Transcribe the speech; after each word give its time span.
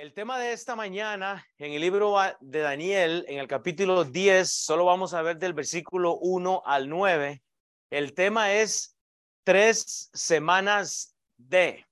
El 0.00 0.12
tema 0.12 0.38
de 0.38 0.52
esta 0.52 0.76
mañana 0.76 1.44
en 1.58 1.72
el 1.72 1.80
libro 1.80 2.14
de 2.38 2.60
Daniel, 2.60 3.24
en 3.26 3.40
el 3.40 3.48
capítulo 3.48 4.04
10, 4.04 4.48
solo 4.48 4.84
vamos 4.84 5.12
a 5.12 5.22
ver 5.22 5.38
del 5.38 5.54
versículo 5.54 6.18
1 6.18 6.62
al 6.64 6.88
9. 6.88 7.42
El 7.90 8.14
tema 8.14 8.52
es 8.52 8.96
tres 9.42 10.08
semanas 10.14 11.16
de, 11.36 11.84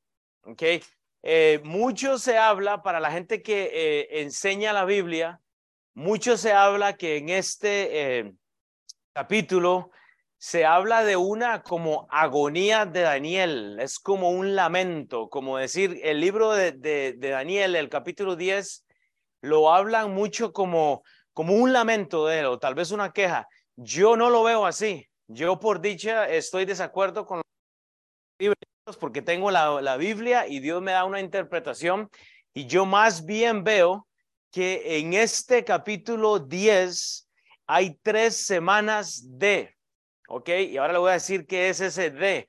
¿ok? 0.44 0.62
Eh, 1.24 1.60
mucho 1.64 2.16
se 2.20 2.38
habla 2.38 2.80
para 2.80 3.00
la 3.00 3.10
gente 3.10 3.42
que 3.42 3.70
eh, 3.72 4.20
enseña 4.20 4.72
la 4.72 4.84
Biblia, 4.84 5.40
mucho 5.92 6.36
se 6.36 6.52
habla 6.52 6.96
que 6.96 7.16
en 7.16 7.28
este 7.30 8.18
eh, 8.18 8.32
capítulo 9.14 9.90
se 10.46 10.64
habla 10.64 11.02
de 11.02 11.16
una 11.16 11.64
como 11.64 12.06
agonía 12.08 12.86
de 12.86 13.00
Daniel, 13.00 13.78
es 13.80 13.98
como 13.98 14.30
un 14.30 14.54
lamento, 14.54 15.28
como 15.28 15.58
decir, 15.58 15.98
el 16.04 16.20
libro 16.20 16.52
de, 16.52 16.70
de, 16.70 17.16
Daniel, 17.18 17.74
el 17.74 17.88
capítulo 17.88 18.36
10, 18.36 18.86
lo 19.40 19.74
hablan 19.74 20.14
mucho 20.14 20.52
como, 20.52 21.02
como 21.32 21.54
un 21.54 21.72
lamento 21.72 22.28
de 22.28 22.38
él, 22.38 22.46
o 22.46 22.60
tal 22.60 22.76
vez 22.76 22.92
una 22.92 23.10
queja. 23.10 23.48
Yo 23.74 24.16
no 24.16 24.30
lo 24.30 24.44
veo 24.44 24.66
así. 24.66 25.08
Yo 25.26 25.58
por 25.58 25.80
dicha 25.80 26.28
estoy 26.28 26.64
desacuerdo 26.64 27.26
con 27.26 27.42
los 28.38 28.96
porque 28.98 29.22
tengo 29.22 29.50
la, 29.50 29.82
la 29.82 29.96
Biblia 29.96 30.46
y 30.46 30.60
Dios 30.60 30.80
me 30.80 30.92
da 30.92 31.06
una 31.06 31.18
interpretación 31.18 32.08
y 32.54 32.66
yo 32.66 32.86
más 32.86 33.26
bien 33.26 33.64
veo 33.64 34.06
que 34.52 35.00
en 35.00 35.12
este 35.12 35.64
capítulo 35.64 36.38
10 36.38 37.28
hay 37.66 37.98
tres 38.00 38.46
semanas 38.46 39.24
de 39.26 39.75
¿ok? 40.28 40.48
Y 40.68 40.76
ahora 40.76 40.94
le 40.94 40.98
voy 40.98 41.10
a 41.10 41.14
decir 41.14 41.46
qué 41.46 41.68
es 41.68 41.80
ese 41.80 42.10
D. 42.10 42.48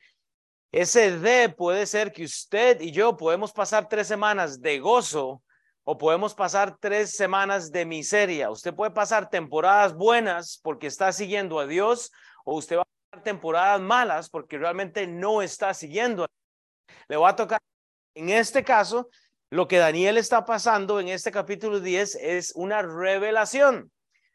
Ese 0.71 1.17
D 1.17 1.49
puede 1.49 1.85
ser 1.85 2.11
que 2.11 2.25
usted 2.25 2.81
y 2.81 2.91
yo 2.91 3.15
podemos 3.15 3.53
pasar 3.53 3.87
tres 3.87 4.07
semanas 4.07 4.61
de 4.61 4.79
gozo 4.79 5.41
o 5.83 5.97
podemos 5.97 6.35
pasar 6.35 6.77
tres 6.79 7.15
semanas 7.15 7.71
de 7.71 7.85
miseria. 7.85 8.49
Usted 8.49 8.73
puede 8.73 8.91
pasar 8.91 9.29
temporadas 9.29 9.93
buenas 9.93 10.59
porque 10.61 10.87
está 10.87 11.13
siguiendo 11.13 11.59
a 11.59 11.65
Dios 11.65 12.11
o 12.43 12.55
usted 12.55 12.77
va 12.77 12.81
a 12.81 13.09
pasar 13.09 13.23
temporadas 13.23 13.79
malas 13.79 14.29
porque 14.29 14.57
realmente 14.57 15.07
no 15.07 15.41
está 15.41 15.73
siguiendo. 15.73 16.23
A 16.23 16.27
Dios. 16.27 16.97
Le 17.07 17.15
va 17.15 17.29
a 17.29 17.35
tocar, 17.35 17.61
en 18.15 18.29
este 18.29 18.65
caso, 18.65 19.09
lo 19.49 19.69
que 19.69 19.77
Daniel 19.77 20.17
está 20.17 20.43
pasando 20.43 20.99
en 20.99 21.07
este 21.07 21.31
capítulo 21.31 21.79
10 21.79 22.15
es 22.15 22.51
una 22.55 22.81
revelación. 22.81 23.91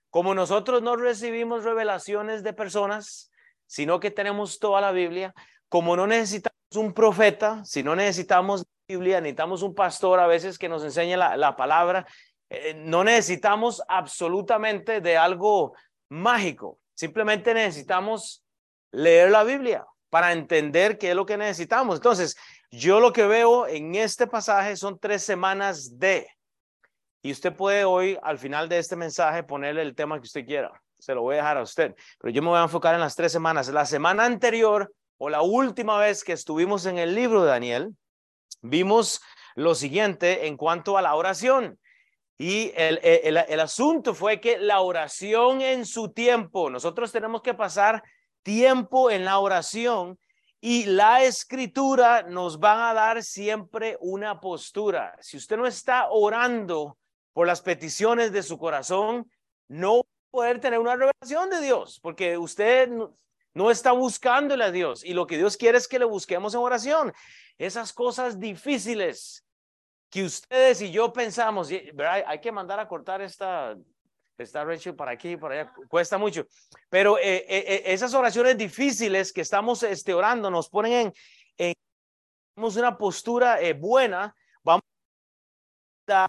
Como 0.09 0.35
nosotros 0.35 0.83
no 0.83 0.97
recibimos 0.97 1.65
revelaciones 1.65 2.43
de 2.43 2.55
personas, 2.55 3.31
sino 3.67 4.01
que 4.01 4.11
tenemos 4.11 4.59
toda 4.59 4.81
la 4.81 4.93
Biblia. 4.93 5.35
Como 5.69 5.97
no 5.97 6.07
necesitamos 6.07 6.57
un 6.75 6.93
profeta, 6.93 7.65
si 7.65 7.83
no 7.83 7.97
necesitamos 7.97 8.65
Biblia, 8.89 9.21
necesitamos 9.21 9.63
un 9.63 9.75
pastor 9.75 10.21
a 10.21 10.27
veces 10.27 10.59
que 10.59 10.69
nos 10.69 10.85
enseñe 10.85 11.17
la, 11.17 11.57
palabra, 11.57 12.07
eh, 12.51 12.75
no 12.75 13.05
necesitamos 13.05 13.83
absolutamente 13.89 15.01
de 15.01 15.17
algo 15.17 15.75
mágico, 16.11 16.79
simplemente 16.95 17.55
necesitamos 17.55 18.45
leer 18.91 19.31
la 19.31 19.45
Biblia 19.45 19.87
para 20.11 20.33
entender 20.33 20.99
qué 20.99 21.11
es 21.11 21.17
lo 21.17 21.25
que 21.25 21.39
necesitamos. 21.39 21.97
Entonces, 21.97 22.37
yo 22.71 23.01
lo 23.01 23.13
que 23.13 23.27
veo 23.27 23.67
en 23.67 23.95
este 23.95 24.27
pasaje 24.27 24.77
son 24.77 24.99
tres 24.99 25.23
semanas 25.23 25.99
de, 25.99 26.29
y 27.23 27.33
usted 27.33 27.55
puede 27.55 27.85
hoy, 27.85 28.19
al 28.23 28.39
final 28.39 28.69
de 28.69 28.79
este 28.79 28.97
mensaje, 28.97 29.43
ponerle 29.43 29.81
el 29.81 29.95
tema 29.95 30.17
que 30.19 30.27
usted 30.27 30.45
quiera 30.45 30.82
se 31.03 31.15
lo 31.15 31.23
voy 31.23 31.35
a 31.35 31.39
dejar 31.39 31.57
a 31.59 31.63
usted. 31.63 31.97
Pero 32.21 32.33
yo 32.33 32.43
me 32.43 32.49
voy 32.51 32.59
a 32.59 32.63
enfocar 32.63 32.95
en 32.95 33.01
las 33.01 33.17
tres 33.17 33.33
semanas. 33.33 33.69
La 33.69 33.85
semana 33.87 34.25
anterior 34.25 34.95
o 35.19 35.29
la 35.29 35.43
última 35.43 35.99
vez 35.99 36.23
que 36.23 36.33
estuvimos 36.33 36.87
en 36.87 36.99
el 36.99 37.17
libro 37.17 37.43
de 37.43 37.51
Daniel, 37.51 37.97
vimos 38.61 39.21
lo 39.57 39.75
siguiente 39.75 40.47
en 40.47 40.57
cuanto 40.57 40.97
a 40.97 41.03
la 41.03 41.17
oración. 41.17 41.77
Y 42.39 42.73
el, 42.77 43.01
el, 43.03 43.37
el, 43.37 43.61
asunto 43.61 44.15
fue 44.15 44.41
que 44.41 44.59
la 44.59 44.81
oración 44.81 45.61
en 45.61 45.87
su 45.87 46.13
tiempo, 46.13 46.71
nosotros 46.71 47.11
tenemos 47.11 47.43
que 47.43 47.55
pasar 47.55 48.03
tiempo 48.45 49.11
en 49.11 49.25
la 49.25 49.41
oración 49.41 50.19
y 50.61 50.85
la 50.87 51.25
escritura 51.25 52.23
nos 52.23 52.61
va 52.61 52.91
a 52.91 52.95
dar 52.95 53.25
siempre 53.25 53.97
una 54.01 54.39
postura. 54.41 55.17
Si 55.21 55.37
usted 55.37 55.57
no 55.57 55.67
está 55.67 56.09
orando 56.11 56.97
por 57.33 57.49
las 57.49 57.61
peticiones 57.61 58.31
de 58.31 58.45
su 58.45 58.57
corazón, 58.57 59.29
no 59.67 60.02
poder 60.33 60.61
tener 60.61 60.81
una 60.81 60.97
revelación 60.97 61.51
de 61.51 61.61
Dios, 61.61 62.01
porque 62.01 62.39
usted 62.39 62.91
no, 63.55 63.71
está 63.71 63.93
buscándole 63.93 64.65
a 64.65 64.73
Dios 64.73 65.05
y 65.05 65.13
lo 65.13 65.27
que 65.27 65.37
Dios 65.37 65.57
quiere 65.59 65.77
es 65.77 65.87
que 65.87 65.99
le 65.99 66.07
busquemos 66.07 66.55
en 66.55 66.61
oración. 66.61 67.13
Esas 67.59 67.93
cosas 67.93 68.41
difíciles 68.41 69.45
que 70.11 70.25
ustedes 70.25 70.81
y 70.81 70.91
yo 70.91 71.13
pensamos, 71.13 71.69
hay 72.27 72.41
que 72.41 72.51
mandar 72.51 72.81
a 72.81 72.89
cortar 72.89 73.21
esta, 73.21 73.77
esta 74.39 74.65
Rachel 74.65 74.97
para 74.97 75.13
aquí, 75.13 75.37
para 75.37 75.61
allá, 75.61 75.73
cuesta 75.89 76.17
mucho, 76.17 76.47
pero 76.89 77.19
eh, 77.19 77.45
eh, 77.47 77.65
eh, 77.67 77.83
esas 77.87 78.15
oraciones 78.15 78.57
difíciles 78.57 79.33
que 79.33 79.43
estamos 79.43 79.83
este, 79.83 80.15
orando 80.15 80.51
nos 80.51 80.69
ponen 80.69 81.13
en, 81.59 81.69
en 81.69 81.75
una 82.57 82.97
postura 82.97 83.59
buena, 83.79 84.35
vamos 84.63 84.83
a 86.09 86.27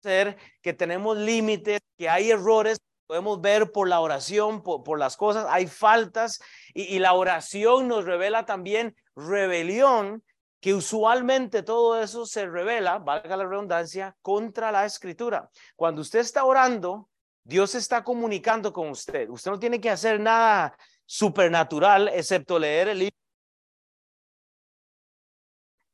hacer 0.00 0.36
que 0.60 0.72
tenemos 0.72 1.16
límites, 1.16 1.80
que 1.96 2.08
hay 2.08 2.30
errores, 2.30 2.78
podemos 3.06 3.40
ver 3.40 3.70
por 3.72 3.88
la 3.88 4.00
oración, 4.00 4.62
por, 4.62 4.98
las 4.98 5.16
cosas, 5.16 5.46
hay 5.48 5.66
faltas 5.66 6.40
y, 6.72 6.98
la 6.98 7.12
oración 7.12 7.88
nos 7.88 8.04
revela 8.04 8.46
también 8.46 8.96
rebelión, 9.14 10.22
que 10.60 10.74
usualmente 10.74 11.62
todo 11.62 12.00
eso 12.00 12.24
se 12.24 12.46
revela, 12.46 12.98
valga 12.98 13.36
la 13.36 13.44
redundancia, 13.44 14.16
contra 14.22 14.72
la 14.72 14.86
escritura. 14.86 15.50
Cuando 15.76 16.00
usted 16.00 16.20
está 16.20 16.44
orando, 16.44 17.10
Dios 17.42 17.74
está 17.74 18.02
comunicando 18.02 18.72
con 18.72 18.88
usted. 18.88 19.28
Usted 19.28 19.50
no 19.50 19.58
tiene 19.58 19.80
que 19.80 19.90
hacer 19.90 20.18
nada 20.18 20.74
supernatural 21.04 22.08
excepto 22.08 22.58
leer 22.58 22.88
el 22.88 22.98
libro. 23.00 23.16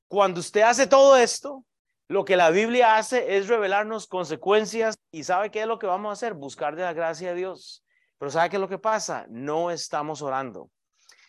Cuando 0.07 0.39
usted 0.39 0.63
hace 0.63 0.87
todo 0.87 1.17
esto, 1.17 1.65
lo 2.11 2.25
que 2.25 2.37
la 2.37 2.51
Biblia 2.51 2.97
hace 2.97 3.37
es 3.37 3.47
revelarnos 3.47 4.09
consecuencias 4.09 4.99
y 5.13 5.23
¿sabe 5.23 5.53
qué 5.53 5.61
es 5.61 5.69
lo 5.69 5.79
que 5.79 5.87
vamos 5.87 6.11
a 6.11 6.13
hacer? 6.15 6.35
Buscar 6.35 6.75
de 6.75 6.83
la 6.83 6.93
gracia 6.93 7.29
de 7.29 7.37
Dios. 7.37 7.85
Pero 8.19 8.33
¿sabe 8.33 8.51
qué 8.51 8.57
es 8.57 8.61
lo 8.61 8.69
que 8.69 8.79
pasa? 8.79 9.27
No 9.29 9.71
estamos 9.71 10.21
orando. 10.21 10.73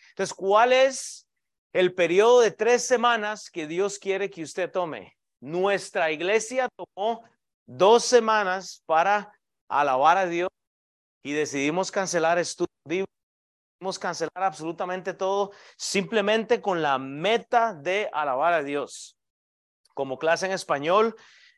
Entonces, 0.08 0.34
¿cuál 0.34 0.72
es 0.72 1.28
el 1.72 1.94
periodo 1.94 2.40
de 2.40 2.50
tres 2.50 2.84
semanas 2.84 3.48
que 3.48 3.68
Dios 3.68 4.00
quiere 4.00 4.28
que 4.28 4.42
usted 4.42 4.72
tome? 4.72 5.16
Nuestra 5.38 6.10
iglesia 6.10 6.68
tomó 6.74 7.22
dos 7.64 8.04
semanas 8.04 8.82
para 8.84 9.32
alabar 9.68 10.18
a 10.18 10.26
Dios 10.26 10.48
y 11.22 11.30
decidimos 11.30 11.92
cancelar 11.92 12.40
estudios 12.40 12.66
bíblicos, 12.84 14.00
cancelar 14.00 14.42
absolutamente 14.42 15.14
todo 15.14 15.52
simplemente 15.76 16.60
con 16.60 16.82
la 16.82 16.98
meta 16.98 17.72
de 17.72 18.10
alabar 18.12 18.52
a 18.52 18.64
Dios 18.64 19.16
como 19.94 20.18
clase 20.18 20.46
en 20.46 20.52
español, 20.52 21.16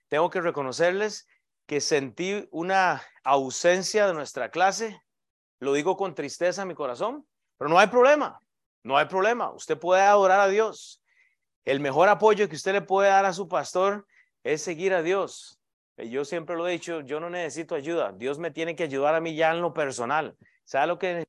tengo 0.09 0.31
que 0.31 0.41
reconocerles 0.41 1.27
que 1.67 1.81
sentí 1.81 2.49
una 2.50 3.03
ausencia 3.25 4.06
de 4.06 4.15
nuestra 4.15 4.50
clase. 4.50 5.00
Lo 5.61 5.72
digo 5.72 5.97
con 5.97 6.15
tristeza 6.15 6.62
en 6.62 6.69
mi 6.69 6.75
corazón, 6.75 7.27
pero 7.59 7.71
no 7.71 7.78
hay 7.78 7.87
problema, 7.87 8.39
no 8.83 8.97
hay 8.97 9.06
problema. 9.06 9.50
Usted 9.53 9.78
puede 9.78 10.03
adorar 10.03 10.41
a 10.41 10.49
Dios. 10.49 11.03
El 11.65 11.81
mejor 11.81 12.09
apoyo 12.09 12.49
que 12.49 12.56
usted 12.56 12.72
le 12.72 12.83
puede 12.83 13.09
dar 13.09 13.25
a 13.25 13.33
su 13.33 13.49
pastor 13.49 14.06
es 14.43 14.62
seguir 14.62 14.93
a 14.93 15.03
Dios. 15.03 15.59
Yo 15.97 16.25
siempre 16.25 16.56
lo 16.56 16.66
he 16.66 16.72
dicho, 16.72 17.01
yo 17.01 17.21
no 17.21 17.31
necesito 17.31 17.75
ayuda. 17.75 18.12
Dios 18.12 18.39
me 18.39 18.51
tiene 18.51 18.77
que 18.77 18.83
ayudar 18.83 19.15
a 19.15 19.21
mí 19.21 19.34
ya 19.34 19.53
en 19.53 19.62
lo 19.62 19.72
personal. 19.72 20.37
¿Sabe 20.65 20.89
lo 20.89 20.99
que 20.99 21.27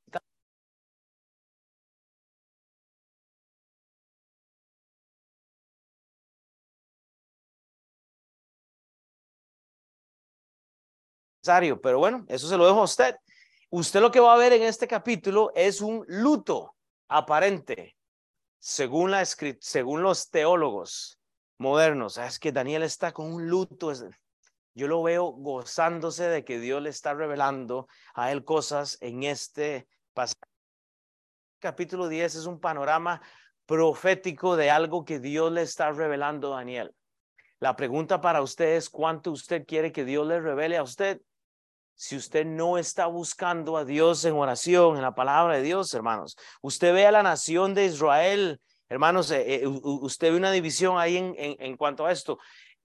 necesita? 11.47 11.81
pero 11.81 11.99
bueno, 11.99 12.25
eso 12.27 12.47
se 12.47 12.57
lo 12.57 12.65
dejo 12.65 12.81
a 12.81 12.83
usted. 12.83 13.15
Usted 13.69 13.99
lo 13.99 14.11
que 14.11 14.19
va 14.19 14.33
a 14.33 14.37
ver 14.37 14.53
en 14.53 14.63
este 14.63 14.87
capítulo 14.87 15.51
es 15.55 15.81
un 15.81 16.05
luto 16.07 16.75
aparente, 17.07 17.95
según, 18.59 19.11
la, 19.11 19.25
según 19.25 20.01
los 20.01 20.29
teólogos 20.29 21.19
modernos. 21.57 22.17
Ah, 22.17 22.27
es 22.27 22.39
que 22.39 22.51
Daniel 22.51 22.83
está 22.83 23.11
con 23.11 23.31
un 23.33 23.47
luto. 23.49 23.91
Yo 24.73 24.87
lo 24.87 25.03
veo 25.03 25.25
gozándose 25.25 26.27
de 26.27 26.43
que 26.43 26.59
Dios 26.59 26.81
le 26.81 26.89
está 26.89 27.13
revelando 27.13 27.87
a 28.13 28.31
él 28.31 28.43
cosas 28.43 28.97
en 29.01 29.23
este 29.23 29.87
pasaje. 30.13 30.39
Capítulo 31.59 32.07
10 32.07 32.35
es 32.35 32.45
un 32.45 32.59
panorama 32.59 33.21
profético 33.65 34.55
de 34.55 34.69
algo 34.69 35.05
que 35.05 35.19
Dios 35.19 35.51
le 35.51 35.63
está 35.63 35.91
revelando 35.91 36.53
a 36.53 36.57
Daniel. 36.57 36.93
La 37.59 37.75
pregunta 37.75 38.21
para 38.21 38.41
usted 38.41 38.75
es 38.75 38.89
cuánto 38.89 39.31
usted 39.31 39.65
quiere 39.65 39.91
que 39.91 40.05
Dios 40.05 40.27
le 40.27 40.39
revele 40.39 40.77
a 40.77 40.83
usted 40.83 41.21
si 41.95 42.17
usted 42.17 42.45
no 42.45 42.77
está 42.77 43.07
buscando 43.07 43.77
a 43.77 43.85
Dios 43.85 44.25
en 44.25 44.33
oración, 44.33 44.97
en 44.97 45.01
la 45.01 45.15
palabra 45.15 45.55
de 45.55 45.63
Dios, 45.63 45.93
hermanos. 45.93 46.37
Usted 46.61 46.93
ve 46.93 47.05
a 47.05 47.11
la 47.11 47.23
nación 47.23 47.73
de 47.73 47.85
Israel, 47.85 48.59
hermanos, 48.89 49.31
eh, 49.31 49.63
eh, 49.63 49.67
usted 49.67 50.31
ve 50.31 50.37
una 50.37 50.51
división 50.51 50.97
ahí 50.97 51.17
en, 51.17 51.35
en, 51.37 51.77
cuanto 51.77 52.05
a 52.05 52.11
esto. 52.11 52.37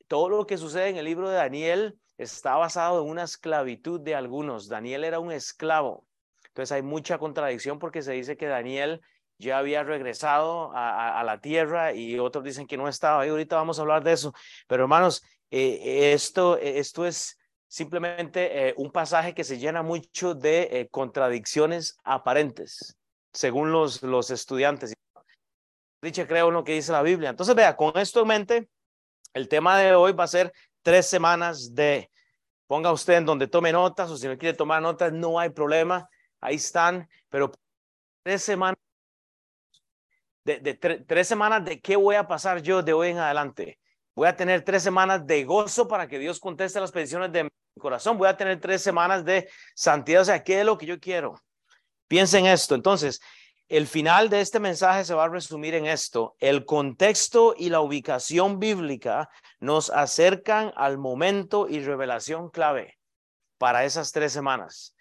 todo 0.07 0.29
lo 0.29 0.47
que 0.47 0.59
sucede 0.59 0.89
en 0.89 0.97
el 0.97 1.05
libro 1.05 1.29
de 1.29 1.37
Daniel 1.37 1.99
está 2.19 2.57
basado 2.57 3.03
en 3.03 3.11
una 3.11 3.25
esclavitud 3.25 4.01
de 4.01 4.15
algunos. 4.15 4.69
Daniel 4.69 5.05
era 5.05 5.19
un 5.19 5.33
esclavo. 5.33 6.07
Entonces 6.49 6.73
hay 6.73 6.83
mucha 6.83 7.19
contradicción 7.19 7.79
porque 7.79 8.03
se 8.03 8.13
dice 8.13 8.37
que 8.37 8.47
Daniel 8.47 9.01
ya 9.39 9.59
había 9.59 9.83
regresado 9.83 10.71
a, 10.75 11.23
la 11.25 11.41
tierra 11.41 11.95
y 11.95 12.19
otros 12.19 12.45
dicen 12.45 12.67
que 12.67 12.77
no 12.77 12.89
estaba. 12.89 13.27
Y 13.27 13.31
ahorita 13.31 13.57
vamos 13.57 13.79
a 13.79 13.83
hablar 13.83 14.05
de 14.05 14.13
eso. 14.13 14.35
Pero 14.69 14.83
hermanos, 14.83 15.23
eh, 15.51 16.13
esto, 16.13 16.59
esto 16.59 17.07
es 17.07 17.40
simplemente 17.71 18.69
eh, 18.69 18.75
un 18.77 18.91
pasaje 18.91 19.33
que 19.33 19.45
se 19.45 19.59
llena 19.59 19.83
mucho 19.83 20.35
de 20.35 20.63
eh, 20.73 20.89
contradicciones 20.91 21.97
aparentes, 22.03 22.99
según 23.33 23.71
los, 23.71 24.03
los 24.03 24.31
estudiantes. 24.33 24.93
Dice, 26.03 26.27
creo 26.27 26.51
lo 26.51 26.65
que 26.65 26.73
dice 26.75 26.91
la 26.91 27.03
Biblia. 27.03 27.31
Entonces, 27.31 27.55
vea, 27.55 27.77
con 27.77 27.97
esto 27.97 28.23
en 28.23 28.27
mente, 28.27 28.69
el 29.35 29.49
tema 29.49 29.79
de 29.79 29.95
hoy 29.95 30.13
va 30.13 30.25
a 30.25 30.27
ser 30.27 30.53
tres 30.83 31.07
semanas 31.07 31.73
de, 31.73 32.11
ponga 32.67 32.91
usted 32.91 33.15
en 33.15 33.27
donde 33.27 33.47
tome 33.47 33.71
notas 33.71 34.11
o 34.11 34.17
si 34.17 34.27
no 34.27 34.37
quiere 34.37 34.57
tomar 34.57 34.83
notas, 34.83 35.13
no 35.13 35.39
hay 35.39 35.51
problema, 35.51 36.09
ahí 36.41 36.57
están, 36.57 37.09
pero 37.29 37.53
tres 38.25 38.43
semanas, 38.43 38.79
de, 40.45 40.75
tres 41.07 41.29
semanas 41.29 41.65
de 41.65 41.81
qué 41.81 41.95
voy 41.95 42.17
a 42.17 42.27
pasar 42.27 42.63
yo 42.63 42.83
de 42.83 42.93
hoy 42.93 43.11
en 43.11 43.19
adelante. 43.19 43.79
Voy 44.17 44.27
a 44.27 44.35
tener 44.35 44.65
tres 44.65 44.83
semanas 44.83 45.25
de 45.25 45.45
gozo 45.45 45.87
para 45.87 46.09
que 46.09 46.19
Dios 46.19 46.41
conteste 46.41 46.81
las 46.81 46.91
peticiones 46.91 47.31
de 47.31 47.49
corazón. 47.79 48.19
Voy 48.19 48.29
a 48.29 48.37
tener 48.37 48.61
tres 48.61 48.83
semanas 48.83 49.25
de 49.25 49.49
santidad. 49.75 50.23
O 50.23 50.25
sea, 50.25 50.43
¿qué 50.43 50.61
es 50.61 50.67
lo 50.67 50.79
que 50.79 50.87
yo 50.87 50.99
quiero? 50.99 51.41
Piensen 52.09 52.47
esto. 52.47 52.75
Entonces, 52.75 53.21
el 53.69 53.87
final 53.87 54.29
de 54.29 54.41
este 54.41 54.59
mensaje 54.59 55.05
se 55.05 55.15
va 55.15 55.25
a 55.25 55.29
resumir 55.29 55.75
en 55.75 55.87
esto. 55.87 56.35
El 56.41 56.65
contexto 56.65 57.55
y 57.57 57.69
la 57.69 57.81
ubicación 57.81 58.59
bíblica 58.59 59.31
nos 59.61 59.91
acercan 59.91 60.73
al 60.75 60.99
momento 60.99 61.69
y 61.69 61.81
revelación 61.81 62.51
clave 62.51 62.99
para 63.59 63.85
esas 63.85 64.11
tres 64.11 64.33
semanas. 64.33 64.97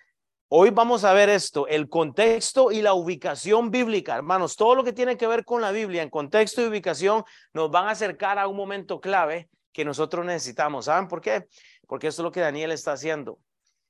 Hoy 0.49 0.71
vamos 0.71 1.03
a 1.03 1.13
ver 1.13 1.29
esto, 1.29 1.67
el 1.67 1.89
contexto 1.89 2.71
y 2.71 2.81
la 2.81 2.93
ubicación 2.93 3.71
bíblica, 3.71 4.15
hermanos. 4.15 4.55
Todo 4.55 4.75
lo 4.75 4.83
que 4.83 4.93
tiene 4.93 5.15
que 5.15 5.27
ver 5.27 5.45
con 5.45 5.61
la 5.61 5.71
Biblia 5.71 6.01
en 6.01 6.09
contexto 6.09 6.61
y 6.61 6.65
ubicación 6.65 7.23
nos 7.53 7.69
van 7.71 7.87
a 7.87 7.91
acercar 7.91 8.39
a 8.39 8.47
un 8.47 8.57
momento 8.57 8.99
clave 8.99 9.49
que 9.79 9.85
nosotros 9.85 10.25
necesitamos. 10.25 10.85
¿Saben 10.85 11.07
por 11.07 11.21
qué? 11.21 11.47
Porque 11.87 12.07
eso 12.07 12.21
es 12.21 12.23
lo 12.25 12.33
que 12.33 12.41
Daniel 12.41 12.71
está 12.71 12.91
haciendo. 12.91 13.39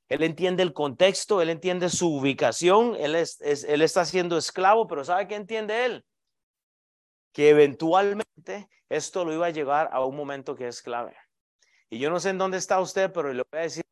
Él 0.08 0.22
entiende 0.22 0.62
el 0.62 0.72
contexto, 0.72 1.42
él 1.42 1.50
entiende 1.50 1.90
su 1.90 2.14
ubicación, 2.16 2.96
él, 2.96 3.16
es, 3.16 3.40
él 3.42 3.82
está 3.82 4.06
siendo 4.06 4.38
esclavo, 4.38 4.86
pero 4.86 5.04
¿sabe 5.04 5.28
qué 5.28 5.34
entiende 5.34 5.86
él? 5.86 6.06
Que 7.34 7.50
eventualmente 7.50 8.70
esto 8.88 9.26
lo 9.26 9.34
iba 9.34 9.48
a 9.48 9.50
llevar 9.50 9.90
a 9.92 10.06
un 10.06 10.16
momento 10.16 10.56
que 10.56 10.68
es 10.68 10.84
clave. 10.84 11.18
Y 11.90 11.98
yo 11.98 12.12
no 12.12 12.20
sé 12.20 12.30
en 12.30 12.38
dónde 12.38 12.60
está 12.60 12.80
usted, 12.80 13.12
pero 13.12 13.34
le 13.34 13.42
voy 13.52 13.60
a 13.60 13.64
decir, 13.64 13.84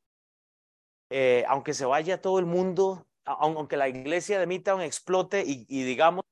eh, 1.09 1.45
aunque 1.47 1.73
se 1.73 1.85
vaya 1.85 2.21
todo 2.21 2.37
el 2.37 2.45
mundo, 2.45 3.07
aunque 3.25 3.75
la 3.75 3.89
iglesia 3.89 4.39
de 4.39 4.45
Midtown 4.45 4.81
explote 4.81 5.43
y, 5.43 5.65
y 5.67 5.83
digamos, 5.83 6.23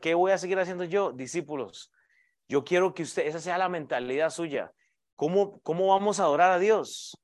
¿qué 0.00 0.14
voy 0.14 0.30
a 0.30 0.38
seguir 0.38 0.60
haciendo 0.60 0.84
yo? 0.84 1.10
Discípulos, 1.10 1.90
yo 2.48 2.64
quiero 2.64 2.94
que 2.94 3.02
usted, 3.02 3.26
esa 3.26 3.40
sea 3.40 3.58
la 3.58 3.68
mentalidad 3.68 4.30
suya. 4.30 4.72
¿Cómo, 5.16 5.60
cómo 5.60 5.88
vamos 5.88 6.20
a 6.20 6.24
adorar 6.24 6.50
a 6.52 6.58
Dios? 6.58 7.18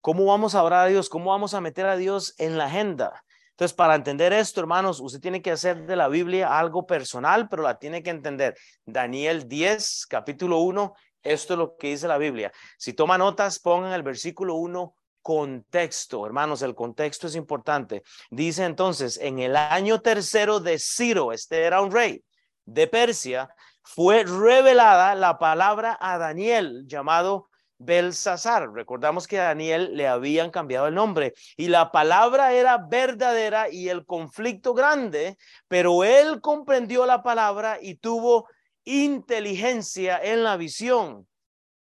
¿Cómo 0.00 0.26
vamos 0.26 0.54
a 0.54 0.62
orar 0.62 0.86
a 0.86 0.88
Dios? 0.88 1.08
¿Cómo 1.08 1.30
vamos 1.30 1.54
a 1.54 1.60
meter 1.60 1.86
a 1.86 1.96
Dios 1.96 2.34
en 2.38 2.58
la 2.58 2.66
agenda? 2.66 3.24
Entonces, 3.50 3.74
para 3.74 3.96
entender 3.96 4.32
esto, 4.32 4.60
hermanos, 4.60 5.00
usted 5.00 5.20
tiene 5.20 5.42
que 5.42 5.50
hacer 5.50 5.84
de 5.86 5.96
la 5.96 6.08
Biblia 6.08 6.58
algo 6.58 6.86
personal, 6.86 7.48
pero 7.48 7.64
la 7.64 7.78
tiene 7.78 8.02
que 8.04 8.10
entender. 8.10 8.56
Daniel 8.84 9.48
10, 9.48 10.06
capítulo 10.06 10.58
1, 10.58 10.94
esto 11.22 11.54
es 11.54 11.58
lo 11.58 11.76
que 11.76 11.88
dice 11.88 12.06
la 12.06 12.18
Biblia. 12.18 12.52
Si 12.76 12.92
toma 12.92 13.18
notas, 13.18 13.58
pongan 13.58 13.92
el 13.92 14.04
versículo 14.04 14.54
1 14.54 14.94
contexto, 15.22 16.24
hermanos, 16.24 16.62
el 16.62 16.74
contexto 16.74 17.26
es 17.26 17.34
importante. 17.34 18.02
Dice 18.30 18.64
entonces, 18.64 19.18
en 19.18 19.40
el 19.40 19.56
año 19.56 20.00
tercero 20.00 20.60
de 20.60 20.78
Ciro, 20.78 21.32
este 21.32 21.64
era 21.64 21.82
un 21.82 21.90
rey 21.90 22.24
de 22.64 22.86
Persia, 22.86 23.50
fue 23.90 24.22
revelada 24.24 25.14
la 25.14 25.38
palabra 25.38 25.96
a 25.98 26.18
Daniel 26.18 26.84
llamado 26.86 27.48
Belsasar. 27.78 28.70
Recordamos 28.70 29.26
que 29.26 29.40
a 29.40 29.44
Daniel 29.44 29.96
le 29.96 30.06
habían 30.06 30.50
cambiado 30.50 30.88
el 30.88 30.94
nombre 30.94 31.32
y 31.56 31.68
la 31.68 31.90
palabra 31.90 32.52
era 32.52 32.76
verdadera 32.76 33.70
y 33.70 33.88
el 33.88 34.04
conflicto 34.04 34.74
grande, 34.74 35.38
pero 35.68 36.04
él 36.04 36.42
comprendió 36.42 37.06
la 37.06 37.22
palabra 37.22 37.78
y 37.80 37.94
tuvo 37.94 38.46
inteligencia 38.84 40.20
en 40.22 40.44
la 40.44 40.58
visión. 40.58 41.26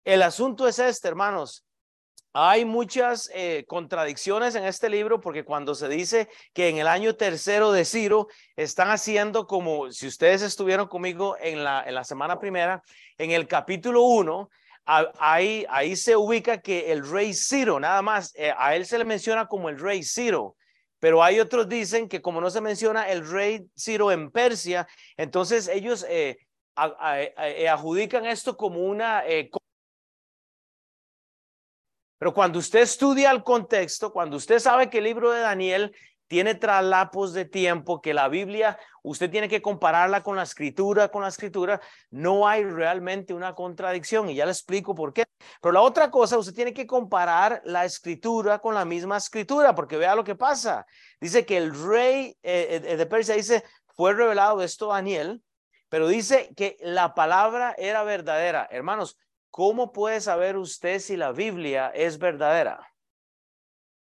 El 0.04 0.24
asunto 0.24 0.68
es 0.68 0.80
este, 0.80 1.08
hermanos. 1.08 1.64
Hay 2.34 2.64
muchas 2.64 3.30
eh, 3.34 3.66
contradicciones 3.68 4.56
en 4.56 4.64
este 4.64 4.90
libro 4.90 5.20
porque 5.20 5.44
cuando 5.44 5.76
se 5.76 5.90
dice 5.90 6.30
que 6.54 6.70
en 6.70 6.78
el 6.78 6.88
año 6.88 7.16
tercero 7.16 7.74
de 7.74 7.84
Ciro 7.84 8.28
están 8.56 8.90
haciendo 8.90 9.48
como 9.48 9.92
si 9.92 10.08
ustedes 10.08 10.42
estuvieron 10.42 10.88
conmigo 10.88 11.36
en 11.42 11.66
la, 11.66 11.84
en 11.86 11.94
la 11.94 12.06
semana 12.06 12.40
primera, 12.40 12.84
en 13.18 13.32
el 13.32 13.48
capítulo 13.48 14.04
1 14.04 14.50
ahí, 14.86 15.66
ahí 15.70 15.98
se 15.98 16.16
ubica 16.16 16.62
que 16.62 16.94
el 16.94 17.06
rey 17.10 17.34
Ciro, 17.34 17.82
nada 17.82 18.02
más, 18.02 18.34
eh, 18.36 18.54
a 18.58 18.78
él 18.78 18.86
se 18.86 18.98
le 18.98 19.04
menciona 19.04 19.48
como 19.48 19.68
el 19.68 19.78
rey 19.78 20.02
Ciro, 20.02 20.56
pero 21.00 21.22
hay 21.22 21.40
otros 21.42 21.68
dicen 21.68 22.08
que 22.08 22.22
como 22.22 22.40
no 22.40 22.50
se 22.50 22.62
menciona 22.62 23.10
el 23.10 23.30
rey 23.30 23.66
Ciro 23.78 24.10
en 24.10 24.32
Persia, 24.32 24.88
entonces 25.18 25.68
ellos 25.68 26.06
eh, 26.08 26.38
adjudican 26.76 28.26
esto 28.26 28.56
como 28.56 28.80
una... 28.80 29.24
pero 32.22 32.36
cuando 32.36 32.60
usted 32.60 32.82
estudia 32.82 33.32
el 33.32 33.42
contexto, 33.42 34.14
cuando 34.14 34.38
usted 34.38 34.60
sabe 34.60 34.92
que 34.92 35.00
el 35.00 35.06
libro 35.06 35.32
de 35.32 35.40
Daniel 35.40 35.92
tiene 36.28 36.54
traslapos 36.54 37.34
de 37.34 37.46
tiempo, 37.46 38.00
que 38.00 38.14
la 38.14 38.28
Biblia, 38.28 38.78
usted 39.02 39.32
tiene 39.32 39.50
que 39.50 39.60
compararla 39.60 40.22
con 40.22 40.36
la 40.36 40.44
escritura, 40.44 41.08
con 41.08 41.24
la 41.24 41.30
escritura, 41.30 41.82
no 42.12 42.48
hay 42.48 42.64
realmente 42.64 43.34
una 43.34 43.56
contradicción 43.56 44.30
y 44.30 44.36
ya 44.36 44.46
le 44.46 44.52
explico 44.52 44.94
por 44.94 45.14
qué. 45.14 45.24
Pero 45.64 45.72
la 45.72 45.82
otra 45.82 46.12
cosa, 46.12 46.38
usted 46.38 46.54
tiene 46.54 46.76
que 46.76 46.86
comparar 46.86 47.60
la 47.66 47.86
escritura 47.86 48.60
con 48.60 48.76
la 48.76 48.86
misma 48.86 49.18
escritura, 49.18 49.74
porque 49.74 49.98
vea 49.98 50.14
lo 50.14 50.24
que 50.24 50.36
pasa. 50.36 50.86
Dice 51.20 51.44
que 51.44 51.58
el 51.58 51.74
rey 51.74 52.38
eh, 52.44 52.84
eh, 52.86 52.98
de 52.98 53.06
Persia 53.08 53.34
dice, 53.34 53.64
fue 53.96 54.14
revelado 54.14 54.62
esto 54.62 54.92
a 54.92 54.98
Daniel, 54.98 55.42
pero 55.90 56.08
dice 56.08 56.54
que 56.56 56.78
la 56.82 57.16
palabra 57.16 57.74
era 57.80 58.04
verdadera. 58.04 58.68
Hermanos, 58.70 59.18
¿cómo 59.52 59.92
puede 59.92 60.22
saber 60.22 60.58
usted 60.58 61.00
si 61.00 61.18
la 61.18 61.32
Biblia 61.32 61.90
es 61.94 62.18
verdadera? 62.18 62.94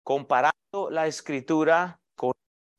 Comparando 0.03 0.89
la 0.89 1.07
escritura 1.07 2.01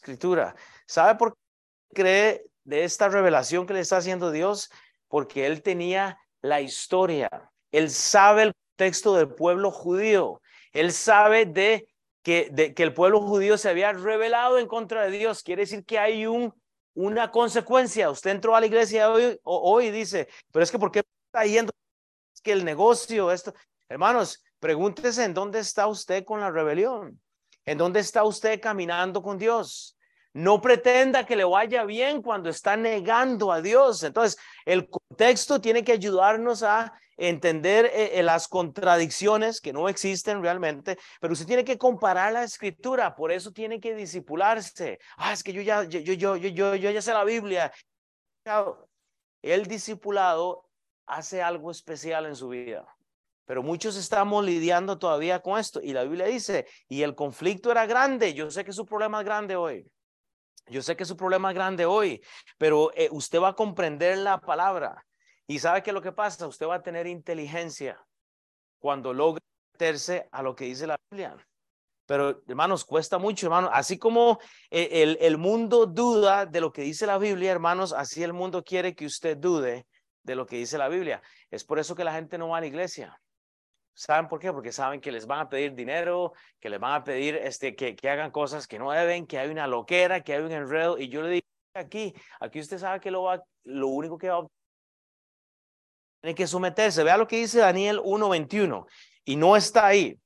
escritura. 0.02 0.54
¿Sabe 0.87 1.16
por 1.16 1.35
qué 1.35 1.95
cree 1.95 2.45
de 2.64 2.85
esta 2.85 3.09
revelación 3.09 3.66
que 3.66 3.75
le 3.75 3.81
está 3.81 3.99
haciendo 3.99 4.31
Dios? 4.31 4.71
Porque 5.09 5.47
él 5.47 5.62
tenía 5.62 6.19
la 6.40 6.61
historia. 6.61 7.28
Él 7.71 7.90
sabe 7.90 8.42
el 8.42 8.52
texto 8.76 9.14
del 9.14 9.28
pueblo 9.35 9.71
judío. 9.71 10.40
Él 10.73 10.92
sabe 10.92 11.47
de 11.47 11.87
que, 12.23 12.49
de 12.50 12.75
que 12.75 12.83
el 12.83 12.95
pueblo 12.95 13.21
judío 13.21 13.57
se 13.57 13.69
había 13.69 13.92
revelado 13.92 14.59
en 14.59 14.66
contra 14.66 15.04
de 15.04 15.11
Dios. 15.11 15.42
Quiere 15.42 15.62
decir 15.62 15.85
que 15.85 15.99
hay 15.99 16.26
un, 16.26 16.52
una 16.95 17.31
consecuencia. 17.31 18.11
Usted 18.11 18.31
entró 18.31 18.57
a 18.57 18.61
la 18.61 18.66
iglesia 18.66 19.11
hoy, 19.11 19.38
hoy 19.45 19.87
y 19.87 19.90
dice, 19.90 20.28
pero 20.50 20.64
es 20.64 20.71
que 20.71 20.78
¿por 20.78 20.90
qué 20.90 21.02
está 21.26 21.47
yendo? 21.47 21.73
Que 22.43 22.53
el 22.53 22.65
negocio, 22.65 23.31
esto. 23.31 23.55
Hermanos, 23.89 24.43
pregúntese 24.59 25.25
en 25.25 25.35
dónde 25.35 25.61
está 25.61 25.87
usted 25.87 26.25
con 26.25 26.41
la 26.41 26.51
rebelión. 26.51 27.21
¿En 27.65 27.79
dónde 27.79 28.01
está 28.01 28.25
usted 28.25 28.61
caminando 28.61 29.23
con 29.23 29.39
Dios? 29.39 29.97
No 30.35 30.61
pretenda 30.61 31.27
que 31.27 31.37
le 31.37 31.45
vaya 31.45 31.85
bien 31.85 32.23
cuando 32.23 32.49
está 32.49 32.77
negando 32.77 33.53
a 33.53 33.61
Dios. 33.61 34.03
Entonces, 34.03 34.39
el 34.65 34.89
contexto 34.89 35.61
tiene 35.61 35.85
que 35.85 35.93
ayudarnos 35.93 36.63
a 36.63 36.93
entender 37.17 37.87
eh, 37.87 38.19
eh, 38.19 38.23
las 38.23 38.49
contradicciones 38.49 39.61
que 39.61 39.73
no 39.73 39.89
existen 39.89 40.43
realmente, 40.43 40.99
pero 41.21 41.35
usted 41.35 41.47
tiene 41.47 41.65
que 41.65 41.79
comparar 41.79 42.33
la 42.33 42.43
escritura, 42.43 43.15
por 43.15 43.31
eso 43.31 43.53
tiene 43.53 43.79
que 43.79 43.95
disipularse. 43.95 44.99
Ah, 45.19 45.33
es 45.33 45.43
que 45.43 45.53
yo 45.53 45.63
ya, 45.63 45.85
yo, 45.85 46.01
yo, 46.01 46.15
yo, 46.15 46.37
yo, 46.37 46.75
yo 46.75 46.91
ya 46.91 47.03
sé 47.03 47.13
la 47.13 47.25
Biblia. 47.25 47.73
El 49.43 49.67
discipulado 49.67 50.69
hace 51.06 51.42
algo 51.42 51.71
especial 51.71 52.26
en 52.26 52.37
su 52.37 52.49
vida. 52.49 52.85
Pero 53.44 53.62
muchos 53.62 53.97
estamos 53.97 54.44
lidiando 54.44 54.99
todavía 54.99 55.40
con 55.40 55.59
esto. 55.59 55.80
Y 55.82 55.92
la 55.92 56.04
Biblia 56.04 56.26
dice, 56.26 56.66
y 56.88 57.02
el 57.02 57.14
conflicto 57.14 57.71
era 57.71 57.87
grande. 57.87 58.35
Yo 58.35 58.50
sé 58.50 58.64
que 58.64 58.73
su 58.73 58.87
problema 58.87 59.21
es 59.21 59.25
grande 59.25 59.56
hoy. 59.56 59.87
Yo 60.68 60.80
sé 60.80 60.97
que 60.97 61.04
su 61.04 61.16
problema 61.16 61.50
es 61.50 61.54
grande 61.54 61.85
hoy, 61.85 62.23
pero 62.56 62.92
eh, 62.94 63.09
usted 63.11 63.40
va 63.40 63.49
a 63.49 63.54
comprender 63.54 64.16
la 64.18 64.38
palabra. 64.38 65.04
Y 65.47 65.59
sabe 65.59 65.82
que 65.82 65.92
lo 65.92 66.00
que 66.00 66.12
pasa, 66.12 66.47
usted 66.47 66.66
va 66.66 66.76
a 66.76 66.82
tener 66.82 67.06
inteligencia 67.06 68.00
cuando 68.78 69.12
logre 69.12 69.42
meterse 69.75 70.28
a 70.30 70.42
lo 70.42 70.54
que 70.54 70.66
dice 70.66 70.87
la 70.87 70.97
Biblia. 71.11 71.37
Pero 72.06 72.42
hermanos, 72.47 72.85
cuesta 72.85 73.18
mucho, 73.18 73.47
hermanos. 73.47 73.71
Así 73.73 73.99
como 73.99 74.38
eh, 74.71 75.02
el, 75.02 75.18
el 75.21 75.37
mundo 75.37 75.87
duda 75.87 76.47
de 76.47 76.61
lo 76.61 76.73
que 76.73 76.82
dice 76.82 77.06
la 77.06 77.18
Biblia, 77.18 77.50
hermanos, 77.50 77.92
así 77.92 78.23
el 78.23 78.32
mundo 78.32 78.62
quiere 78.62 78.94
que 78.94 79.06
usted 79.06 79.37
dude 79.37 79.87
de 80.23 80.35
lo 80.35 80.47
que 80.47 80.57
dice 80.57 80.79
la 80.79 80.88
Biblia. 80.88 81.23
Es 81.50 81.64
por 81.64 81.79
eso 81.79 81.95
que 81.95 82.05
la 82.05 82.12
gente 82.12 82.38
no 82.38 82.49
va 82.49 82.59
a 82.59 82.61
la 82.61 82.67
iglesia. 82.67 83.21
¿Saben 83.95 84.29
por 84.29 84.41
qué? 84.41 84.52
Porque 84.52 84.73
saben 84.73 85.00
que 85.00 85.12
les 85.12 85.26
van 85.26 85.41
a 85.41 85.49
pedir 85.49 85.75
dinero, 85.75 86.33
que 86.59 86.71
les 86.71 86.81
van 86.81 86.95
a 86.95 87.05
pedir 87.05 87.37
este, 87.37 87.76
que, 87.76 87.95
que 87.95 88.09
hagan 88.09 88.31
cosas 88.31 88.67
que 88.67 88.79
no 88.79 88.91
deben, 88.91 89.26
que 89.26 89.38
hay 89.38 89.50
una 89.50 89.67
loquera, 89.67 90.23
que 90.23 90.33
hay 90.35 90.43
un 90.43 90.52
enredo. 90.52 90.99
Y 90.99 91.09
yo 91.09 91.23
le 91.23 91.31
digo 91.31 91.47
aquí, 91.75 92.14
aquí 92.41 92.61
usted 92.61 92.79
sabe 92.79 93.00
que 93.00 93.11
lo, 93.11 93.25
va, 93.25 93.43
lo 93.64 93.88
único 93.88 94.17
que 94.17 94.31
va 94.31 94.38
a 94.38 94.47
tiene 96.23 96.35
que 96.35 96.47
someterse. 96.47 97.02
Vea 97.02 97.17
lo 97.17 97.26
que 97.26 97.37
dice 97.37 97.59
Daniel 97.59 97.99
1.21 97.99 98.87
y 99.25 99.37
no 99.37 99.57
está 99.57 99.87
ahí. 99.87 100.19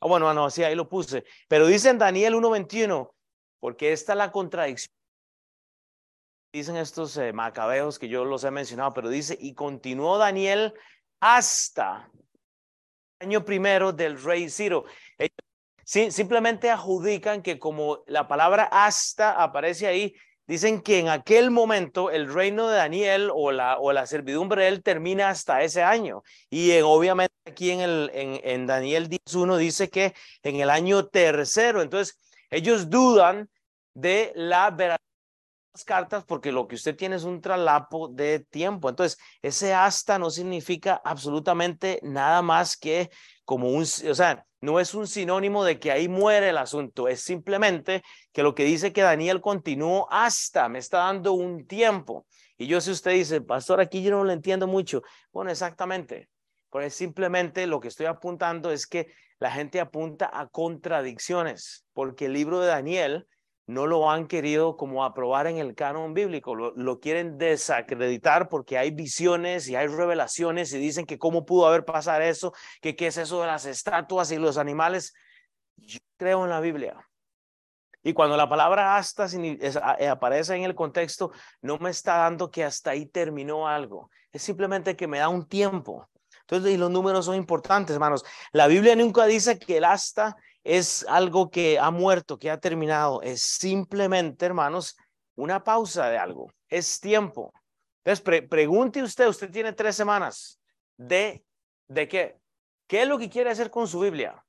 Ah, 0.00 0.06
bueno, 0.06 0.32
no, 0.32 0.50
sí, 0.50 0.62
ahí 0.62 0.74
lo 0.74 0.88
puse. 0.88 1.24
Pero 1.48 1.66
dice 1.66 1.88
en 1.88 1.98
Daniel 1.98 2.34
1.21, 2.34 3.10
porque 3.58 3.92
esta 3.92 4.12
es 4.12 4.18
la 4.18 4.30
contradicción. 4.30 4.97
Dicen 6.52 6.76
estos 6.76 7.16
eh, 7.18 7.32
macabeos 7.32 7.98
que 7.98 8.08
yo 8.08 8.24
los 8.24 8.44
he 8.44 8.50
mencionado, 8.50 8.94
pero 8.94 9.10
dice, 9.10 9.36
y 9.38 9.54
continuó 9.54 10.16
Daniel 10.16 10.72
hasta 11.20 12.10
año 13.20 13.44
primero 13.44 13.92
del 13.92 14.22
rey 14.22 14.48
Ciro. 14.48 14.84
sí, 15.84 16.10
simplemente 16.10 16.70
adjudican 16.70 17.42
que 17.42 17.58
como 17.58 18.02
la 18.06 18.28
palabra 18.28 18.68
hasta 18.70 19.42
aparece 19.42 19.86
ahí, 19.86 20.14
dicen 20.46 20.80
que 20.80 21.00
en 21.00 21.08
aquel 21.08 21.50
momento 21.50 22.10
el 22.10 22.32
reino 22.32 22.68
de 22.68 22.76
Daniel 22.76 23.30
o 23.34 23.52
la, 23.52 23.78
o 23.78 23.92
la 23.92 24.06
servidumbre 24.06 24.62
de 24.62 24.68
él 24.68 24.82
termina 24.82 25.28
hasta 25.28 25.62
ese 25.62 25.82
año. 25.82 26.22
Y 26.48 26.80
obviamente 26.80 27.34
aquí 27.44 27.70
en, 27.70 27.80
el, 27.80 28.10
en, 28.14 28.40
en 28.42 28.66
Daniel 28.66 29.10
10.1 29.10 29.56
dice 29.58 29.90
que 29.90 30.14
en 30.42 30.56
el 30.56 30.70
año 30.70 31.06
tercero. 31.06 31.82
Entonces, 31.82 32.18
ellos 32.50 32.88
dudan 32.88 33.50
de 33.94 34.32
la 34.34 34.70
verdad 34.70 34.98
cartas 35.84 36.24
porque 36.24 36.52
lo 36.52 36.66
que 36.66 36.74
usted 36.74 36.96
tiene 36.96 37.16
es 37.16 37.24
un 37.24 37.40
traslapo 37.40 38.08
de 38.08 38.40
tiempo. 38.40 38.88
Entonces, 38.88 39.18
ese 39.42 39.74
hasta 39.74 40.18
no 40.18 40.30
significa 40.30 41.00
absolutamente 41.04 42.00
nada 42.02 42.42
más 42.42 42.76
que 42.76 43.10
como 43.44 43.70
un, 43.70 43.82
o 43.82 44.14
sea, 44.14 44.44
no 44.60 44.80
es 44.80 44.94
un 44.94 45.06
sinónimo 45.06 45.64
de 45.64 45.78
que 45.78 45.92
ahí 45.92 46.08
muere 46.08 46.50
el 46.50 46.58
asunto, 46.58 47.08
es 47.08 47.20
simplemente 47.20 48.02
que 48.32 48.42
lo 48.42 48.54
que 48.54 48.64
dice 48.64 48.92
que 48.92 49.02
Daniel 49.02 49.40
continuó 49.40 50.08
hasta, 50.10 50.68
me 50.68 50.80
está 50.80 50.98
dando 50.98 51.32
un 51.32 51.66
tiempo. 51.66 52.26
Y 52.56 52.66
yo 52.66 52.80
si 52.80 52.90
usted 52.90 53.12
dice, 53.12 53.40
pastor, 53.40 53.80
aquí 53.80 54.02
yo 54.02 54.10
no 54.10 54.24
lo 54.24 54.32
entiendo 54.32 54.66
mucho. 54.66 55.02
Bueno, 55.32 55.50
exactamente. 55.50 56.28
Pues 56.70 56.92
simplemente 56.92 57.66
lo 57.66 57.80
que 57.80 57.88
estoy 57.88 58.06
apuntando 58.06 58.72
es 58.72 58.86
que 58.86 59.06
la 59.38 59.50
gente 59.50 59.80
apunta 59.80 60.28
a 60.32 60.48
contradicciones, 60.48 61.86
porque 61.92 62.26
el 62.26 62.32
libro 62.32 62.60
de 62.60 62.66
Daniel 62.66 63.26
no 63.68 63.86
lo 63.86 64.10
han 64.10 64.26
querido 64.26 64.78
como 64.78 65.04
aprobar 65.04 65.46
en 65.46 65.58
el 65.58 65.74
canon 65.74 66.14
bíblico, 66.14 66.54
lo, 66.54 67.00
quieren 67.00 67.36
desacreditar 67.36 68.48
porque 68.48 68.78
hay 68.78 68.90
visiones 68.90 69.68
y 69.68 69.76
hay 69.76 69.88
revelaciones 69.88 70.72
y 70.72 70.78
dicen 70.78 71.04
que 71.04 71.18
cómo 71.18 71.44
pudo 71.44 71.66
haber 71.66 71.84
pasado 71.84 72.22
eso, 72.22 72.54
que 72.80 72.96
qué 72.96 73.08
es 73.08 73.18
eso 73.18 73.42
de 73.42 73.46
las 73.46 73.66
estatuas 73.66 74.32
y 74.32 74.38
los 74.38 74.56
animales. 74.56 75.12
Yo 75.76 75.98
creo 76.16 76.44
en 76.44 76.50
la 76.50 76.60
Biblia. 76.60 76.96
Y 78.02 78.14
cuando 78.14 78.38
la 78.38 78.48
palabra 78.48 78.96
hasta 78.96 79.26
eh, 79.26 80.08
aparece 80.08 80.56
en 80.56 80.64
el 80.64 80.74
contexto, 80.74 81.30
no 81.60 81.76
me 81.76 81.90
está 81.90 82.16
dando 82.16 82.50
que 82.50 82.64
hasta 82.64 82.92
ahí 82.92 83.04
terminó 83.04 83.68
algo. 83.68 84.10
Es 84.32 84.40
simplemente 84.40 84.96
que 84.96 85.06
me 85.06 85.18
da 85.18 85.28
un 85.28 85.46
tiempo. 85.46 86.08
Entonces, 86.40 86.72
y 86.72 86.78
los 86.78 86.90
números 86.90 87.26
son 87.26 87.34
importantes, 87.34 87.92
hermanos. 87.92 88.24
La 88.52 88.66
Biblia 88.66 88.96
nunca 88.96 89.26
dice 89.26 89.58
que 89.58 89.76
el 89.76 89.84
hasta 89.84 90.36
es 90.68 91.06
algo 91.08 91.50
que 91.50 91.78
ha 91.78 91.90
muerto, 91.90 92.38
que 92.38 92.50
ha 92.50 92.60
terminado. 92.60 93.22
Es 93.22 93.40
simplemente, 93.40 94.44
hermanos, 94.44 94.98
una 95.34 95.64
pausa 95.64 96.10
de 96.10 96.18
algo. 96.18 96.52
Es 96.68 97.00
tiempo. 97.00 97.54
Entonces, 98.04 98.46
pregunte 98.46 99.02
usted, 99.02 99.28
usted 99.28 99.50
tiene 99.50 99.72
tres 99.72 99.96
semanas 99.96 100.60
de, 100.98 101.42
¿de 101.88 102.06
qué? 102.06 102.36
¿Qué 102.86 103.02
es 103.02 103.08
lo 103.08 103.18
que 103.18 103.30
quiere 103.30 103.48
hacer 103.48 103.70
con 103.70 103.88
su 103.88 104.00
Biblia? 104.00 104.44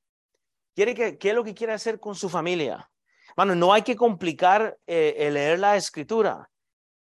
¿Quiere 0.76 0.94
que, 0.94 1.18
¿Qué 1.18 1.30
es 1.30 1.36
lo 1.36 1.44
que 1.46 1.54
quiere 1.54 1.72
hacer 1.72 2.02
con 2.02 2.16
su 2.16 2.28
familia? 2.28 2.92
Bueno, 3.38 3.56
no 3.56 3.72
hay 3.72 3.84
que 3.84 3.96
complicar 3.96 4.78
eh, 4.88 5.16
el 5.20 5.36
leer 5.36 5.60
la 5.60 5.78
escritura, 5.78 6.50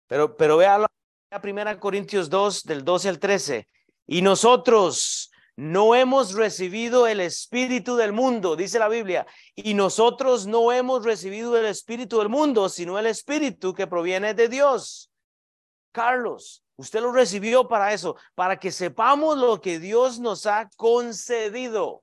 pero, 0.06 0.36
pero 0.36 0.58
vea 0.58 0.76
la 0.76 1.40
primera 1.40 1.80
Corintios 1.80 2.28
2, 2.28 2.64
del 2.64 2.84
12 2.84 3.08
al 3.08 3.18
13. 3.18 3.66
Y 4.08 4.20
nosotros, 4.20 5.30
no 5.56 5.94
hemos 5.94 6.34
recibido 6.34 7.06
el 7.06 7.20
espíritu 7.20 7.96
del 7.96 8.12
mundo, 8.12 8.56
dice 8.56 8.78
la 8.78 8.88
Biblia, 8.88 9.26
y 9.54 9.72
nosotros 9.72 10.46
no 10.46 10.70
hemos 10.70 11.04
recibido 11.04 11.56
el 11.56 11.64
espíritu 11.64 12.18
del 12.18 12.28
mundo, 12.28 12.68
sino 12.68 12.98
el 12.98 13.06
espíritu 13.06 13.72
que 13.72 13.86
proviene 13.86 14.34
de 14.34 14.48
Dios. 14.48 15.10
Carlos, 15.92 16.62
usted 16.76 17.00
lo 17.00 17.10
recibió 17.10 17.66
para 17.68 17.94
eso, 17.94 18.16
para 18.34 18.58
que 18.58 18.70
sepamos 18.70 19.38
lo 19.38 19.62
que 19.62 19.78
Dios 19.78 20.20
nos 20.20 20.44
ha 20.44 20.68
concedido. 20.76 22.02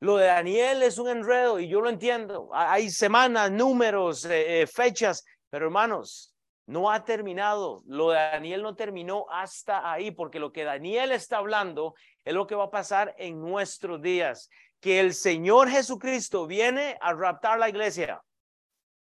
Lo 0.00 0.16
de 0.16 0.26
Daniel 0.26 0.82
es 0.82 0.98
un 0.98 1.08
enredo 1.08 1.60
y 1.60 1.68
yo 1.68 1.80
lo 1.80 1.88
entiendo. 1.88 2.50
Hay 2.52 2.90
semanas, 2.90 3.52
números, 3.52 4.24
eh, 4.24 4.62
eh, 4.62 4.66
fechas, 4.66 5.24
pero 5.50 5.66
hermanos, 5.66 6.34
no 6.66 6.90
ha 6.90 7.04
terminado. 7.04 7.82
Lo 7.86 8.10
de 8.10 8.16
Daniel 8.16 8.62
no 8.62 8.74
terminó 8.74 9.26
hasta 9.30 9.92
ahí, 9.92 10.10
porque 10.10 10.38
lo 10.38 10.52
que 10.52 10.64
Daniel 10.64 11.12
está 11.12 11.38
hablando 11.38 11.94
es 12.30 12.34
lo 12.34 12.46
que 12.46 12.54
va 12.54 12.64
a 12.64 12.70
pasar 12.70 13.14
en 13.18 13.40
nuestros 13.40 14.00
días. 14.00 14.48
Que 14.80 15.00
el 15.00 15.14
Señor 15.14 15.68
Jesucristo 15.68 16.46
viene 16.46 16.96
a 17.00 17.12
raptar 17.12 17.58
la 17.58 17.68
iglesia. 17.68 18.22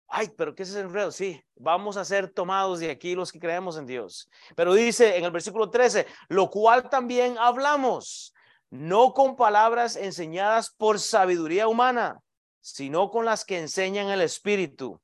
Ay, 0.07 0.31
pero 0.37 0.55
¿qué 0.55 0.63
es 0.63 0.71
ese 0.71 0.81
enredo? 0.81 1.13
Sí, 1.13 1.43
vamos 1.55 1.99
a 1.99 2.05
ser 2.05 2.31
tomados 2.31 2.81
de 2.81 2.91
aquí 2.91 3.15
los 3.15 3.31
que 3.31 3.39
creemos 3.39 3.77
en 3.77 3.85
Dios. 3.85 4.31
Pero 4.57 4.73
dice 4.73 5.19
en 5.19 5.25
el 5.25 5.31
versículo 5.31 5.69
13, 5.69 6.07
lo 6.29 6.49
cual 6.49 6.89
también 6.89 7.37
hablamos, 7.39 8.33
no 8.71 9.13
con 9.13 9.37
palabras 9.37 9.97
enseñadas 9.97 10.71
por 10.71 10.99
sabiduría 10.99 11.69
humana, 11.69 12.21
sino 12.61 13.11
con 13.11 13.27
las 13.27 13.45
que 13.45 13.59
enseñan 13.59 14.09
el 14.09 14.23
Espíritu 14.23 15.01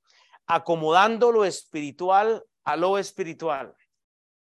acomodando 0.46 1.32
lo 1.32 1.44
espiritual 1.44 2.44
a 2.64 2.76
lo 2.76 2.98
espiritual. 2.98 3.74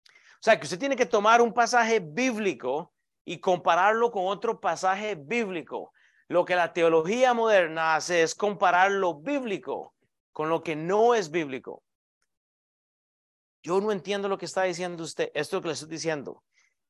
O 0.06 0.44
sea, 0.44 0.60
que 0.60 0.66
usted 0.66 0.80
tiene 0.80 0.96
que 0.96 1.06
tomar 1.06 1.42
un 1.42 1.54
pasaje 1.54 2.00
bíblico 2.00 2.92
y 3.32 3.40
compararlo 3.40 4.12
con 4.12 4.26
otro 4.26 4.60
pasaje 4.60 5.16
bíblico. 5.16 5.94
Lo 6.28 6.44
que 6.44 6.54
la 6.54 6.74
teología 6.74 7.34
moderna 7.34 7.96
hace 7.96 8.24
es 8.24 8.36
comparar 8.36 8.92
lo 8.92 9.22
bíblico 9.22 9.94
con 10.34 10.50
lo 10.50 10.62
que 10.62 10.76
no 10.76 11.16
es 11.16 11.32
bíblico. 11.32 11.82
Yo 13.64 13.80
no 13.80 13.94
entiendo 13.94 14.28
lo 14.28 14.38
que 14.38 14.44
está 14.44 14.64
diciendo 14.64 15.06
usted. 15.06 15.32
Esto 15.34 15.62
que 15.62 15.70
le 15.70 15.76
estoy 15.76 15.88
diciendo. 15.88 16.44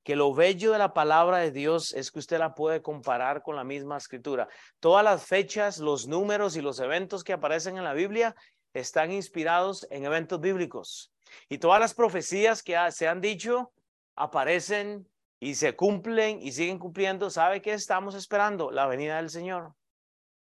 Que 0.03 0.15
lo 0.15 0.33
bello 0.33 0.71
de 0.71 0.79
la 0.79 0.95
palabra 0.95 1.38
de 1.38 1.51
Dios 1.51 1.93
es 1.93 2.10
que 2.10 2.17
usted 2.17 2.39
la 2.39 2.55
puede 2.55 2.81
comparar 2.81 3.43
con 3.43 3.55
la 3.55 3.63
misma 3.63 3.98
escritura. 3.98 4.48
Todas 4.79 5.03
las 5.03 5.24
fechas, 5.24 5.77
los 5.77 6.07
números 6.07 6.55
y 6.55 6.62
los 6.62 6.79
eventos 6.79 7.24
que 7.24 7.33
aparecen 7.33 7.77
en 7.77 7.83
la 7.83 7.93
Biblia 7.93 8.36
están 8.74 9.12
inspirados 9.12 9.86
en 9.91 10.05
eventos 10.05 10.41
bíblicos. 10.41 11.13
Y 11.50 11.60
todas 11.60 11.79
las 11.79 11.93
profecías 11.93 12.63
que 12.63 12.75
se 12.89 13.07
han 13.07 13.21
dicho 13.21 13.71
aparecen 14.15 15.07
y 15.41 15.55
se 15.55 15.75
cumplen 15.75 16.39
y 16.39 16.51
siguen 16.51 16.77
cumpliendo. 16.77 17.29
¿Sabe 17.31 17.62
qué 17.62 17.74
estamos 17.74 18.13
esperando? 18.13 18.69
La 18.69 18.86
venida 18.86 19.17
del 19.17 19.31
Señor. 19.31 19.74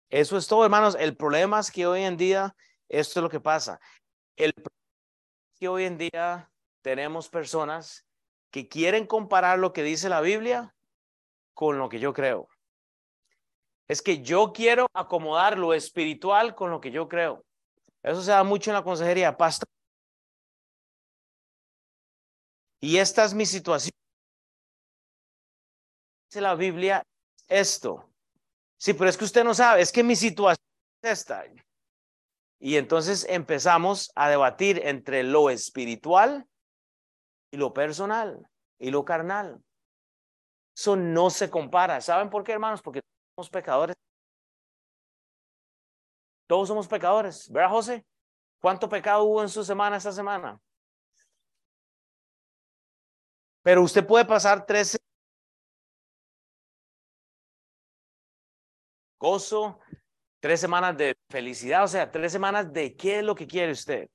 Eso 0.09 0.37
es 0.37 0.47
todo, 0.47 0.63
hermanos. 0.65 0.97
El 0.99 1.15
problema 1.15 1.59
es 1.59 1.69
que 1.71 1.85
hoy 1.85 2.01
en 2.01 2.17
día, 2.17 2.55
esto 2.89 3.19
es 3.19 3.23
lo 3.23 3.29
que 3.29 3.39
pasa. 3.39 3.79
El 4.35 4.53
problema 4.53 4.75
es 5.53 5.59
que 5.59 5.67
hoy 5.67 5.83
en 5.85 5.97
día 5.99 6.51
tenemos 6.81 7.29
personas 7.29 8.07
que 8.49 8.67
quieren 8.67 9.05
comparar 9.05 9.59
lo 9.59 9.71
que 9.71 9.83
dice 9.83 10.09
la 10.09 10.19
Biblia 10.19 10.75
con 11.53 11.77
lo 11.77 11.89
que 11.89 11.99
yo 11.99 12.11
creo. 12.11 12.47
Es 13.87 14.01
que 14.01 14.23
yo 14.23 14.51
quiero 14.51 14.87
acomodar 14.93 15.59
lo 15.59 15.75
espiritual 15.75 16.55
con 16.55 16.71
lo 16.71 16.81
que 16.81 16.89
yo 16.89 17.07
creo. 17.07 17.45
Eso 18.01 18.23
se 18.23 18.31
da 18.31 18.43
mucho 18.43 18.71
en 18.71 18.75
la 18.75 18.83
consejería, 18.83 19.37
pastor. 19.37 19.69
Y 22.79 22.97
esta 22.97 23.25
es 23.25 23.35
mi 23.35 23.45
situación. 23.45 23.91
Dice 26.29 26.41
la 26.41 26.55
Biblia 26.55 27.03
esto. 27.47 28.09
Sí, 28.77 28.93
pero 28.93 29.09
es 29.09 29.17
que 29.17 29.25
usted 29.25 29.43
no 29.43 29.53
sabe, 29.53 29.81
es 29.81 29.91
que 29.91 30.03
mi 30.03 30.15
situación 30.15 30.63
es 31.01 31.11
esta. 31.11 31.45
Y 32.59 32.75
entonces 32.75 33.25
empezamos 33.29 34.11
a 34.15 34.29
debatir 34.29 34.85
entre 34.85 35.23
lo 35.23 35.49
espiritual 35.49 36.47
y 37.51 37.57
lo 37.57 37.73
personal 37.73 38.47
y 38.79 38.91
lo 38.91 39.05
carnal. 39.05 39.63
Eso 40.75 40.95
no 40.95 41.29
se 41.29 41.49
compara. 41.49 42.01
¿Saben 42.01 42.29
por 42.29 42.43
qué, 42.43 42.51
hermanos? 42.51 42.81
Porque 42.81 43.01
somos 43.35 43.49
pecadores 43.49 43.95
todos 46.47 46.69
somos 46.69 46.87
pecadores, 46.87 47.51
¿verdad, 47.51 47.69
José? 47.69 48.05
¿Cuánto 48.61 48.87
pecado 48.87 49.23
hubo 49.23 49.43
en 49.43 49.49
su 49.49 49.63
semana 49.63 49.97
esta 49.97 50.13
semana? 50.13 50.59
Pero 53.61 53.83
usted 53.83 54.07
puede 54.07 54.23
pasar 54.23 54.65
tres 54.65 54.97
gozo, 59.27 59.79
tres 60.39 60.59
semanas 60.59 60.97
de 60.97 61.15
felicidad, 61.29 61.83
o 61.83 61.87
sea, 61.87 62.09
tres 62.11 62.31
semanas 62.31 62.71
de 62.71 62.95
qué 62.95 63.19
es 63.19 63.23
lo 63.23 63.35
que 63.35 63.47
quiere 63.47 63.71
usted. 63.71 64.09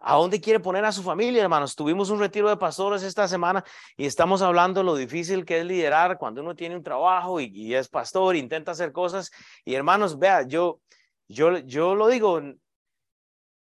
¿A 0.00 0.14
dónde 0.14 0.40
quiere 0.40 0.60
poner 0.60 0.84
a 0.84 0.92
su 0.92 1.02
familia, 1.02 1.42
hermanos? 1.42 1.74
Tuvimos 1.74 2.08
un 2.10 2.20
retiro 2.20 2.48
de 2.48 2.56
pastores 2.56 3.02
esta 3.02 3.26
semana 3.26 3.64
y 3.96 4.06
estamos 4.06 4.42
hablando 4.42 4.84
lo 4.84 4.94
difícil 4.94 5.44
que 5.44 5.58
es 5.58 5.66
liderar 5.66 6.18
cuando 6.18 6.40
uno 6.40 6.54
tiene 6.54 6.76
un 6.76 6.84
trabajo 6.84 7.40
y, 7.40 7.74
es 7.74 7.88
pastor, 7.88 8.36
intenta 8.36 8.70
hacer 8.70 8.92
cosas. 8.92 9.32
Y 9.64 9.74
hermanos, 9.74 10.16
vea, 10.16 10.46
yo, 10.46 10.80
yo, 11.26 11.58
yo 11.58 11.96
lo 11.96 12.06
digo, 12.06 12.40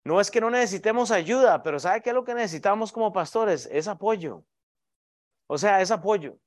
no 0.04 0.20
es 0.20 0.32
que 0.32 0.42
no 0.42 0.50
necesitemos 0.50 1.12
ayuda, 1.12 1.62
pero 1.62 1.80
¿sabe 1.80 2.02
qué 2.02 2.10
es 2.10 2.16
lo 2.16 2.24
que 2.24 2.34
necesitamos 2.34 2.92
como 2.92 3.14
pastores? 3.14 3.70
Es 3.72 3.88
apoyo. 3.88 4.44
O 5.46 5.60
sea, 5.60 5.80
es 5.82 5.92
apoyo. 5.92 6.40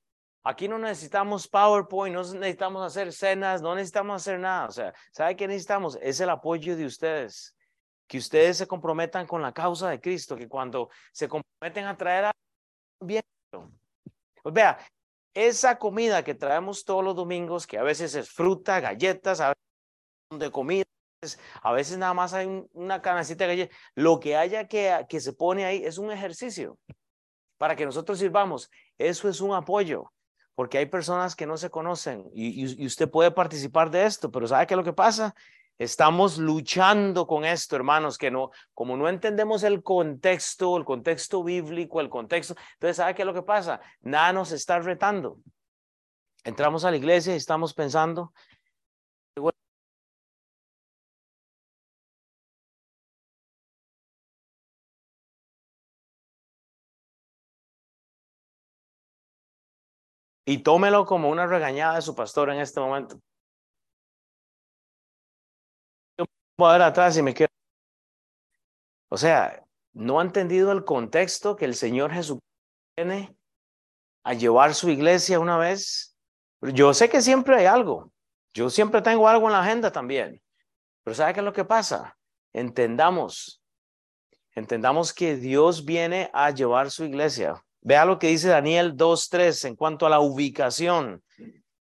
Aquí 0.45 0.69
no 0.69 0.79
necesitamos 0.79 1.49
PowerPoint, 1.49 2.15
no 2.15 2.23
necesitamos 2.23 2.85
hacer 2.85 3.13
cenas, 3.13 3.61
no 3.61 3.75
necesitamos 3.75 4.23
hacer 4.23 4.39
nada. 4.39 4.67
O 4.67 4.73
sea, 4.73 4.95
¿sabe 5.13 5.37
qué 5.37 5.47
necesitamos? 5.47 5.99
Es 6.01 6.21
el 6.21 6.31
apoyo 6.31 6.77
de 6.77 6.87
ustedes 6.87 7.55
que 8.09 8.19
ustedes 8.19 8.57
se 8.57 8.67
comprometan 8.67 9.27
con 9.27 9.43
la 9.43 9.53
causa 9.53 9.91
de 9.91 10.01
Cristo, 10.01 10.35
que 10.35 10.49
cuando 10.49 10.89
se 11.13 11.29
comprometen 11.29 11.85
a 11.85 11.97
traer 11.97 12.25
a 12.25 12.33
bien. 13.01 13.23
Pues 14.43 14.55
vea, 14.55 14.79
esa 15.35 15.79
comida 15.79 16.25
que 16.25 16.35
traemos 16.35 16.85
todos 16.85 17.05
los 17.05 17.15
domingos, 17.15 17.67
que 17.67 17.79
a 17.79 17.83
veces 17.83 18.15
es 18.15 18.31
fruta, 18.31 18.81
galletas, 18.81 19.41
a 19.41 19.49
veces 19.49 20.41
de 20.41 20.51
comida, 20.51 20.85
a 21.63 21.73
veces 21.73 21.99
nada 21.99 22.15
más 22.15 22.33
hay 22.33 22.65
una 22.73 23.03
canacita 23.03 23.45
de 23.45 23.57
galletas, 23.57 23.79
lo 23.95 24.19
que 24.19 24.37
haya 24.37 24.67
que, 24.67 25.07
que 25.09 25.21
se 25.21 25.35
pone 25.35 25.67
ahí 25.67 25.85
es 25.85 25.99
un 25.99 26.11
ejercicio 26.11 26.79
para 27.59 27.77
que 27.77 27.85
nosotros 27.85 28.19
sirvamos. 28.19 28.71
Eso 28.97 29.29
es 29.29 29.43
un 29.43 29.53
apoyo, 29.55 30.11
porque 30.59 30.79
hay 30.79 30.87
personas 30.87 31.37
que 31.37 31.47
no 31.47 31.57
se 31.57 31.71
conocen 31.71 32.29
y, 32.35 32.85
usted 32.85 33.09
puede 33.09 33.31
participar 33.31 33.93
de 33.93 34.05
esto, 34.05 34.29
pero 34.33 34.49
¿sabe 34.49 34.67
qué 34.67 34.75
es 34.75 34.79
lo 34.79 34.83
que 34.83 34.93
pasa? 34.93 35.33
Estamos 35.79 36.37
luchando 36.37 37.29
con 37.29 37.45
esto, 37.45 37.77
hermanos, 37.77 38.19
que 38.19 38.33
no, 38.33 38.51
como 38.75 38.97
no 38.97 39.09
entendemos 39.09 39.63
el 39.63 39.85
contexto, 39.85 40.77
el 40.77 40.85
contexto 40.85 41.45
bíblico, 41.45 42.01
el 42.01 42.09
contexto, 42.09 42.57
entonces, 42.73 42.97
¿sabe 42.97 43.15
qué 43.15 43.23
es 43.23 43.27
lo 43.27 43.35
que 43.35 43.43
pasa? 43.43 43.81
Nada 44.01 44.33
nos 44.33 44.51
está 44.51 44.81
retando. 44.81 45.39
Entramos 46.43 46.85
a 46.85 46.91
la 46.91 46.97
iglesia 46.97 47.35
y 47.35 47.37
estamos 47.37 47.73
pensando, 47.73 48.33
y 60.49 60.63
tómelo 60.63 61.05
como 61.05 61.29
una 61.29 61.47
regañada 61.47 61.97
de 61.97 62.03
su 62.03 62.15
pastor 62.15 62.49
en 62.49 62.59
este 62.61 62.81
momento. 62.81 63.21
voy 66.57 66.71
a 66.71 66.73
ver 66.73 66.83
atrás 66.83 67.19
y 67.19 67.23
me 67.23 67.35
quedo. 67.35 67.49
O 69.11 69.19
sea, 69.19 69.63
no 69.93 70.19
ha 70.19 70.23
entendido 70.23 70.73
el 70.73 70.87
contexto 70.87 71.55
que 71.55 71.67
el 71.67 71.75
Señor 71.75 72.13
Jesús 72.13 72.39
tiene 72.97 73.37
a 74.25 74.33
llevar 74.33 74.75
su 74.75 74.89
iglesia 74.89 75.39
una 75.39 75.59
vez. 75.59 76.17
Yo 76.63 76.95
sé 76.95 77.11
que 77.11 77.21
siempre 77.21 77.57
hay 77.57 77.67
algo. 77.67 78.11
Yo 78.55 78.71
siempre 78.71 79.03
tengo 79.03 79.29
algo 79.29 79.49
en 79.49 79.53
la 79.53 79.61
agenda 79.61 79.93
también. 79.93 80.41
Pero 81.05 81.15
¿sabe 81.15 81.35
qué 81.35 81.41
es 81.41 81.45
lo 81.45 81.53
que 81.53 81.67
pasa? 81.67 82.17
Entendamos. 82.55 83.63
Entendamos 84.55 85.13
que 85.13 85.37
Dios 85.37 85.85
viene 85.85 86.31
a 86.33 86.51
llevar 86.53 86.91
su 86.91 87.05
iglesia. 87.05 87.63
Vea 87.89 88.05
lo 88.05 88.19
que 88.19 88.27
dice 88.27 88.49
Daniel 88.49 88.99
2.3 88.99 89.67
en 89.67 89.75
cuanto 89.75 90.05
a 90.05 90.11
la 90.11 90.21
ubicación. 90.21 91.23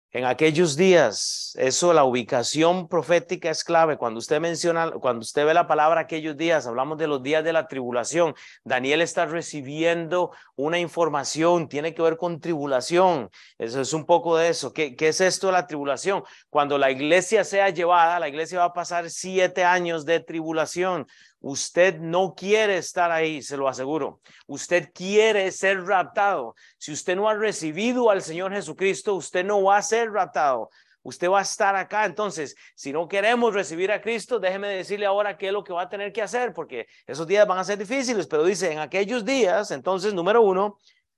En 0.09 0.25
aquellos 0.25 0.75
días, 0.75 1.55
eso, 1.59 1.93
la 1.93 2.03
ubicación 2.03 2.87
profética 2.87 3.51
es 3.51 3.63
clave. 3.63 3.97
Cuando 3.97 4.17
usted 4.17 4.39
menciona, 4.39 4.89
cuando 4.89 5.21
usted 5.21 5.45
ve 5.45 5.53
la 5.53 5.67
palabra 5.67 6.01
aquellos 6.01 6.35
días, 6.35 6.65
hablamos 6.65 6.97
de 6.97 7.05
los 7.05 7.21
días 7.21 7.43
de 7.43 7.53
la 7.53 7.67
tribulación. 7.67 8.33
Daniel 8.63 9.03
está 9.03 9.27
recibiendo 9.27 10.31
una 10.55 10.79
información, 10.79 11.69
tiene 11.69 11.93
que 11.93 12.01
ver 12.01 12.17
con 12.17 12.39
tribulación. 12.39 13.29
Eso 13.59 13.79
es 13.79 13.93
un 13.93 14.07
poco 14.07 14.35
de 14.37 14.49
eso. 14.49 14.73
¿Qué, 14.73 14.95
qué 14.95 15.09
es 15.09 15.21
esto 15.21 15.47
de 15.47 15.53
la 15.53 15.67
tribulación? 15.67 16.23
Cuando 16.49 16.79
la 16.79 16.89
iglesia 16.89 17.43
sea 17.43 17.69
llevada, 17.69 18.19
la 18.19 18.29
iglesia 18.29 18.57
va 18.57 18.65
a 18.65 18.73
pasar 18.73 19.11
siete 19.11 19.63
años 19.63 20.05
de 20.05 20.19
tribulación. 20.19 21.05
Usted 21.45 21.99
no 21.99 22.35
quiere 22.35 22.77
estar 22.77 23.11
ahí, 23.11 23.41
se 23.41 23.57
lo 23.57 23.67
aseguro. 23.67 24.21
Usted 24.47 24.91
quiere 24.93 25.51
ser 25.51 25.83
raptado. 25.83 26.55
Si 26.77 26.93
usted 26.93 27.17
no 27.17 27.27
ha 27.27 27.33
recibido 27.33 28.09
al 28.09 28.21
Señor 28.21 28.53
Jesucristo, 28.53 29.13
usted 29.15 29.43
no 29.43 29.61
va 29.61 29.75
a 29.75 29.81
ser 29.81 30.09
raptado. 30.09 30.69
Usted 31.01 31.29
va 31.29 31.39
a 31.39 31.41
estar 31.41 31.75
acá. 31.75 32.05
Entonces, 32.05 32.55
si 32.75 32.93
no 32.93 33.09
queremos 33.09 33.53
recibir 33.53 33.91
a 33.91 33.99
Cristo, 33.99 34.39
déjeme 34.39 34.69
decirle 34.69 35.05
ahora 35.05 35.37
qué 35.37 35.47
es 35.47 35.51
lo 35.51 35.65
que 35.65 35.73
va 35.73 35.81
a 35.81 35.89
tener 35.89 36.13
que 36.13 36.21
hacer, 36.21 36.53
porque 36.53 36.87
esos 37.05 37.27
días 37.27 37.45
van 37.45 37.59
a 37.59 37.65
ser 37.65 37.77
difíciles, 37.77 38.25
pero 38.25 38.45
dice, 38.45 38.71
en 38.71 38.79
aquellos 38.79 39.25
días, 39.25 39.71
entonces, 39.71 40.13
número 40.13 40.41
uno, 40.43 40.77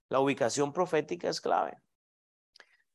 la 0.10 0.20
ubicación 0.22 0.74
profética 0.74 1.30
es 1.30 1.40
clave. 1.40 1.78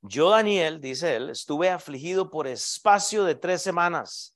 Yo, 0.02 0.30
Daniel, 0.30 0.80
dice 0.80 1.14
él, 1.14 1.30
estuve 1.30 1.70
afligido 1.70 2.28
por 2.28 2.48
espacio 2.48 3.22
de 3.22 3.36
tres 3.36 3.62
semanas. 3.62 4.34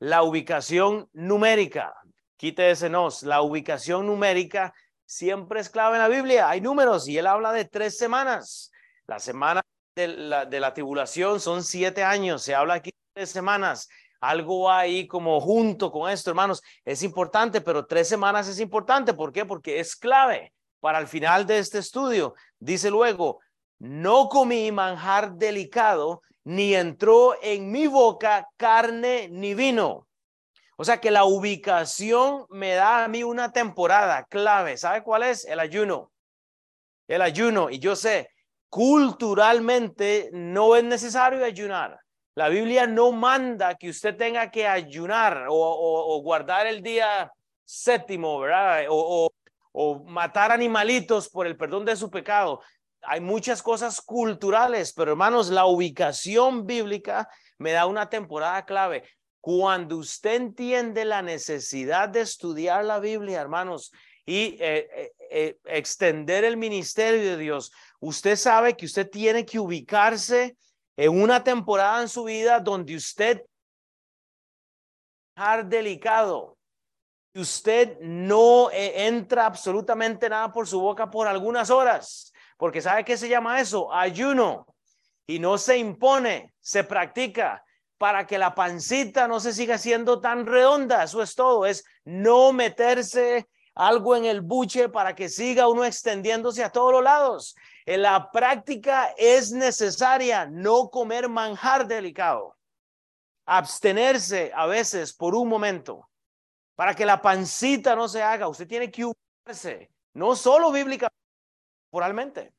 La 0.00 0.24
ubicación 0.24 1.08
numérica, 1.12 1.94
quite 2.42 2.74
nos. 2.90 3.22
La 3.22 3.40
ubicación 3.40 4.04
numérica 4.04 4.74
siempre 5.06 5.60
es 5.60 5.70
clave 5.70 5.94
en 5.94 6.02
la 6.02 6.08
Biblia. 6.08 6.50
Hay 6.50 6.60
números 6.60 7.06
y 7.06 7.16
él 7.16 7.28
habla 7.28 7.52
de 7.52 7.66
tres 7.66 7.96
semanas. 7.96 8.72
La 9.06 9.20
semana 9.20 9.62
de 9.94 10.08
la, 10.08 10.44
de 10.44 10.58
la 10.58 10.74
tribulación 10.74 11.38
son 11.38 11.62
siete 11.62 12.02
años. 12.02 12.42
Se 12.42 12.56
habla 12.56 12.74
aquí 12.74 12.90
de 12.90 13.12
tres 13.14 13.30
semanas. 13.30 13.88
Algo 14.20 14.68
ahí 14.68 15.06
como 15.06 15.40
junto 15.40 15.92
con 15.92 16.10
esto, 16.10 16.30
hermanos. 16.30 16.62
Es 16.84 17.04
importante, 17.04 17.60
pero 17.60 17.86
tres 17.86 18.08
semanas 18.08 18.48
es 18.48 18.58
importante. 18.58 19.14
¿Por 19.14 19.32
qué? 19.32 19.44
Porque 19.44 19.78
es 19.78 19.94
clave 19.94 20.52
para 20.80 20.98
el 20.98 21.06
final 21.06 21.46
de 21.46 21.58
este 21.58 21.78
estudio. 21.78 22.34
Dice 22.58 22.90
luego, 22.90 23.38
no 23.78 24.28
comí 24.28 24.72
manjar 24.72 25.34
delicado, 25.34 26.22
ni 26.42 26.74
entró 26.74 27.36
en 27.40 27.70
mi 27.70 27.86
boca 27.86 28.48
carne 28.56 29.28
ni 29.30 29.54
vino 29.54 30.08
o 30.82 30.84
sea 30.84 31.00
que 31.00 31.12
la 31.12 31.22
ubicación 31.22 32.44
me 32.50 32.74
da 32.74 33.04
a 33.04 33.08
mí 33.08 33.22
una 33.22 33.52
temporada 33.52 34.24
clave. 34.24 34.76
¿Sabe 34.76 35.04
cuál 35.04 35.22
es? 35.22 35.44
El 35.44 35.60
ayuno. 35.60 36.10
El 37.06 37.22
ayuno. 37.22 37.70
Y 37.70 37.78
yo 37.78 37.94
sé, 37.94 38.30
culturalmente 38.68 40.28
no 40.32 40.74
es 40.74 40.82
necesario 40.82 41.44
ayunar. 41.44 42.00
La 42.34 42.48
Biblia 42.48 42.88
no 42.88 43.12
manda 43.12 43.76
que 43.76 43.90
usted 43.90 44.16
tenga 44.16 44.50
que 44.50 44.66
ayunar 44.66 45.46
o, 45.48 46.20
guardar 46.20 46.66
el 46.66 46.82
día 46.82 47.30
séptimo, 47.64 48.40
¿verdad? 48.40 48.86
O, 48.88 49.30
o 49.70 50.04
matar 50.06 50.50
animalitos 50.50 51.28
por 51.28 51.46
el 51.46 51.56
perdón 51.56 51.84
de 51.84 51.94
su 51.94 52.10
pecado. 52.10 52.60
Hay 53.02 53.20
muchas 53.20 53.62
cosas 53.62 54.00
culturales, 54.00 54.92
pero 54.92 55.12
hermanos, 55.12 55.48
la 55.48 55.64
ubicación 55.64 56.66
bíblica 56.66 57.28
me 57.58 57.70
da 57.70 57.86
una 57.86 58.08
temporada 58.08 58.64
clave. 58.64 59.04
Cuando 59.42 59.96
usted 59.96 60.36
entiende 60.36 61.04
la 61.04 61.20
necesidad 61.20 62.08
de 62.08 62.20
estudiar 62.20 62.84
la 62.84 63.00
Biblia, 63.00 63.40
hermanos, 63.40 63.90
y 64.24 64.56
eh, 64.60 64.88
eh, 64.94 65.12
eh, 65.32 65.58
extender 65.64 66.44
el 66.44 66.56
ministerio 66.56 67.32
de 67.32 67.36
Dios, 67.36 67.72
usted 67.98 68.36
sabe 68.36 68.76
que 68.76 68.86
usted 68.86 69.10
tiene 69.10 69.44
que 69.44 69.58
ubicarse 69.58 70.56
en 70.96 71.20
una 71.20 71.42
temporada 71.42 72.00
en 72.02 72.08
su 72.08 72.22
vida 72.22 72.60
donde 72.60 72.94
usted 72.94 73.42
delicado. 75.64 76.56
Usted 77.34 77.98
no 77.98 78.70
entra 78.70 79.46
absolutamente 79.46 80.28
nada 80.28 80.52
por 80.52 80.68
su 80.68 80.80
boca 80.80 81.10
por 81.10 81.26
algunas 81.26 81.68
horas, 81.68 82.32
porque 82.56 82.80
¿sabe 82.80 83.04
qué 83.04 83.16
se 83.16 83.28
llama 83.28 83.60
eso? 83.60 83.92
Ayuno. 83.92 84.68
Y 85.26 85.40
no 85.40 85.58
se 85.58 85.78
impone, 85.78 86.54
se 86.60 86.84
practica 86.84 87.64
para 88.02 88.26
que 88.26 88.36
la 88.36 88.52
pancita 88.52 89.28
no 89.28 89.38
se 89.38 89.52
siga 89.52 89.78
siendo 89.78 90.20
tan 90.20 90.44
redonda. 90.44 91.04
Eso 91.04 91.22
es 91.22 91.36
todo, 91.36 91.66
es 91.66 91.84
no 92.04 92.52
meterse 92.52 93.48
algo 93.76 94.16
en 94.16 94.24
el 94.24 94.40
buche 94.40 94.88
para 94.88 95.14
que 95.14 95.28
siga 95.28 95.68
uno 95.68 95.84
extendiéndose 95.84 96.64
a 96.64 96.72
todos 96.72 96.90
los 96.90 97.04
lados. 97.04 97.54
En 97.86 98.02
la 98.02 98.32
práctica 98.32 99.14
es 99.16 99.52
necesaria 99.52 100.46
no 100.46 100.90
comer 100.90 101.28
manjar 101.28 101.86
delicado, 101.86 102.58
abstenerse 103.46 104.50
a 104.52 104.66
veces 104.66 105.12
por 105.12 105.36
un 105.36 105.48
momento 105.48 106.10
para 106.74 106.96
que 106.96 107.06
la 107.06 107.22
pancita 107.22 107.94
no 107.94 108.08
se 108.08 108.20
haga. 108.20 108.48
Usted 108.48 108.66
tiene 108.66 108.90
que 108.90 109.04
ubicarse, 109.04 109.92
no 110.12 110.34
solo 110.34 110.72
bíblicamente, 110.72 111.22
moralmente. 111.92 112.52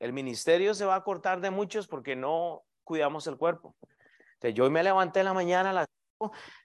El 0.00 0.12
ministerio 0.12 0.74
se 0.74 0.84
va 0.84 0.96
a 0.96 1.04
cortar 1.04 1.40
de 1.40 1.50
muchos 1.52 1.86
porque 1.86 2.16
no 2.16 2.65
cuidamos 2.86 3.26
el 3.26 3.36
cuerpo. 3.36 3.76
Entonces, 4.34 4.54
yo 4.54 4.70
me 4.70 4.82
levanté 4.82 5.20
en 5.20 5.26
la 5.26 5.34
mañana 5.34 5.84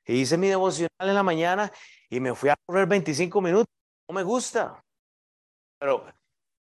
y 0.06 0.14
hice 0.14 0.38
mi 0.38 0.48
devocional 0.48 0.90
en 1.00 1.16
la 1.16 1.24
mañana 1.24 1.72
y 2.10 2.22
me 2.22 2.34
fui 2.34 2.50
a 2.50 2.56
correr 2.66 2.88
25 2.88 3.42
minutos. 3.42 3.68
No 4.08 4.16
me 4.16 4.24
gusta, 4.24 4.82
pero 5.80 6.06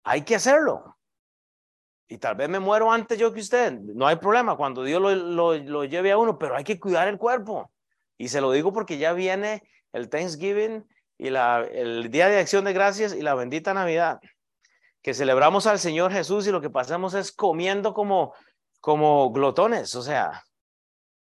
hay 0.04 0.24
que 0.24 0.36
hacerlo. 0.36 0.98
Y 2.08 2.18
tal 2.18 2.36
vez 2.36 2.50
me 2.50 2.60
muero 2.60 2.92
antes 2.92 3.18
yo 3.18 3.34
que 3.34 3.40
usted. 3.40 3.72
No 3.72 4.06
hay 4.08 4.18
problema 4.18 4.58
cuando 4.58 4.84
Dios 4.84 5.02
lo, 5.02 5.16
lo, 5.16 5.56
lo 5.56 5.86
lleve 5.86 6.12
a 6.12 6.18
uno, 6.18 6.38
pero 6.38 6.56
hay 6.56 6.64
que 6.64 6.80
cuidar 6.80 7.08
el 7.08 7.18
cuerpo. 7.18 7.72
Y 8.18 8.28
se 8.28 8.42
lo 8.42 8.52
digo 8.52 8.74
porque 8.74 8.98
ya 8.98 9.14
viene 9.14 9.64
el 9.92 10.10
Thanksgiving 10.10 10.88
y 11.18 11.30
la, 11.30 11.64
el 11.72 12.10
Día 12.12 12.28
de 12.28 12.40
Acción 12.40 12.66
de 12.66 12.74
Gracias 12.74 13.14
y 13.14 13.22
la 13.22 13.36
bendita 13.36 13.74
Navidad, 13.74 14.20
que 15.02 15.14
celebramos 15.14 15.68
al 15.68 15.80
Señor 15.80 16.12
Jesús 16.12 16.48
y 16.48 16.52
lo 16.52 16.62
que 16.62 16.70
pasamos 16.70 17.14
es 17.14 17.32
comiendo 17.32 17.94
como, 17.94 18.34
como 18.86 19.32
glotones, 19.32 19.96
o 19.96 20.04
sea, 20.04 20.44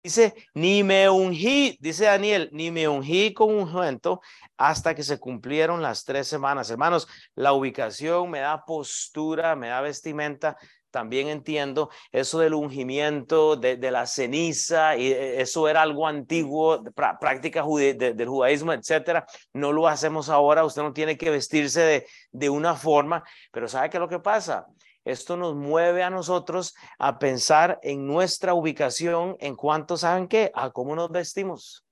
dice, 0.03 0.33
ni 0.53 0.83
me 0.83 1.09
ungí, 1.09 1.77
dice 1.79 2.03
Daniel, 2.03 2.49
ni 2.51 2.71
me 2.71 2.89
ungí 2.89 3.33
con 3.33 3.51
un 3.51 3.69
ungüento 3.69 4.19
hasta 4.57 4.93
que 4.93 5.01
se 5.01 5.17
cumplieron 5.17 5.81
las 5.81 6.03
tres 6.03 6.27
semanas. 6.27 6.69
Hermanos, 6.69 7.07
la 7.35 7.53
ubicación 7.53 8.29
me 8.29 8.39
da 8.39 8.65
postura, 8.65 9.55
me 9.55 9.69
da 9.69 9.79
vestimenta, 9.79 10.57
también 10.91 11.29
entiendo 11.29 11.89
eso 12.11 12.39
del 12.39 12.53
ungimiento, 12.53 13.55
de, 13.55 13.77
la 13.91 14.07
ceniza, 14.07 14.97
y 14.97 15.13
eh, 15.13 15.41
eso 15.41 15.69
era 15.69 15.83
algo 15.83 16.05
antiguo, 16.05 16.83
práctica 16.93 17.63
del 17.63 18.27
judaísmo, 18.27 18.73
etcétera. 18.73 19.25
No 19.53 19.71
lo 19.71 19.87
hacemos 19.87 20.27
ahora, 20.27 20.65
usted 20.65 20.81
no 20.81 20.91
tiene 20.91 21.17
que 21.17 21.29
vestirse 21.29 21.79
de, 21.79 22.07
de 22.29 22.49
una 22.49 22.75
forma, 22.75 23.23
pero 23.53 23.69
¿sabe 23.69 23.89
qué 23.89 23.95
es 23.95 24.01
lo 24.01 24.09
que 24.09 24.19
pasa? 24.19 24.67
Esto 25.05 25.35
nos 25.35 25.55
mueve 25.55 26.03
a 26.03 26.09
nosotros 26.09 26.75
a 26.97 27.19
pensar 27.19 27.79
en 27.83 28.07
nuestra 28.07 28.53
ubicación 28.53 29.35
en 29.39 29.55
cuanto, 29.55 29.97
¿saben 29.97 30.27
qué? 30.27 30.51
A 30.55 30.71
cómo 30.71 30.95
nos 30.95 31.11
vestimos. 31.11 31.85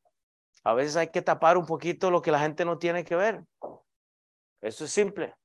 A 0.64 0.74
veces 0.74 0.96
hay 0.96 1.10
que 1.10 1.22
tapar 1.22 1.58
un 1.58 1.66
poquito 1.66 2.12
lo 2.12 2.22
que 2.22 2.32
la 2.32 2.40
gente 2.40 2.64
no 2.64 2.78
tiene 2.78 3.04
que 3.04 3.16
ver. 3.16 3.44
Eso 4.62 4.86
es 4.86 4.92
simple. 4.92 5.36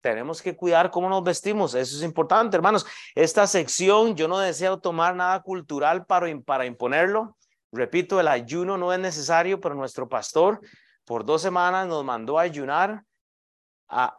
Tenemos 0.00 0.40
que 0.40 0.56
cuidar 0.56 0.90
cómo 0.90 1.08
nos 1.08 1.22
vestimos. 1.22 1.74
Eso 1.74 1.96
es 1.96 2.02
importante, 2.02 2.56
hermanos. 2.56 2.86
Esta 3.14 3.46
sección, 3.46 4.16
yo 4.16 4.26
no 4.26 4.38
deseo 4.38 4.80
tomar 4.80 5.14
nada 5.14 5.42
cultural 5.42 6.06
para, 6.06 6.26
para 6.40 6.64
imponerlo. 6.64 7.36
Repito, 7.70 8.18
el 8.18 8.28
ayuno 8.28 8.78
no 8.78 8.92
es 8.92 8.98
necesario, 8.98 9.60
pero 9.60 9.74
nuestro 9.74 10.08
pastor 10.08 10.60
por 11.04 11.24
dos 11.24 11.42
semanas 11.42 11.86
nos 11.86 12.04
mandó 12.04 12.38
a 12.38 12.42
ayunar 12.42 13.04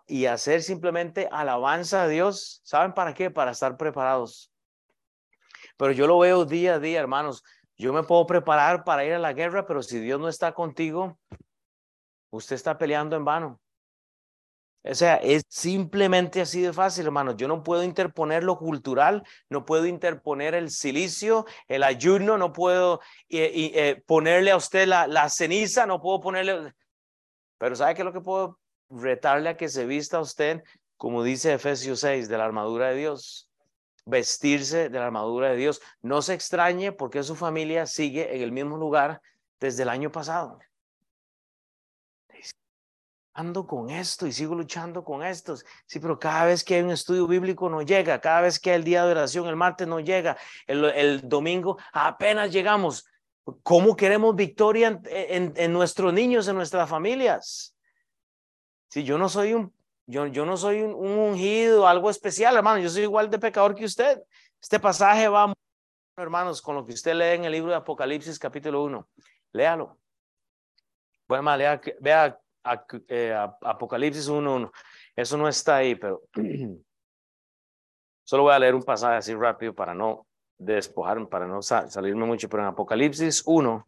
y 0.08 0.26
hacer 0.26 0.64
simplemente 0.64 1.30
alabanza 1.32 2.04
a 2.04 2.08
Dios. 2.08 2.62
¿Saben 2.64 2.94
para 2.94 3.14
qué? 3.14 3.32
Para 3.32 3.52
estar 3.52 3.78
preparados. 3.78 4.52
Pero 5.78 5.94
yo 5.94 6.08
lo 6.08 6.20
veo 6.20 6.46
día 6.46 6.76
a 6.76 6.80
día, 6.80 7.00
hermanos. 7.00 7.44
Yo 7.78 7.94
me 7.94 8.04
puedo 8.04 8.28
preparar 8.28 8.84
para 8.84 9.06
ir 9.06 9.14
a 9.14 9.20
la 9.20 9.34
guerra, 9.34 9.66
pero 9.66 9.82
si 9.82 10.00
Dios 10.00 10.20
no 10.20 10.30
está 10.30 10.54
contigo, 10.54 11.18
usted 12.30 12.56
está 12.56 12.78
peleando 12.78 13.16
en 13.16 13.26
vano. 13.26 13.62
O 14.84 14.96
sea, 14.96 15.16
es 15.18 15.44
simplemente 15.48 16.42
así 16.42 16.62
de 16.62 16.74
fácil, 16.74 17.06
hermanos. 17.06 17.36
Yo 17.38 17.48
no 17.48 17.64
puedo 17.64 17.84
interponer 17.84 18.44
lo 18.44 18.58
cultural, 18.58 19.24
no 19.50 19.66
puedo 19.66 19.86
interponer 19.86 20.56
el 20.56 20.72
silicio, 20.72 21.46
el 21.68 21.84
ayuno, 21.84 22.38
no 22.38 22.52
puedo 22.52 23.00
eh, 23.30 24.02
ponerle 24.08 24.52
a 24.52 24.58
usted 24.58 24.88
la, 24.88 25.08
la, 25.08 25.30
ceniza, 25.30 25.86
no 25.86 26.02
puedo 26.02 26.20
ponerle... 26.20 26.74
Pero 27.60 27.76
¿sabe 27.76 27.94
qué 27.94 28.02
es 28.02 28.06
lo 28.06 28.14
que 28.14 28.22
puedo 28.22 28.61
retarle 28.92 29.50
a 29.50 29.58
que 29.58 29.70
se 29.70 29.86
vista 29.86 30.20
usted, 30.20 30.64
como 30.98 31.24
dice 31.24 31.54
Efesios 31.54 32.02
6, 32.02 32.30
de 32.30 32.38
la 32.38 32.46
armadura 32.46 32.90
de 32.90 32.96
Dios? 32.98 33.50
Vestirse 34.06 34.90
de 34.90 35.00
la 35.00 35.06
armadura 35.06 35.50
de 35.50 35.58
Dios. 35.58 35.82
No 36.02 36.22
se 36.22 36.34
extrañe 36.34 36.92
porque 36.92 37.24
su 37.24 37.36
familia 37.36 37.86
sigue 37.86 38.36
en 38.36 38.42
el 38.42 38.52
mismo 38.52 38.78
lugar 38.78 39.22
desde 39.60 39.84
el 39.84 39.90
año 39.90 40.12
pasado 40.12 40.60
ando 43.34 43.66
con 43.66 43.90
esto 43.90 44.28
y 44.28 44.32
sigo 44.32 44.56
luchando 44.56 45.04
con 45.04 45.24
estos. 45.24 45.66
Sí, 45.86 46.00
pero 46.00 46.20
cada 46.20 46.46
vez 46.46 46.64
que 46.64 46.76
hay 46.76 46.82
un 46.82 46.92
estudio 46.92 47.28
bíblico 47.28 47.70
no 47.70 47.82
llega, 47.82 48.20
cada 48.20 48.42
vez 48.42 48.60
que 48.60 48.72
hay 48.72 48.78
el 48.78 48.84
día 48.84 49.06
de 49.06 49.12
oración, 49.12 49.48
el 49.48 49.56
martes 49.56 49.88
no 49.88 50.00
llega, 50.00 50.38
el, 50.68 51.22
domingo 51.28 51.78
apenas 51.94 52.52
llegamos. 52.52 53.06
¿Cómo 53.64 53.96
queremos 53.96 54.36
victoria 54.36 55.02
en, 55.06 55.54
en, 55.56 55.74
nuestros 55.74 56.14
niños, 56.14 56.48
en 56.48 56.56
nuestras 56.56 56.90
familias? 56.90 57.76
Si 58.92 59.06
yo 59.06 59.18
no 59.18 59.30
soy 59.30 59.54
un, 59.54 59.74
yo, 60.06 60.28
yo 60.28 60.46
no 60.46 60.58
soy 60.58 60.82
un, 60.82 60.94
un 60.94 61.18
ungido, 61.18 61.88
algo 61.88 62.10
especial, 62.10 62.58
hermano, 62.58 62.80
yo 62.80 62.90
soy 62.90 63.04
igual 63.04 63.30
de 63.30 63.40
pecador 63.40 63.74
que 63.74 63.86
usted. 63.86 64.22
Este 64.62 64.80
pasaje 64.80 65.30
va, 65.30 65.54
hermanos, 66.18 66.62
con 66.62 66.76
lo 66.76 66.86
que 66.86 66.94
usted 66.94 67.16
lee 67.16 67.36
en 67.36 67.46
el 67.46 67.54
libro 67.54 67.72
de 67.72 67.78
Apocalipsis 67.78 68.38
capítulo 68.38 68.84
1. 68.84 69.08
Léalo. 69.54 69.98
Bueno, 71.26 71.56
lea, 71.56 71.80
vea 72.02 72.38
eh, 73.08 73.34
Apocalipsis 73.62 74.28
1.1. 74.30 74.70
Eso 75.16 75.38
no 75.38 75.48
está 75.48 75.78
ahí, 75.78 75.96
pero 75.96 76.24
solo 78.26 78.44
voy 78.44 78.54
a 78.54 78.60
leer 78.60 78.76
un 78.76 78.84
pasaje 78.84 79.16
así 79.16 79.34
rápido 79.34 79.74
para 79.74 79.94
no 79.94 80.28
despojarme, 80.58 81.28
para 81.28 81.48
no 81.48 81.62
salirme 81.62 82.26
mucho, 82.26 82.50
pero 82.50 82.64
en 82.64 82.70
Apocalipsis 82.70 83.44
1 83.46 83.88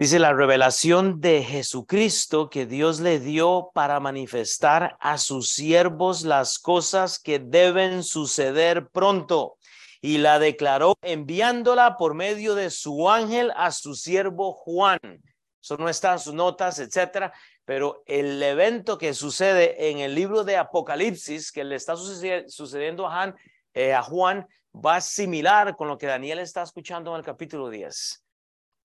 dice 0.00 0.18
la 0.18 0.32
revelación 0.32 1.20
de 1.20 1.44
Jesucristo 1.44 2.48
que 2.48 2.64
Dios 2.64 3.00
le 3.00 3.20
dio 3.20 3.70
para 3.74 4.00
manifestar 4.00 4.96
a 4.98 5.18
sus 5.18 5.50
siervos 5.50 6.22
las 6.22 6.58
cosas 6.58 7.18
que 7.18 7.38
deben 7.38 8.02
suceder 8.02 8.88
pronto 8.88 9.58
y 10.00 10.16
la 10.16 10.38
declaró 10.38 10.94
enviándola 11.02 11.98
por 11.98 12.14
medio 12.14 12.54
de 12.54 12.70
su 12.70 13.10
ángel 13.10 13.52
a 13.54 13.70
su 13.72 13.94
siervo 13.94 14.54
Juan 14.54 15.20
eso 15.62 15.76
no 15.76 15.90
está 15.90 16.12
en 16.12 16.18
sus 16.18 16.32
notas, 16.32 16.78
etcétera. 16.78 17.34
Pero 17.66 18.02
el 18.06 18.42
evento 18.42 18.96
que 18.96 19.12
sucede 19.12 19.90
en 19.90 19.98
el 19.98 20.14
libro 20.14 20.42
de 20.42 20.56
Apocalipsis, 20.56 21.52
que 21.52 21.64
le 21.64 21.76
está 21.76 21.96
sucediendo 21.96 23.06
a, 23.06 23.34
eh, 23.74 23.92
a 23.92 24.02
Juan, 24.02 24.48
va 24.74 25.02
similar 25.02 25.76
con 25.76 25.88
lo 25.88 25.98
que 25.98 26.06
Daniel 26.06 26.38
está 26.38 26.62
escuchando 26.62 27.10
en 27.10 27.18
el 27.18 27.24
capítulo 27.26 27.68
10. 27.68 28.24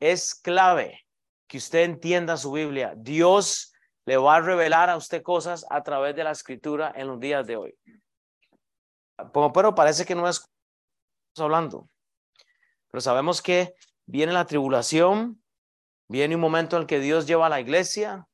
Es 0.01 0.35
clave 0.35 1.04
que 1.47 1.57
usted 1.57 1.83
entienda 1.83 2.37
su 2.37 2.51
Biblia. 2.51 2.93
Dios 2.95 3.73
le 4.05 4.17
va 4.17 4.35
a 4.35 4.41
revelar 4.41 4.89
a 4.89 4.97
usted 4.97 5.21
cosas 5.21 5.65
a 5.69 5.81
través 5.83 6.15
de 6.15 6.23
la 6.23 6.31
escritura 6.31 6.93
en 6.95 7.07
los 7.07 7.19
días 7.19 7.45
de 7.47 7.57
hoy. 7.57 7.75
Pero 9.33 9.75
parece 9.75 10.05
que 10.05 10.15
no 10.15 10.27
es 10.27 10.45
hablando. 11.37 11.89
Pero 12.91 13.01
sabemos 13.01 13.41
que 13.41 13.73
viene 14.05 14.33
la 14.33 14.45
tribulación, 14.45 15.41
Viene 16.07 16.35
un 16.35 16.41
momento 16.41 16.75
en 16.75 16.83
el 16.83 16.87
que 16.87 16.99
Dios 16.99 17.25
lleva 17.25 17.47
a 17.47 17.49
la 17.49 17.59
iglesia, 17.59 18.27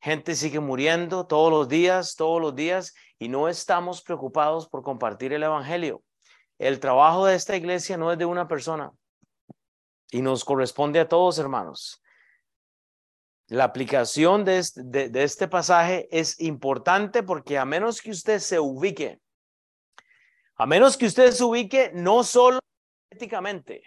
gente 0.00 0.36
sigue 0.36 0.60
muriendo 0.60 1.26
todos 1.26 1.50
los 1.50 1.68
días, 1.68 2.14
todos 2.14 2.40
los 2.40 2.54
días, 2.54 2.94
y 3.18 3.28
no 3.28 3.48
estamos 3.48 4.00
preocupados 4.02 4.68
por 4.68 4.82
compartir 4.82 5.32
el 5.32 5.42
Evangelio. 5.42 6.02
El 6.58 6.78
trabajo 6.78 7.26
de 7.26 7.34
esta 7.34 7.56
iglesia 7.56 7.96
no 7.96 8.12
es 8.12 8.18
de 8.18 8.26
una 8.26 8.46
persona 8.46 8.92
y 10.10 10.22
nos 10.22 10.44
corresponde 10.44 11.00
a 11.00 11.08
todos, 11.08 11.38
hermanos. 11.38 12.00
La 13.48 13.64
aplicación 13.64 14.44
de 14.44 14.58
este, 14.58 14.82
de, 14.82 15.22
este 15.22 15.46
pasaje 15.46 16.08
es 16.10 16.40
importante 16.40 17.22
porque 17.22 17.58
a 17.58 17.64
menos 17.64 18.02
que 18.02 18.10
usted 18.10 18.40
se 18.40 18.58
ubique, 18.58 19.20
a 20.56 20.66
menos 20.66 20.96
que 20.96 21.06
usted 21.06 21.30
se 21.30 21.44
ubique 21.44 21.92
no 21.94 22.24
solo 22.24 22.58
éticamente, 23.10 23.82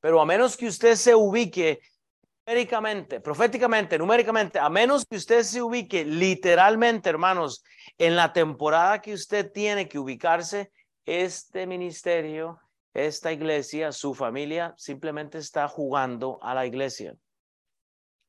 pero 0.00 0.20
a 0.20 0.26
menos 0.26 0.56
que 0.56 0.66
usted 0.66 0.96
se 0.96 1.14
ubique 1.14 1.80
numéricamente, 2.46 3.20
proféticamente, 3.20 3.96
numéricamente, 3.96 4.58
a 4.58 4.68
menos 4.68 5.06
que 5.06 5.16
usted 5.16 5.42
se 5.44 5.62
ubique 5.62 6.04
literalmente, 6.04 7.08
hermanos, 7.08 7.64
en 7.96 8.16
la 8.16 8.34
temporada 8.34 9.00
que 9.00 9.14
usted 9.14 9.50
tiene 9.50 9.88
que 9.88 9.98
ubicarse, 9.98 10.70
este 11.06 11.66
ministerio, 11.66 12.60
esta 12.92 13.32
iglesia, 13.32 13.92
su 13.92 14.14
familia, 14.14 14.74
simplemente 14.76 15.38
está 15.38 15.68
jugando 15.68 16.38
a 16.42 16.54
la 16.54 16.66
iglesia. 16.66 17.14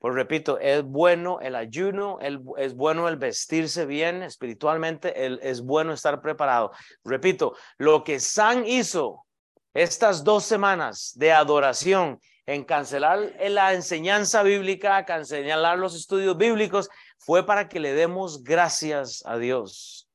Pues 0.06 0.14
repito, 0.14 0.60
es 0.60 0.84
bueno 0.84 1.40
el 1.42 1.56
ayuno, 1.56 2.20
es 2.20 2.76
bueno 2.76 3.08
el 3.08 3.16
vestirse 3.16 3.88
bien 3.88 4.22
espiritualmente, 4.22 5.12
es 5.42 5.64
bueno 5.64 5.94
estar 5.94 6.22
preparado. 6.22 6.74
Repito, 7.04 7.56
lo 7.80 8.04
que 8.04 8.20
San 8.20 8.68
hizo 8.68 9.26
estas 9.74 10.24
dos 10.24 10.44
semanas 10.44 11.14
de 11.16 11.32
adoración 11.32 12.20
en 12.46 12.66
cancelar 12.66 13.34
la 13.50 13.74
enseñanza 13.74 14.44
bíblica, 14.44 15.06
cancelar 15.06 15.80
los 15.80 15.96
estudios 15.96 16.38
bíblicos, 16.38 16.88
fue 17.18 17.44
para 17.44 17.68
que 17.68 17.80
le 17.80 17.94
demos 17.96 18.44
gracias 18.44 19.24
a 19.26 19.40
Dios. 19.40 20.08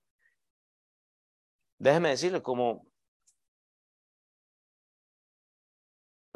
Déjeme 1.79 2.11
decirle, 2.11 2.42
como 2.42 2.87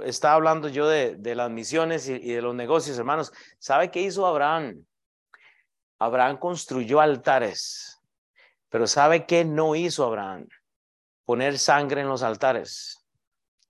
estaba 0.05 0.35
hablando 0.35 0.69
yo 0.69 0.89
de, 0.89 1.35
las 1.35 1.51
misiones 1.51 2.09
y, 2.09 2.19
de 2.19 2.43
los 2.43 2.55
negocios, 2.55 2.99
hermanos, 2.99 3.33
¿sabe 3.59 3.91
qué 3.91 4.01
hizo 4.01 4.27
Abraham? 4.27 4.85
Abraham 5.99 6.39
construyó 6.39 7.01
altares, 7.01 8.01
pero 8.69 8.87
¿sabe 8.87 9.27
qué 9.27 9.45
no 9.45 9.75
hizo 9.75 10.05
Abraham? 10.05 10.49
Poner 11.25 11.59
sangre 11.59 12.03
en 12.03 12.09
los 12.09 12.23
altares. 12.23 13.05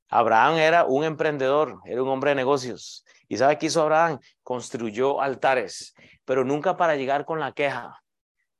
Abraham 0.08 0.58
era 0.58 0.84
un 0.84 1.04
emprendedor, 1.04 1.80
era 1.84 2.02
un 2.02 2.08
hombre 2.08 2.30
de 2.30 2.36
negocios. 2.36 3.04
¿Y 3.28 3.36
sabe 3.36 3.58
qué 3.58 3.66
hizo 3.66 3.82
Abraham? 3.82 4.18
Construyó 4.42 5.20
altares, 5.20 5.94
pero 6.24 6.44
nunca 6.44 6.76
para 6.76 6.96
llegar 6.96 7.24
con 7.24 7.40
la 7.40 7.52
queja. 7.52 8.02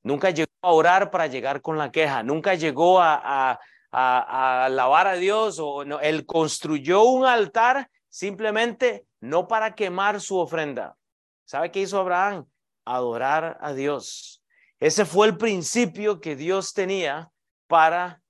Nunca 0.02 0.30
llegó 0.30 0.50
a 0.62 0.72
orar 0.72 1.10
para 1.10 1.26
llegar 1.26 1.62
con 1.62 1.78
la 1.78 1.90
queja. 1.90 2.22
Nunca 2.22 2.54
llegó 2.54 3.00
a, 3.00 3.58
a, 3.94 4.64
alabar 4.64 5.06
a 5.06 5.14
Dios. 5.14 5.58
O, 5.60 5.84
no. 5.84 6.00
Él 6.00 6.26
construyó 6.26 7.04
un 7.04 7.24
altar 7.24 7.88
simplemente 8.08 9.06
no 9.20 9.48
para 9.48 9.74
quemar 9.74 10.20
su 10.20 10.38
ofrenda. 10.38 10.96
¿Sabe 11.44 11.70
qué 11.70 11.80
hizo 11.80 11.98
Abraham? 11.98 12.46
Adorar 12.84 13.58
a 13.60 13.72
Dios. 13.72 14.42
Ese 14.80 15.04
fue 15.04 15.26
el 15.28 15.36
principio 15.36 16.20
que 16.20 16.36
Dios 16.36 16.74
tenía 16.74 17.30
para 17.66 18.20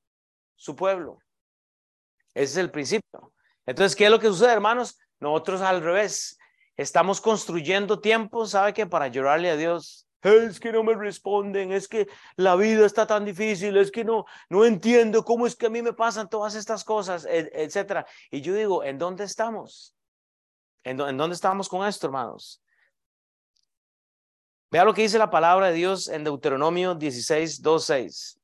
su 0.57 0.77
pueblo. 0.77 1.19
Ese 2.35 2.53
es 2.53 2.57
el 2.59 2.71
principio. 2.71 3.33
Entonces, 3.67 3.97
¿qué 3.97 4.05
es 4.05 4.11
lo 4.11 4.21
que 4.21 4.29
sucede, 4.29 4.53
hermanos? 4.53 4.99
Nosotros 5.19 5.63
al 5.63 5.83
revés, 5.83 6.39
estamos 6.77 7.21
construyendo 7.21 8.01
tiempo, 8.01 8.47
¿sabe 8.47 8.75
qué? 8.75 8.87
Para 8.87 9.09
llorarle 9.09 9.51
a 9.51 9.57
Dios. 9.57 10.07
Es 10.25 10.59
que 10.59 10.73
no 10.73 10.83
me 10.83 10.95
responden, 10.95 11.71
es 11.71 11.87
que 11.87 12.09
la 12.37 12.57
vida 12.57 12.87
está 12.87 13.07
tan 13.07 13.27
difícil, 13.27 13.77
es 13.77 13.91
que 13.91 14.05
no, 14.05 14.25
no 14.49 14.65
entiendo 14.65 15.23
cómo 15.23 15.47
es 15.47 15.55
que 15.55 15.67
a 15.67 15.71
mí 15.71 15.83
me 15.83 15.93
pasan 15.93 16.31
todas 16.31 16.55
estas 16.55 16.83
cosas, 16.83 17.27
etcétera. 17.29 18.07
Y 18.31 18.41
yo 18.41 18.55
digo, 18.55 18.83
¿en 18.83 18.97
dónde 18.97 19.25
estamos? 19.25 19.95
¿En, 20.83 20.99
¿En 20.99 21.17
dónde 21.19 21.35
estamos 21.35 21.69
con 21.69 21.87
esto, 21.87 22.07
hermanos? 22.07 22.63
Vea 24.71 24.85
lo 24.85 24.95
que 24.95 25.03
dice 25.03 25.19
la 25.19 25.31
palabra 25.31 25.69
de 25.69 25.75
Dios 25.75 26.09
en 26.09 26.25
Deuteronomio 26.25 26.95
16, 26.95 27.61
2, 27.61 27.85
6. 27.85 28.41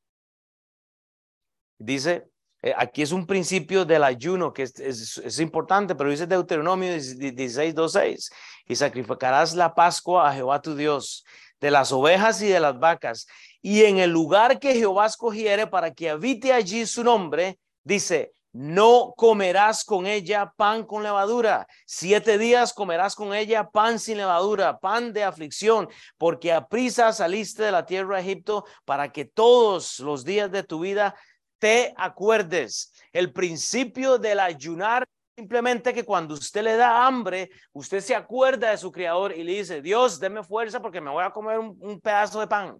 Dice, 1.78 2.30
eh, 2.62 2.74
aquí 2.76 3.00
es 3.00 3.10
un 3.10 3.26
principio 3.26 3.86
del 3.86 4.04
ayuno 4.04 4.52
que 4.52 4.64
es, 4.64 5.40
importante, 5.40 5.94
pero 5.94 6.10
dice 6.10 6.26
Deuteronomio 6.26 6.92
16, 6.92 7.74
2, 7.74 7.92
6. 7.92 8.30
Y 8.66 8.76
sacrificarás 8.76 9.54
la 9.54 9.74
Pascua 9.74 10.28
a 10.28 10.34
Jehová 10.34 10.60
tu 10.60 10.74
Dios 10.76 11.24
de 11.60 11.70
las 11.70 11.92
ovejas 11.92 12.40
y 12.42 12.48
de 12.48 12.60
las 12.60 12.78
vacas. 12.78 13.26
Y 13.62 13.84
en 13.84 13.98
el 13.98 14.10
lugar 14.10 14.58
que 14.58 14.74
Jehová 14.74 15.06
escogiere 15.06 15.66
para 15.66 15.92
que 15.92 16.10
habite 16.10 16.52
allí 16.52 16.86
su 16.86 17.04
nombre, 17.04 17.58
dice, 17.84 18.32
no 18.52 19.14
comerás 19.16 19.84
con 19.84 20.06
ella 20.06 20.52
pan 20.56 20.84
con 20.84 21.04
levadura. 21.04 21.68
Siete 21.86 22.36
días 22.36 22.72
comerás 22.72 23.14
con 23.14 23.32
ella 23.32 23.70
pan 23.70 24.00
sin 24.00 24.16
levadura, 24.16 24.78
pan 24.78 25.12
de 25.12 25.22
aflicción, 25.22 25.88
porque 26.18 26.52
a 26.52 26.66
prisa 26.66 27.12
saliste 27.12 27.62
de 27.62 27.72
la 27.72 27.86
tierra 27.86 28.16
de 28.16 28.22
Egipto 28.22 28.64
para 28.84 29.12
que 29.12 29.24
todos 29.24 30.00
los 30.00 30.24
días 30.24 30.50
de 30.50 30.64
tu 30.64 30.80
vida 30.80 31.14
te 31.60 31.94
acuerdes. 31.96 32.92
El 33.12 33.32
principio 33.32 34.18
del 34.18 34.40
ayunar 34.40 35.06
simplemente 35.40 35.94
que 35.94 36.04
cuando 36.04 36.34
usted 36.34 36.62
le 36.62 36.76
da 36.76 37.06
hambre, 37.06 37.50
usted 37.72 38.00
se 38.00 38.14
acuerda 38.14 38.70
de 38.70 38.76
su 38.76 38.92
criador 38.92 39.32
y 39.32 39.42
le 39.42 39.52
dice, 39.52 39.80
Dios, 39.80 40.20
deme 40.20 40.42
fuerza 40.44 40.82
porque 40.82 41.00
me 41.00 41.10
voy 41.10 41.24
a 41.24 41.30
comer 41.30 41.58
un, 41.58 42.00
pedazo 42.00 42.40
de 42.40 42.46
pan. 42.46 42.76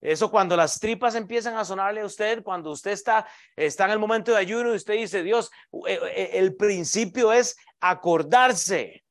Eso 0.00 0.30
cuando 0.30 0.56
las 0.56 0.78
tripas 0.78 1.16
empiezan 1.16 1.56
a 1.56 1.64
sonarle 1.64 2.00
a 2.00 2.06
usted, 2.06 2.44
cuando 2.44 2.70
usted 2.70 2.92
está, 2.92 3.26
está 3.56 3.86
en 3.86 3.90
el 3.90 3.98
momento 3.98 4.30
de 4.30 4.38
ayuno 4.38 4.72
y 4.72 4.76
usted 4.76 4.94
dice, 4.94 5.22
Dios, 5.24 5.50
eh, 5.86 5.98
eh, 6.14 6.30
el 6.34 6.54
principio 6.54 7.32
es 7.32 7.56
acordarse 7.80 9.02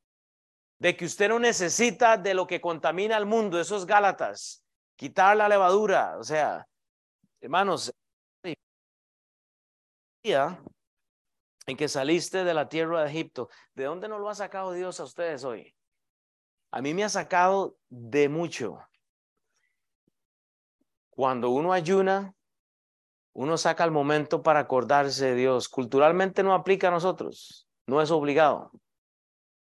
de 0.80 0.96
que 0.96 1.06
usted 1.06 1.28
no 1.28 1.38
necesita 1.38 2.16
de 2.16 2.34
lo 2.34 2.48
que 2.48 2.62
contamina 2.62 3.18
al 3.18 3.26
mundo, 3.26 3.60
esos 3.60 3.86
Gálatas, 3.86 4.64
quitar 4.96 5.36
la 5.36 5.50
levadura, 5.50 6.18
o 6.18 6.24
sea, 6.24 6.66
hermanos, 7.42 7.94
en 11.66 11.78
que 11.78 11.88
saliste 11.88 12.44
de 12.44 12.54
la 12.54 12.70
tierra 12.70 13.04
de 13.04 13.10
Egipto, 13.10 13.50
¿de 13.76 13.86
dónde 13.86 14.08
nos 14.08 14.20
lo 14.20 14.30
ha 14.30 14.36
sacado 14.36 14.72
Dios 14.72 15.00
a 15.00 15.04
ustedes 15.04 15.44
hoy? 15.44 15.76
A 16.72 16.82
mí 16.82 16.94
me 16.94 17.04
ha 17.04 17.10
sacado 17.10 17.78
de 17.90 18.30
mucho. 18.30 18.80
Cuando 21.10 21.50
uno 21.50 21.74
ayuna, 21.74 22.34
uno 23.34 23.58
saca 23.58 23.84
el 23.84 23.92
momento 23.92 24.42
para 24.42 24.62
acordarse 24.62 25.28
de 25.28 25.36
Dios. 25.36 25.70
Culturalmente 25.70 26.44
no 26.44 26.54
aplica 26.54 26.88
a 26.88 26.92
nosotros, 26.92 27.68
no 27.88 28.02
es 28.02 28.12
obligado, 28.12 28.72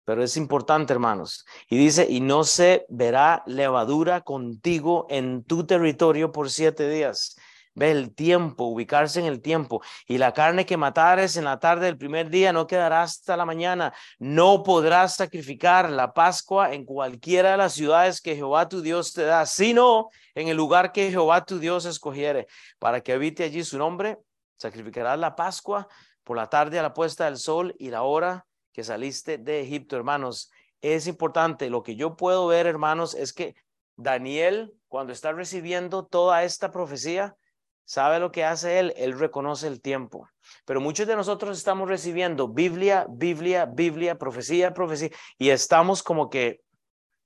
pero 0.04 0.22
es 0.22 0.36
importante, 0.36 0.92
hermanos. 0.92 1.46
Y 1.68 1.78
dice, 1.78 2.06
y 2.08 2.20
no 2.20 2.44
se 2.44 2.86
verá 2.88 3.42
levadura 3.46 4.20
contigo 4.20 5.06
en 5.08 5.44
tu 5.44 5.64
territorio 5.66 6.30
por 6.30 6.50
siete 6.50 6.88
días. 6.88 7.36
Ve 7.74 7.90
el 7.90 8.14
tiempo, 8.14 8.64
ubicarse 8.64 9.18
en 9.18 9.26
el 9.26 9.42
tiempo. 9.42 9.82
Y 10.06 10.18
la 10.18 10.32
carne 10.32 10.64
que 10.64 10.76
matares 10.76 11.36
en 11.36 11.44
la 11.44 11.58
tarde 11.58 11.86
del 11.86 11.98
primer 11.98 12.30
día 12.30 12.52
no 12.52 12.66
quedará 12.66 13.02
hasta 13.02 13.36
la 13.36 13.44
mañana. 13.44 13.92
No 14.18 14.62
podrás 14.62 15.16
sacrificar 15.16 15.90
la 15.90 16.14
Pascua 16.14 16.72
en 16.72 16.84
cualquiera 16.84 17.52
de 17.52 17.56
las 17.56 17.72
ciudades 17.72 18.20
que 18.20 18.36
Jehová 18.36 18.68
tu 18.68 18.80
Dios 18.80 19.12
te 19.12 19.24
da, 19.24 19.44
sino 19.44 20.10
en 20.34 20.48
el 20.48 20.56
lugar 20.56 20.92
que 20.92 21.10
Jehová 21.10 21.44
tu 21.44 21.58
Dios 21.58 21.84
escogiere, 21.84 22.46
para 22.78 23.00
que 23.00 23.12
habite 23.12 23.44
allí 23.44 23.64
su 23.64 23.76
nombre. 23.76 24.18
Sacrificarás 24.56 25.18
la 25.18 25.34
Pascua 25.34 25.88
por 26.22 26.36
la 26.36 26.48
tarde 26.48 26.78
a 26.78 26.82
la 26.82 26.94
puesta 26.94 27.24
del 27.24 27.38
sol 27.38 27.74
y 27.78 27.90
la 27.90 28.02
hora 28.02 28.46
que 28.72 28.84
saliste 28.84 29.38
de 29.38 29.60
Egipto, 29.60 29.96
hermanos. 29.96 30.50
Es 30.80 31.06
importante. 31.06 31.70
Lo 31.70 31.82
que 31.82 31.96
yo 31.96 32.16
puedo 32.16 32.46
ver, 32.46 32.66
hermanos, 32.66 33.14
es 33.14 33.32
que 33.32 33.54
Daniel, 33.96 34.74
cuando 34.88 35.12
está 35.12 35.32
recibiendo 35.32 36.04
toda 36.04 36.44
esta 36.44 36.70
profecía, 36.70 37.36
¿Sabe 37.84 38.18
lo 38.18 38.32
que 38.32 38.44
hace 38.44 38.78
él? 38.78 38.94
Él 38.96 39.18
reconoce 39.18 39.66
el 39.66 39.80
tiempo. 39.80 40.28
Pero 40.64 40.80
muchos 40.80 41.06
de 41.06 41.16
nosotros 41.16 41.58
estamos 41.58 41.88
recibiendo 41.88 42.48
Biblia, 42.48 43.06
Biblia, 43.10 43.66
Biblia, 43.66 44.18
profecía, 44.18 44.72
profecía, 44.72 45.10
y 45.38 45.50
estamos 45.50 46.02
como 46.02 46.30
que 46.30 46.60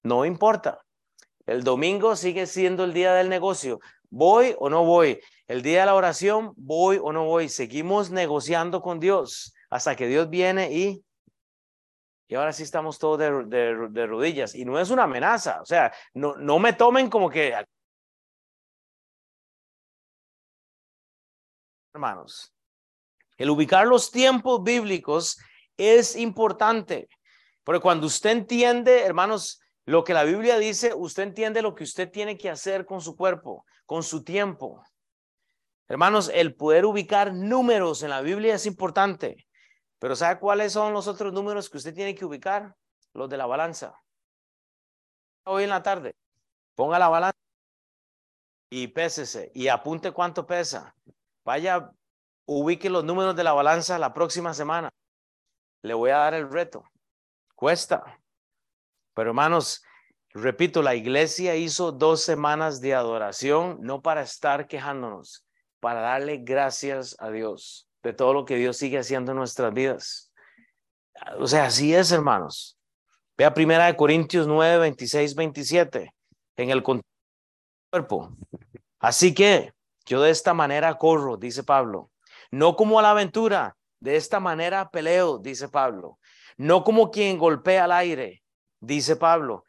no 0.03 0.25
importa. 0.25 0.81
El 1.47 1.63
domingo 1.63 2.17
sigue 2.17 2.47
siendo 2.47 2.85
el 2.85 2.93
día 2.93 3.15
del 3.15 3.29
negocio. 3.29 3.81
¿Voy 4.11 4.55
o 4.59 4.69
no 4.69 4.85
voy? 4.85 5.21
El 5.47 5.63
día 5.63 5.81
de 5.81 5.87
la 5.87 5.95
oración, 5.95 6.53
¿voy 6.57 6.99
o 7.01 7.13
no 7.13 7.25
voy? 7.25 7.49
Seguimos 7.49 8.11
negociando 8.11 8.83
con 8.83 9.01
Dios 9.01 9.55
hasta 9.71 9.97
que 9.97 10.07
Dios 10.07 10.29
viene 10.29 10.73
y... 10.73 11.05
Y 12.31 12.35
ahora 12.35 12.53
sí 12.53 12.63
estamos 12.63 12.99
todos 12.99 13.19
de, 13.19 13.89
de 13.89 14.07
rodillas. 14.07 14.55
Y 14.55 14.67
no 14.67 14.79
es 14.79 14.91
una 14.91 15.05
amenaza. 15.05 15.63
O 15.63 15.65
sea, 15.65 15.91
no, 16.13 16.37
no 16.37 16.59
me 16.59 16.75
tomen 16.75 17.09
como 17.09 17.31
que 17.31 17.55
hermanos. 21.95 22.55
El 23.37 23.51
ubicar 23.51 23.87
los 23.87 24.11
tiempos 24.11 24.63
bíblicos 24.63 25.39
es 25.77 26.17
importante, 26.17 27.09
porque 27.65 27.81
cuando 27.81 28.07
usted 28.07 28.31
entiende, 28.31 29.03
hermanos, 29.05 29.61
lo 29.85 30.05
que 30.05 30.15
la 30.15 30.25
Biblia 30.25 30.59
dice, 30.59 30.93
usted 30.95 31.23
entiende 31.23 31.63
lo 31.63 31.75
que 31.75 31.85
usted 31.85 32.11
tiene 32.11 32.37
que 32.37 32.51
hacer 32.51 32.85
con 32.85 33.01
su 33.01 33.17
cuerpo, 33.17 33.65
con 33.87 34.03
su 34.03 34.23
tiempo. 34.23 34.83
Hermanos, 35.87 36.31
el 36.35 36.55
poder 36.55 36.85
ubicar 36.85 37.33
números 37.33 38.03
en 38.03 38.11
la 38.11 38.21
Biblia 38.21 38.55
es 38.55 38.67
importante, 38.67 39.47
pero 39.99 40.15
¿sabe 40.15 40.39
cuáles 40.39 40.73
son 40.73 40.93
los 40.93 41.09
otros 41.09 41.33
números 41.33 41.71
que 41.71 41.79
usted 41.79 41.95
tiene 41.95 42.15
que 42.15 42.25
ubicar? 42.25 42.75
Los 43.15 43.31
de 43.31 43.39
la 43.39 43.47
balanza. 43.47 43.95
Hoy 45.45 45.65
en 45.65 45.71
la 45.71 45.83
tarde, 45.83 46.15
ponga 46.75 46.99
la 46.99 47.09
balanza 47.09 47.39
y 48.71 48.89
pésese 48.89 49.51
y 49.55 49.69
apunte 49.69 50.13
cuánto 50.13 50.47
pesa. 50.47 50.95
Vaya, 51.49 51.91
ubique 52.45 52.91
los 52.91 53.05
números 53.05 53.35
de 53.35 53.43
la 53.43 53.55
balanza 53.55 53.99
la 53.99 54.13
próxima 54.13 54.53
semana. 54.53 54.91
Le 55.83 55.95
voy 55.95 56.11
a 56.11 56.19
dar 56.19 56.35
el 56.35 56.51
reto. 56.51 56.85
Cuesta. 57.55 58.21
Pero 59.15 59.31
hermanos, 59.31 59.83
repito, 60.35 60.83
la 60.83 60.95
iglesia 60.95 61.57
hizo 61.57 61.91
dos 61.91 62.23
semanas 62.23 62.83
de 62.83 62.95
adoración, 62.95 63.79
no 63.81 64.03
para 64.03 64.21
estar 64.21 64.69
quejándonos, 64.69 65.47
para 65.81 66.03
darle 66.03 66.37
gracias 66.37 67.17
a 67.19 67.31
Dios 67.31 67.89
de 68.03 68.13
todo 68.13 68.35
lo 68.35 68.45
que 68.45 68.57
Dios 68.57 68.77
sigue 68.77 68.99
haciendo 68.99 69.33
en 69.33 69.39
nuestras 69.39 69.73
vidas. 69.73 70.31
O 71.39 71.47
sea, 71.47 71.65
así 71.65 71.95
es, 71.95 72.13
hermanos. 72.13 72.79
Vea 73.39 73.55
primera 73.55 73.87
de 73.87 73.97
Corintios 73.97 74.47
9, 74.47 74.81
26, 74.81 75.35
27, 75.35 76.15
en 76.59 76.69
el 76.69 76.83
cuerpo. 76.83 78.37
Así 78.99 79.33
que 79.33 79.73
yo 80.09 80.23
de 80.23 80.31
esta 80.31 80.55
manera 80.55 80.95
corro, 80.95 81.37
dice 81.37 81.63
Pablo. 81.63 82.11
No 82.51 82.77
como 82.77 82.99
a 82.99 83.03
la 83.03 83.11
aventura, 83.11 83.77
de 84.01 84.17
esta 84.17 84.41
manera 84.41 84.91
peleo, 84.91 85.39
dice 85.39 85.69
Pablo. 85.69 86.19
No 86.57 86.83
como 86.83 87.11
quien 87.11 87.37
golpea 87.37 87.85
al 87.85 87.93
aire, 87.93 88.43
dice 88.81 89.17
Pablo, 89.17 89.65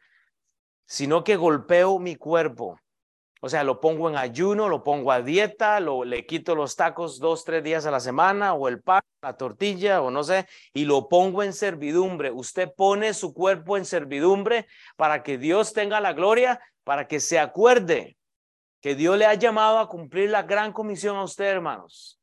sino 0.86 1.24
que 1.24 1.36
golpeo 1.36 1.98
mi 1.98 2.16
cuerpo. 2.16 2.80
O 3.42 3.48
sea, 3.50 3.64
lo 3.64 3.80
pongo 3.80 4.08
en 4.08 4.16
ayuno, 4.16 4.68
lo 4.68 4.82
pongo 4.82 5.12
a 5.12 5.20
dieta, 5.20 5.78
lo, 5.78 6.04
le 6.04 6.24
quito 6.26 6.54
los 6.54 6.74
tacos 6.74 7.18
dos, 7.18 7.44
tres 7.44 7.62
días 7.62 7.84
a 7.84 7.90
la 7.90 8.00
semana, 8.00 8.54
o 8.54 8.66
el 8.66 8.80
pan, 8.80 9.02
la 9.22 9.36
tortilla, 9.36 10.00
o 10.00 10.10
no 10.10 10.24
sé, 10.24 10.46
y 10.72 10.84
lo 10.86 11.08
pongo 11.08 11.42
en 11.42 11.52
servidumbre. 11.52 12.30
Usted 12.30 12.70
pone 12.74 13.12
su 13.12 13.34
cuerpo 13.34 13.76
en 13.76 13.84
servidumbre 13.84 14.66
para 14.96 15.22
que 15.22 15.36
Dios 15.36 15.74
tenga 15.74 16.00
la 16.00 16.14
gloria, 16.14 16.60
para 16.84 17.08
que 17.08 17.20
se 17.20 17.38
acuerde 17.38 18.16
que 18.80 18.94
Dios 18.94 19.16
le 19.18 19.26
ha 19.26 19.34
llamado 19.34 19.78
a 19.78 19.88
cumplir 19.88 20.30
la 20.30 20.42
gran 20.42 20.72
comisión 20.72 21.16
a 21.16 21.24
usted, 21.24 21.44
hermanos. 21.44 22.20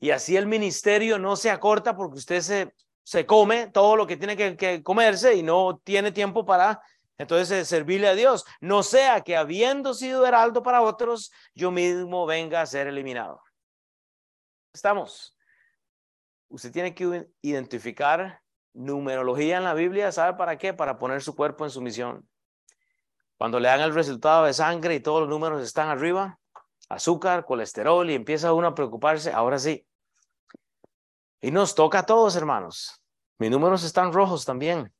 Y 0.00 0.10
así 0.10 0.36
el 0.36 0.46
ministerio 0.46 1.18
no 1.18 1.36
se 1.36 1.50
acorta 1.50 1.94
porque 1.94 2.18
usted 2.18 2.40
se, 2.40 2.74
se 3.02 3.26
come 3.26 3.68
todo 3.68 3.96
lo 3.96 4.06
que 4.06 4.16
tiene 4.16 4.36
que, 4.56 4.82
comerse 4.82 5.34
y 5.34 5.42
no 5.42 5.78
tiene 5.84 6.12
tiempo 6.12 6.46
para 6.46 6.80
entonces 7.18 7.50
eh, 7.50 7.64
servirle 7.66 8.08
a 8.08 8.14
Dios. 8.14 8.46
No 8.60 8.82
sea 8.82 9.20
que 9.20 9.36
habiendo 9.36 9.92
sido 9.92 10.24
heraldo 10.24 10.62
para 10.62 10.80
otros, 10.80 11.30
yo 11.54 11.70
mismo 11.70 12.24
venga 12.24 12.62
a 12.62 12.66
ser 12.66 12.86
eliminado. 12.86 13.42
Estamos. 14.72 15.36
Usted 16.48 16.72
tiene 16.72 16.94
que 16.94 17.28
identificar 17.42 18.40
numerología 18.72 19.58
en 19.58 19.64
la 19.64 19.74
Biblia, 19.74 20.12
¿sabe 20.12 20.38
para 20.38 20.56
qué? 20.56 20.72
Para 20.72 20.98
poner 20.98 21.20
su 21.22 21.36
cuerpo 21.36 21.64
en 21.64 21.70
sumisión. 21.70 22.29
Cuando 23.40 23.58
le 23.58 23.68
dan 23.68 23.80
el 23.80 23.94
resultado 23.94 24.44
de 24.44 24.52
sangre 24.52 24.96
y 24.96 25.00
todos 25.00 25.20
los 25.20 25.30
números 25.30 25.62
están 25.62 25.88
arriba, 25.88 26.38
azúcar, 26.90 27.46
colesterol, 27.46 28.10
y 28.10 28.14
empieza 28.14 28.52
uno 28.52 28.66
a 28.66 28.74
preocuparse, 28.74 29.32
ahora 29.32 29.58
sí. 29.58 29.86
Y 31.40 31.50
nos 31.50 31.74
toca 31.74 32.00
a 32.00 32.02
todos, 32.04 32.36
hermanos. 32.36 33.02
Mis 33.38 33.50
números 33.50 33.82
están 33.82 34.12
rojos 34.12 34.44
también. 34.44 34.92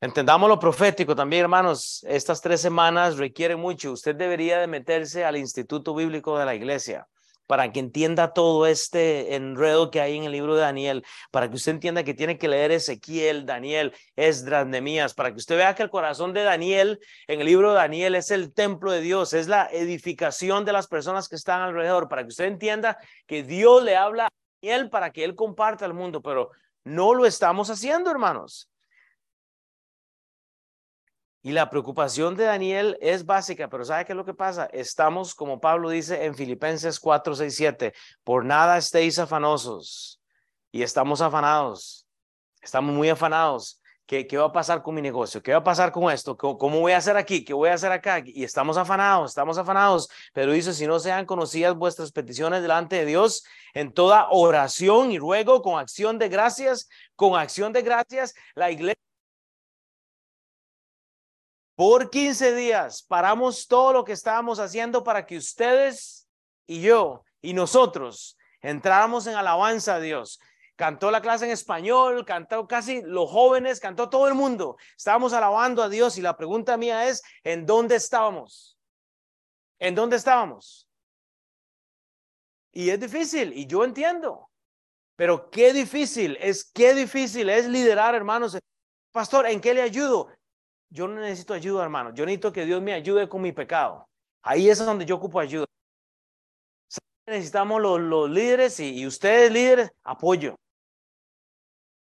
Entendamos 0.00 0.48
lo 0.48 0.58
profético 0.58 1.14
también, 1.14 1.42
hermanos. 1.42 2.04
Estas 2.08 2.40
tres 2.40 2.60
semanas 2.60 3.18
requieren 3.18 3.60
mucho. 3.60 3.92
Usted 3.92 4.16
debería 4.16 4.58
de 4.58 4.66
meterse 4.66 5.24
al 5.24 5.36
Instituto 5.36 5.94
Bíblico 5.94 6.36
de 6.36 6.46
la 6.46 6.56
Iglesia 6.56 7.06
para 7.46 7.72
que 7.72 7.80
entienda 7.80 8.32
todo 8.32 8.66
este 8.66 9.34
enredo 9.34 9.90
que 9.90 10.00
hay 10.00 10.16
en 10.16 10.24
el 10.24 10.32
libro 10.32 10.54
de 10.54 10.62
Daniel, 10.62 11.04
para 11.30 11.48
que 11.48 11.56
usted 11.56 11.72
entienda 11.72 12.04
que 12.04 12.14
tiene 12.14 12.38
que 12.38 12.48
leer 12.48 12.72
Ezequiel, 12.72 13.46
Daniel, 13.46 13.94
Esdras, 14.16 14.66
Nemías, 14.66 15.14
para 15.14 15.30
que 15.30 15.38
usted 15.38 15.56
vea 15.56 15.74
que 15.74 15.82
el 15.82 15.90
corazón 15.90 16.32
de 16.32 16.42
Daniel 16.42 17.00
en 17.26 17.40
el 17.40 17.46
libro 17.46 17.70
de 17.70 17.76
Daniel 17.76 18.14
es 18.14 18.30
el 18.30 18.52
templo 18.52 18.92
de 18.92 19.00
Dios, 19.00 19.32
es 19.32 19.48
la 19.48 19.68
edificación 19.72 20.64
de 20.64 20.72
las 20.72 20.86
personas 20.86 21.28
que 21.28 21.36
están 21.36 21.60
alrededor, 21.62 22.08
para 22.08 22.22
que 22.22 22.28
usted 22.28 22.46
entienda 22.46 22.98
que 23.26 23.42
Dios 23.42 23.82
le 23.82 23.96
habla 23.96 24.26
a 24.26 24.28
Daniel 24.62 24.90
para 24.90 25.10
que 25.10 25.24
él 25.24 25.34
comparta 25.34 25.84
al 25.84 25.94
mundo, 25.94 26.22
pero 26.22 26.50
no 26.84 27.14
lo 27.14 27.26
estamos 27.26 27.70
haciendo, 27.70 28.10
hermanos. 28.10 28.68
Y 31.46 31.52
la 31.52 31.68
preocupación 31.68 32.36
de 32.36 32.44
Daniel 32.44 32.96
es 33.02 33.26
básica, 33.26 33.68
pero 33.68 33.84
¿sabe 33.84 34.06
qué 34.06 34.12
es 34.12 34.16
lo 34.16 34.24
que 34.24 34.32
pasa? 34.32 34.64
Estamos, 34.72 35.34
como 35.34 35.60
Pablo 35.60 35.90
dice 35.90 36.24
en 36.24 36.34
Filipenses 36.34 36.98
4, 36.98 37.34
6, 37.34 37.54
7, 37.54 37.94
por 38.24 38.46
nada 38.46 38.78
estéis 38.78 39.18
afanosos. 39.18 40.22
Y 40.72 40.82
estamos 40.82 41.20
afanados, 41.20 42.08
estamos 42.62 42.94
muy 42.94 43.10
afanados. 43.10 43.78
¿Qué, 44.06 44.26
¿Qué 44.26 44.38
va 44.38 44.46
a 44.46 44.52
pasar 44.52 44.82
con 44.82 44.94
mi 44.94 45.02
negocio? 45.02 45.42
¿Qué 45.42 45.52
va 45.52 45.58
a 45.58 45.64
pasar 45.64 45.92
con 45.92 46.10
esto? 46.10 46.34
¿Cómo, 46.34 46.56
¿Cómo 46.56 46.80
voy 46.80 46.92
a 46.92 46.96
hacer 46.96 47.18
aquí? 47.18 47.44
¿Qué 47.44 47.52
voy 47.52 47.68
a 47.68 47.74
hacer 47.74 47.92
acá? 47.92 48.22
Y 48.24 48.42
estamos 48.42 48.78
afanados, 48.78 49.32
estamos 49.32 49.58
afanados. 49.58 50.08
Pero 50.32 50.52
dice, 50.52 50.72
si 50.72 50.86
no 50.86 50.98
sean 50.98 51.26
conocidas 51.26 51.74
vuestras 51.74 52.10
peticiones 52.10 52.62
delante 52.62 52.96
de 52.96 53.04
Dios, 53.04 53.44
en 53.74 53.92
toda 53.92 54.28
oración 54.30 55.12
y 55.12 55.18
ruego, 55.18 55.60
con 55.60 55.78
acción 55.78 56.18
de 56.18 56.30
gracias, 56.30 56.88
con 57.16 57.38
acción 57.38 57.74
de 57.74 57.82
gracias, 57.82 58.34
la 58.54 58.70
iglesia 58.70 59.13
por 61.74 62.10
15 62.10 62.54
días 62.54 63.02
paramos 63.02 63.66
todo 63.66 63.92
lo 63.92 64.04
que 64.04 64.12
estábamos 64.12 64.58
haciendo 64.58 65.02
para 65.02 65.26
que 65.26 65.36
ustedes 65.36 66.28
y 66.66 66.80
yo 66.80 67.24
y 67.42 67.52
nosotros 67.52 68.36
entráramos 68.60 69.26
en 69.26 69.34
alabanza 69.34 69.96
a 69.96 70.00
Dios. 70.00 70.40
Cantó 70.76 71.10
la 71.10 71.20
clase 71.20 71.44
en 71.44 71.52
español, 71.52 72.24
cantó 72.24 72.66
casi 72.66 73.00
los 73.02 73.30
jóvenes, 73.30 73.78
cantó 73.78 74.08
todo 74.08 74.26
el 74.26 74.34
mundo. 74.34 74.76
Estábamos 74.96 75.32
alabando 75.32 75.82
a 75.82 75.88
Dios 75.88 76.18
y 76.18 76.22
la 76.22 76.36
pregunta 76.36 76.76
mía 76.76 77.08
es, 77.08 77.22
¿en 77.44 77.64
dónde 77.64 77.94
estábamos? 77.94 78.76
¿En 79.78 79.94
dónde 79.94 80.16
estábamos? 80.16 80.88
Y 82.72 82.90
es 82.90 82.98
difícil, 82.98 83.52
y 83.52 83.66
yo 83.66 83.84
entiendo, 83.84 84.50
pero 85.14 85.48
qué 85.48 85.72
difícil 85.72 86.36
es, 86.40 86.64
qué 86.64 86.92
difícil 86.92 87.48
es 87.48 87.66
liderar, 87.66 88.16
hermanos. 88.16 88.58
Pastor, 89.12 89.46
¿en 89.46 89.60
qué 89.60 89.74
le 89.74 89.82
ayudo? 89.82 90.28
Yo 90.94 91.08
no 91.08 91.20
necesito 91.20 91.54
ayuda, 91.54 91.82
hermano. 91.82 92.14
Yo 92.14 92.24
necesito 92.24 92.52
que 92.52 92.64
Dios 92.64 92.80
me 92.80 92.92
ayude 92.92 93.28
con 93.28 93.42
mi 93.42 93.50
pecado. 93.50 94.08
Ahí 94.42 94.70
es 94.70 94.78
donde 94.78 95.04
yo 95.04 95.16
ocupo 95.16 95.40
ayuda. 95.40 95.66
Necesitamos 97.26 97.82
los, 97.82 98.00
los 98.00 98.30
líderes 98.30 98.78
y, 98.78 99.04
ustedes 99.04 99.50
líderes, 99.50 99.90
apoyo. 100.04 100.54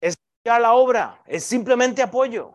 Es 0.01 0.17
ya 0.47 0.59
la 0.59 0.73
obra, 0.73 1.23
es 1.27 1.45
simplemente 1.45 2.01
apoyo. 2.01 2.55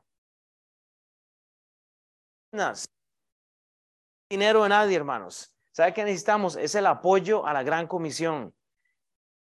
Dinero 4.27 4.63
de 4.63 4.69
nadie, 4.69 4.95
hermanos. 4.95 5.53
¿Sabe 5.73 5.93
qué 5.93 6.03
necesitamos? 6.05 6.55
Es 6.55 6.73
el 6.73 6.87
apoyo 6.87 7.45
a 7.45 7.53
la 7.53 7.61
gran 7.61 7.85
comisión 7.85 8.51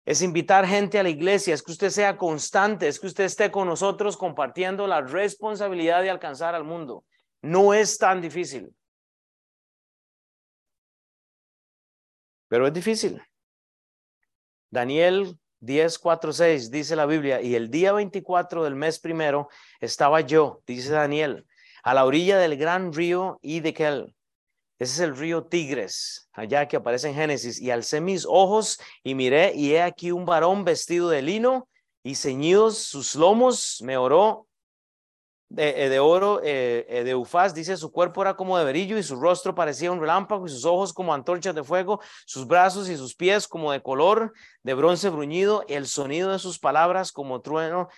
es 0.07 0.23
invitar 0.23 0.65
gente 0.67 1.01
a 1.01 1.03
la 1.03 1.09
iglesia, 1.09 1.53
es 1.53 1.63
que 1.63 1.73
usted 1.73 1.91
sea 1.91 2.17
constante, 2.17 2.87
es 2.87 3.01
que 3.01 3.09
usted 3.09 3.25
esté 3.25 3.51
con 3.51 3.67
nosotros 3.67 4.17
compartiendo 4.17 4.87
la 4.87 5.01
responsabilidad 5.01 6.01
de 6.01 6.11
alcanzar 6.11 6.55
al 6.55 6.63
mundo. 6.63 7.05
No 7.43 7.75
es 7.75 7.99
tan 7.99 8.23
difícil. 8.23 8.73
Pero 12.49 12.69
es 12.69 12.73
difícil. 12.73 13.21
Daniel 14.71 15.37
10, 15.59 15.99
4, 15.99 16.33
6 16.33 16.71
dice 16.71 16.95
la 16.95 17.07
Biblia, 17.07 17.43
y 17.43 17.57
el 17.57 17.69
día 17.69 17.93
24 17.93 18.63
del 18.63 18.77
mes 18.77 19.01
primero 19.01 19.49
estaba 19.81 20.21
yo, 20.21 20.63
dice 20.69 20.93
Daniel, 20.93 21.47
a 21.83 21.95
la 21.95 22.05
orilla 22.05 22.39
del 22.39 22.57
gran 22.57 22.93
río 22.93 23.41
Idekel 23.43 24.16
ese 24.79 24.93
es 24.93 25.01
el 25.01 25.17
río 25.17 25.45
Tigres, 25.45 26.29
allá 26.33 26.69
que 26.69 26.77
aparece 26.77 27.09
en 27.09 27.15
Génesis. 27.15 27.61
Y 27.61 27.71
alcé 27.71 28.01
mis 28.01 28.27
ojos 28.27 28.79
y 29.03 29.15
miré, 29.15 29.53
y 29.55 29.73
he 29.73 29.83
aquí 29.83 30.13
un 30.13 30.27
varón 30.27 30.65
vestido 30.65 31.09
de 31.09 31.23
lino 31.23 31.69
y 32.03 32.15
ceñidos 32.15 32.79
sus 32.79 33.15
lomos, 33.15 33.81
me 33.83 33.97
oró 33.97 34.47
de, 35.49 35.87
eh, 35.87 35.99
oro, 35.99 36.41
eh, 36.43 36.87
eh, 36.89 37.05
de 37.05 37.15
ufaz, 37.15 37.55
dice, 37.55 37.77
su 37.77 37.93
cuerpo 37.93 38.23
era 38.23 38.35
como 38.35 38.59
de 38.59 38.65
berillo 38.65 38.99
y 38.99 39.03
su 39.03 39.17
rostro 39.17 39.55
parecía 39.55 39.93
un 39.93 40.01
relámpago 40.01 40.47
y 40.47 40.51
sus 40.51 40.65
ojos 40.65 40.93
como 40.93 41.15
antorchas 41.15 41.55
de 41.55 41.63
fuego, 41.63 42.01
sus 42.27 42.47
brazos 42.47 42.89
y 42.89 42.97
sus 42.97 43.15
pies 43.15 43.47
como 43.47 43.73
de 43.73 43.81
color 43.81 44.33
de 44.63 44.75
bronce 44.75 45.09
bruñido, 45.09 45.65
el 45.69 45.87
sonido 45.87 46.33
de 46.33 46.39
sus 46.39 46.59
palabras 46.59 47.13
como 47.13 47.41
trueno, 47.41 47.89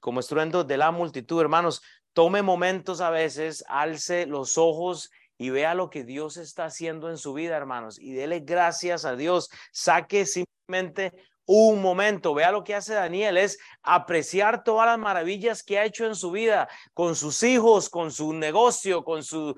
como 0.00 0.20
estruendo 0.20 0.64
de 0.64 0.76
la 0.76 0.90
multitud. 0.90 1.40
Hermanos, 1.40 1.80
tome 2.12 2.42
momentos 2.42 3.00
a 3.00 3.10
veces, 3.10 3.64
alce 3.68 4.26
los 4.26 4.58
ojos 4.58 5.10
y 5.38 5.50
vea 5.50 5.74
lo 5.74 5.90
que 5.90 6.04
Dios 6.04 6.36
está 6.36 6.66
haciendo 6.66 7.10
en 7.10 7.18
su 7.18 7.32
vida, 7.32 7.56
hermanos, 7.56 7.98
y 7.98 8.12
dele 8.12 8.40
gracias 8.40 9.04
a 9.04 9.16
Dios. 9.16 9.50
Saque 9.72 10.26
simplemente 10.26 11.12
un 11.46 11.82
momento, 11.82 12.34
vea 12.34 12.52
lo 12.52 12.64
que 12.64 12.74
hace 12.74 12.94
Daniel, 12.94 13.36
es 13.36 13.58
apreciar 13.82 14.64
todas 14.64 14.86
las 14.86 14.98
maravillas 14.98 15.62
que 15.62 15.78
ha 15.78 15.84
hecho 15.84 16.06
en 16.06 16.14
su 16.14 16.30
vida, 16.30 16.68
con 16.94 17.16
sus 17.16 17.42
hijos, 17.42 17.90
con 17.90 18.10
su 18.10 18.32
negocio, 18.32 19.04
con 19.04 19.22
su 19.22 19.54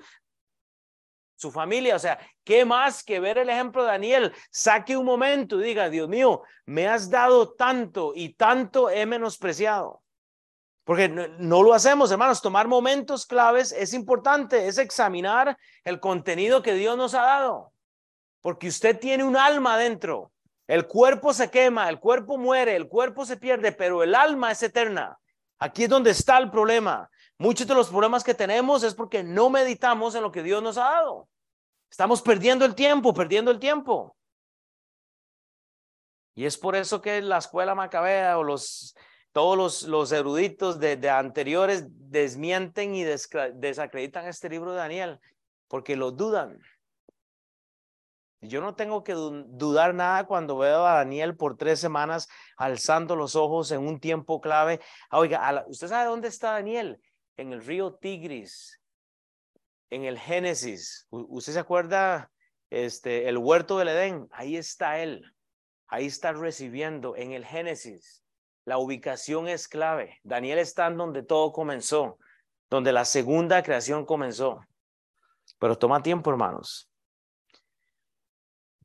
su 1.37 1.51
familia, 1.51 1.95
o 1.95 1.99
sea, 1.99 2.19
¿qué 2.43 2.65
más 2.65 3.03
que 3.03 3.19
ver 3.19 3.37
el 3.37 3.49
ejemplo 3.49 3.83
de 3.83 3.91
Daniel? 3.91 4.33
Saque 4.49 4.97
un 4.97 5.05
momento 5.05 5.59
y 5.59 5.63
diga, 5.63 5.87
Dios 5.87 6.09
mío, 6.09 6.41
me 6.65 6.87
has 6.87 7.11
dado 7.11 7.53
tanto 7.53 8.13
y 8.15 8.33
tanto 8.33 8.89
he 8.89 9.05
menospreciado. 9.05 10.01
Porque 10.87 11.09
no, 11.09 11.63
lo 11.63 11.73
hacemos, 11.73 12.09
hermanos. 12.11 12.41
Tomar 12.41 12.65
momentos 12.69 13.25
claves 13.25 13.73
es 13.73 13.93
importante, 13.93 14.69
es 14.69 14.77
examinar 14.77 15.57
el 15.83 15.99
contenido 15.99 16.61
que 16.63 16.75
Dios 16.75 16.95
nos 16.95 17.13
ha 17.13 17.23
dado. 17.23 17.73
Porque 18.39 18.69
usted 18.69 18.97
tiene 18.97 19.25
un 19.25 19.35
alma 19.35 19.77
dentro. 19.77 20.31
El 20.65 20.87
cuerpo 20.87 21.33
se 21.33 21.51
quema, 21.51 21.89
el 21.89 21.99
cuerpo 21.99 22.37
muere, 22.37 22.73
el 22.77 22.87
cuerpo 22.87 23.25
se 23.25 23.35
pierde, 23.35 23.73
pero 23.73 24.01
el 24.01 24.15
alma 24.15 24.49
es 24.53 24.63
eterna. 24.63 25.19
Aquí 25.59 25.83
es 25.83 25.89
donde 25.89 26.11
está 26.11 26.37
el 26.37 26.49
problema. 26.49 27.09
Muchos 27.37 27.67
de 27.67 27.75
los 27.75 27.89
problemas 27.89 28.23
que 28.23 28.33
tenemos 28.33 28.81
es 28.83 28.95
porque 28.95 29.25
no 29.25 29.49
meditamos 29.49 30.15
en 30.15 30.21
lo 30.21 30.31
que 30.31 30.41
Dios 30.41 30.63
nos 30.63 30.77
ha 30.77 30.85
dado. 30.85 31.27
Estamos 31.91 32.21
perdiendo 32.21 32.63
el 32.63 32.75
tiempo, 32.75 33.13
perdiendo 33.13 33.51
el 33.51 33.59
tiempo. 33.59 34.15
Y 36.33 36.45
es 36.45 36.57
por 36.57 36.77
eso 36.77 37.01
que 37.01 37.21
la 37.21 37.39
escuela 37.39 37.75
macabea 37.75 38.37
o 38.37 38.43
los 38.43 38.95
todos 39.37 39.83
los, 39.83 40.11
eruditos 40.11 40.79
de, 40.79 40.97
anteriores 41.11 41.85
desmienten 41.87 42.95
y 42.95 43.03
desacreditan 43.03 44.25
este 44.25 44.49
libro 44.49 44.71
de 44.71 44.79
Daniel 44.79 45.19
porque 45.67 45.95
lo 45.95 46.09
dudan. 46.09 46.59
Yo 48.41 48.61
no 48.61 48.73
tengo 48.73 49.03
que 49.03 49.13
dudar 49.13 49.93
nada 49.93 50.25
cuando 50.25 50.57
veo 50.57 50.87
a 50.87 50.95
Daniel 50.95 51.37
por 51.37 51.55
tres 51.55 51.79
semanas 51.79 52.27
alzando 52.57 53.15
los 53.15 53.35
ojos 53.35 53.69
en 53.69 53.85
un 53.85 53.99
tiempo 53.99 54.41
clave. 54.41 54.79
Ah, 55.11 55.19
oiga, 55.19 55.65
¿usted 55.67 55.89
sabe 55.89 56.09
dónde 56.09 56.29
está 56.29 56.53
Daniel? 56.53 56.99
En 57.35 57.53
el 57.53 57.63
río 57.63 57.93
Tigris, 57.93 58.81
en 59.91 60.05
el 60.05 60.17
Génesis. 60.17 61.05
¿Usted 61.11 61.53
se 61.53 61.59
acuerda? 61.59 62.31
Este, 62.71 63.29
el 63.29 63.37
huerto 63.37 63.77
del 63.77 63.89
Edén, 63.89 64.27
ahí 64.31 64.57
está 64.57 64.97
él. 64.97 65.31
Ahí 65.85 66.07
está 66.07 66.33
recibiendo 66.33 67.15
en 67.15 67.33
el 67.33 67.45
Génesis. 67.45 68.23
La 68.67 68.79
ubicación 68.79 69.47
es 69.47 69.69
clave. 69.69 70.19
Daniel 70.23 70.59
está 70.59 70.87
en 70.87 70.97
donde 70.97 71.23
todo 71.23 71.53
comenzó, 71.53 72.17
donde 72.69 72.91
la 72.91 73.05
segunda 73.05 73.63
creación 73.63 74.05
comenzó. 74.05 74.59
Pero 75.57 75.77
toma 75.77 76.03
tiempo, 76.03 76.31
hermanos. 76.31 76.89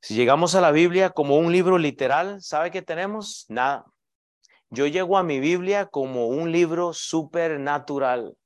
Si 0.01 0.15
llegamos 0.15 0.55
a 0.55 0.61
la 0.61 0.71
Biblia 0.71 1.11
como 1.11 1.37
un 1.37 1.51
libro 1.51 1.79
literal, 1.79 2.41
¿sabe 2.41 2.71
qué 2.71 2.81
tenemos? 2.81 3.45
Nada. 3.49 3.85
Yo 4.71 4.87
llego 4.87 5.19
a 5.19 5.25
mi 5.25 5.41
Biblia 5.41 5.87
como 5.87 6.29
un 6.29 6.53
libro 6.53 6.93
supernatural. 6.93 8.37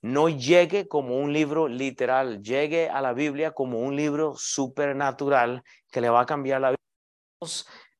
No 0.00 0.30
llegue 0.30 0.88
como 0.88 1.18
un 1.18 1.34
libro 1.34 1.68
literal, 1.68 2.42
llegue 2.42 2.88
a 2.88 3.02
la 3.02 3.12
Biblia 3.12 3.50
como 3.50 3.80
un 3.80 3.96
libro 3.96 4.32
supernatural 4.34 5.62
que 5.90 6.00
le 6.00 6.08
va 6.08 6.22
a 6.22 6.26
cambiar 6.26 6.62
la 6.62 6.70
vida. 6.70 6.78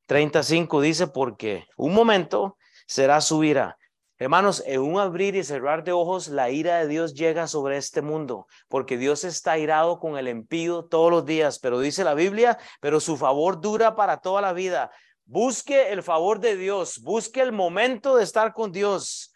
35 0.07 0.81
dice, 0.81 1.05
porque 1.05 1.67
un 1.77 1.93
momento 1.93 2.57
será 2.91 3.21
su 3.21 3.41
ira. 3.45 3.77
Hermanos, 4.17 4.61
en 4.65 4.81
un 4.81 4.99
abrir 4.99 5.37
y 5.37 5.45
cerrar 5.45 5.85
de 5.85 5.93
ojos, 5.93 6.27
la 6.27 6.49
ira 6.49 6.79
de 6.79 6.87
Dios 6.87 7.13
llega 7.13 7.47
sobre 7.47 7.77
este 7.77 8.01
mundo, 8.01 8.47
porque 8.67 8.97
Dios 8.97 9.23
está 9.23 9.57
irado 9.57 9.97
con 9.97 10.17
el 10.17 10.27
impío 10.27 10.83
todos 10.83 11.09
los 11.09 11.25
días, 11.25 11.57
pero 11.59 11.79
dice 11.79 12.03
la 12.03 12.15
Biblia, 12.15 12.59
pero 12.81 12.99
su 12.99 13.15
favor 13.15 13.61
dura 13.61 13.95
para 13.95 14.17
toda 14.17 14.41
la 14.41 14.51
vida. 14.51 14.91
Busque 15.23 15.93
el 15.93 16.03
favor 16.03 16.41
de 16.41 16.57
Dios, 16.57 16.99
busque 16.99 17.39
el 17.39 17.53
momento 17.53 18.17
de 18.17 18.25
estar 18.25 18.51
con 18.51 18.73
Dios. 18.73 19.33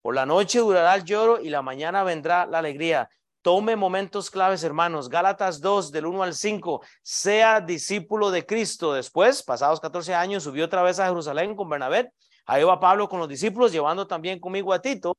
Por 0.00 0.14
la 0.14 0.24
noche 0.24 0.60
durará 0.60 0.94
el 0.94 1.04
lloro 1.04 1.42
y 1.42 1.50
la 1.50 1.60
mañana 1.60 2.04
vendrá 2.04 2.46
la 2.46 2.60
alegría. 2.60 3.10
Tome 3.42 3.76
momentos 3.76 4.30
claves, 4.30 4.64
hermanos. 4.64 5.10
Gálatas 5.10 5.60
2, 5.60 5.92
del 5.92 6.06
1 6.06 6.22
al 6.22 6.34
5. 6.34 6.80
Sea 7.02 7.60
discípulo 7.60 8.30
de 8.30 8.46
Cristo. 8.46 8.94
Después, 8.94 9.42
pasados 9.42 9.78
14 9.78 10.14
años, 10.14 10.44
subió 10.44 10.64
otra 10.64 10.82
vez 10.82 10.98
a 10.98 11.06
Jerusalén 11.06 11.54
con 11.54 11.68
Bernabé 11.68 12.10
Ahí 12.48 12.64
va 12.64 12.80
Pablo 12.80 13.10
con 13.10 13.20
los 13.20 13.28
discípulos, 13.28 13.72
llevando 13.72 14.06
también 14.06 14.40
conmigo 14.40 14.72
a 14.72 14.80
Tito 14.80 15.14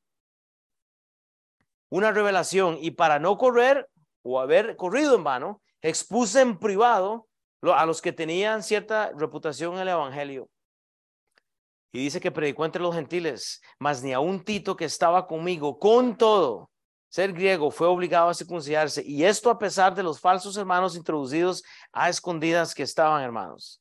una 1.89 2.11
revelación. 2.11 2.79
Y 2.81 2.91
para 2.91 3.19
no 3.19 3.37
correr 3.37 3.87
o 4.23 4.39
haber 4.39 4.75
corrido 4.75 5.15
en 5.15 5.23
vano, 5.23 5.61
expuse 5.79 6.41
en 6.41 6.57
privado 6.57 7.27
a 7.61 7.85
los 7.85 8.01
que 8.01 8.11
tenían 8.11 8.63
cierta 8.63 9.11
reputación 9.15 9.75
en 9.75 9.81
el 9.81 9.89
Evangelio. 9.89 10.49
Y 11.91 11.99
dice 11.99 12.19
que 12.19 12.31
predicó 12.31 12.65
entre 12.65 12.81
los 12.81 12.95
gentiles, 12.95 13.61
mas 13.77 14.01
ni 14.01 14.11
a 14.11 14.19
un 14.19 14.43
Tito 14.43 14.75
que 14.75 14.85
estaba 14.85 15.27
conmigo, 15.27 15.77
con 15.77 16.17
todo, 16.17 16.71
ser 17.09 17.31
griego, 17.33 17.69
fue 17.69 17.85
obligado 17.85 18.29
a 18.29 18.33
circuncidarse. 18.33 19.03
Y 19.05 19.23
esto 19.23 19.51
a 19.51 19.59
pesar 19.59 19.93
de 19.93 20.01
los 20.01 20.19
falsos 20.19 20.57
hermanos 20.57 20.95
introducidos 20.95 21.63
a 21.91 22.09
escondidas 22.09 22.73
que 22.73 22.83
estaban 22.83 23.21
hermanos. 23.21 23.79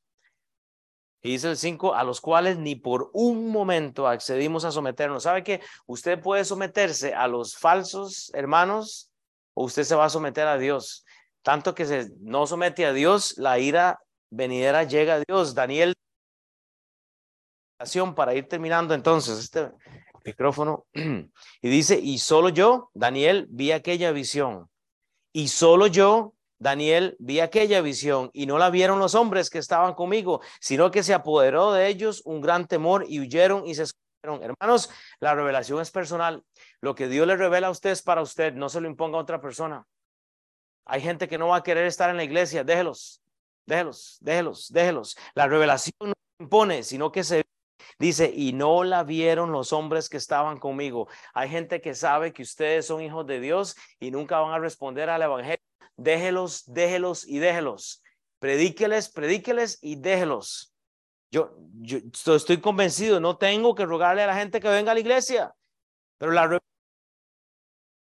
Y 1.23 1.33
dice 1.33 1.51
el 1.51 1.57
5, 1.57 1.95
a 1.95 2.05
los 2.05 2.21
cuales 2.21 2.59
ni 2.59 2.77
por 2.77 3.11
un 3.13 3.51
momento 3.51 4.07
accedimos 4.07 4.65
a 4.65 4.71
someternos. 4.71 5.25
¿Sabe 5.25 5.43
que 5.43 5.61
usted 5.87 6.21
puede 6.21 6.45
someterse 6.45 7.15
a 7.15 7.27
los 7.27 7.57
falsos 7.57 8.31
hermanos 8.35 9.11
o 9.55 9.65
usted 9.65 9.83
se 9.83 9.97
va 9.97 10.05
a 10.05 10.11
someter 10.11 10.47
a 10.47 10.59
Dios? 10.59 11.05
Tanto 11.43 11.75
que 11.75 11.87
se 11.87 12.11
no 12.21 12.47
somete 12.47 12.87
a 12.87 12.93
Dios, 12.93 13.37
la 13.37 13.59
ira 13.59 14.01
venidera 14.31 14.85
llega 14.85 15.15
a 15.15 15.23
Dios. 15.27 15.55
Daniel, 15.55 15.95
para 18.15 18.35
ir 18.35 18.49
terminando 18.49 18.95
entonces 18.95 19.39
este 19.39 19.71
micrófono, 20.25 20.87
y 20.93 21.69
dice, 21.69 21.99
y 21.99 22.19
solo 22.19 22.49
yo, 22.49 22.91
Daniel, 22.95 23.47
vi 23.51 23.73
aquella 23.73 24.13
visión. 24.13 24.69
Y 25.33 25.49
solo 25.49 25.87
yo 25.87 26.35
Daniel, 26.59 27.17
vi 27.21 27.41
aquella 27.41 27.81
visión 27.81 28.31
y 28.33 28.47
no 28.47 28.59
la 28.59 28.71
vieron 28.71 28.99
los 28.99 29.15
hombres 29.15 29.49
que 29.51 29.59
estaban 29.59 29.95
conmigo, 29.95 30.41
sino 30.61 30.91
que 30.91 31.03
se 31.03 31.15
apoderó 31.15 31.73
de 31.73 31.89
ellos 31.89 32.23
un 32.25 32.41
gran 32.41 32.67
temor 32.67 33.05
y 33.09 33.21
huyeron 33.21 33.67
y 33.67 33.75
se 33.75 33.85
escondieron. 33.85 34.43
Hermanos, 34.43 34.91
la 35.21 35.35
revelación 35.35 35.81
es 35.81 35.91
personal. 35.91 36.43
Lo 36.81 36.95
que 36.95 37.09
Dios 37.09 37.27
le 37.27 37.37
revela 37.37 37.69
a 37.69 37.71
usted 37.71 37.91
es 37.91 38.03
para 38.03 38.23
usted, 38.23 38.55
no 38.55 38.69
se 38.69 38.81
lo 38.81 38.89
imponga 38.89 39.19
a 39.19 39.23
otra 39.23 39.41
persona. 39.41 39.87
Hay 40.85 41.01
gente 41.01 41.29
que 41.29 41.39
no 41.39 41.49
va 41.49 41.59
a 41.59 41.63
querer 41.63 41.87
estar 41.87 42.11
en 42.11 42.17
la 42.17 42.25
iglesia, 42.25 42.65
déjelos, 42.65 43.23
déjelos, 43.67 44.19
déjelos, 44.21 44.73
déjelos. 44.73 45.17
La 45.35 45.47
revelación 45.47 45.95
no 46.01 46.15
se 46.15 46.43
impone, 46.43 46.83
sino 46.83 47.13
que 47.13 47.23
se 47.23 47.45
Dice, 47.99 48.33
y 48.33 48.53
no 48.53 48.85
la 48.85 49.03
vieron 49.03 49.51
los 49.51 49.73
hombres 49.73 50.09
que 50.09 50.19
estaban 50.19 50.59
conmigo. 50.59 51.09
Hay 51.35 51.49
gente 51.49 51.81
que 51.81 51.95
sabe 51.95 52.33
que 52.33 52.43
ustedes 52.43 52.87
son 52.87 53.03
hijos 53.03 53.27
de 53.27 53.41
Dios 53.41 53.77
y 53.99 54.13
nunca 54.13 54.39
van 54.39 54.53
a 54.53 54.59
responder 54.61 55.11
al 55.11 55.23
Evangelio 55.23 55.58
déjelos, 55.99 56.65
déjelos 56.67 57.27
y 57.27 57.39
déjelos. 57.39 58.03
Predíqueles, 58.39 59.11
predíqueles 59.11 59.79
y 59.83 59.97
déjelos. 59.97 60.73
Yo, 61.31 61.55
yo 61.75 61.99
estoy 62.35 62.59
convencido, 62.59 63.21
no 63.21 63.37
tengo 63.37 63.75
que 63.75 63.85
rogarle 63.85 64.23
a 64.23 64.29
la 64.29 64.37
gente 64.37 64.61
que 64.61 64.69
venga 64.69 64.93
a 64.93 64.95
la 64.95 65.01
iglesia, 65.01 65.55
pero 66.17 66.33
la, 66.33 66.59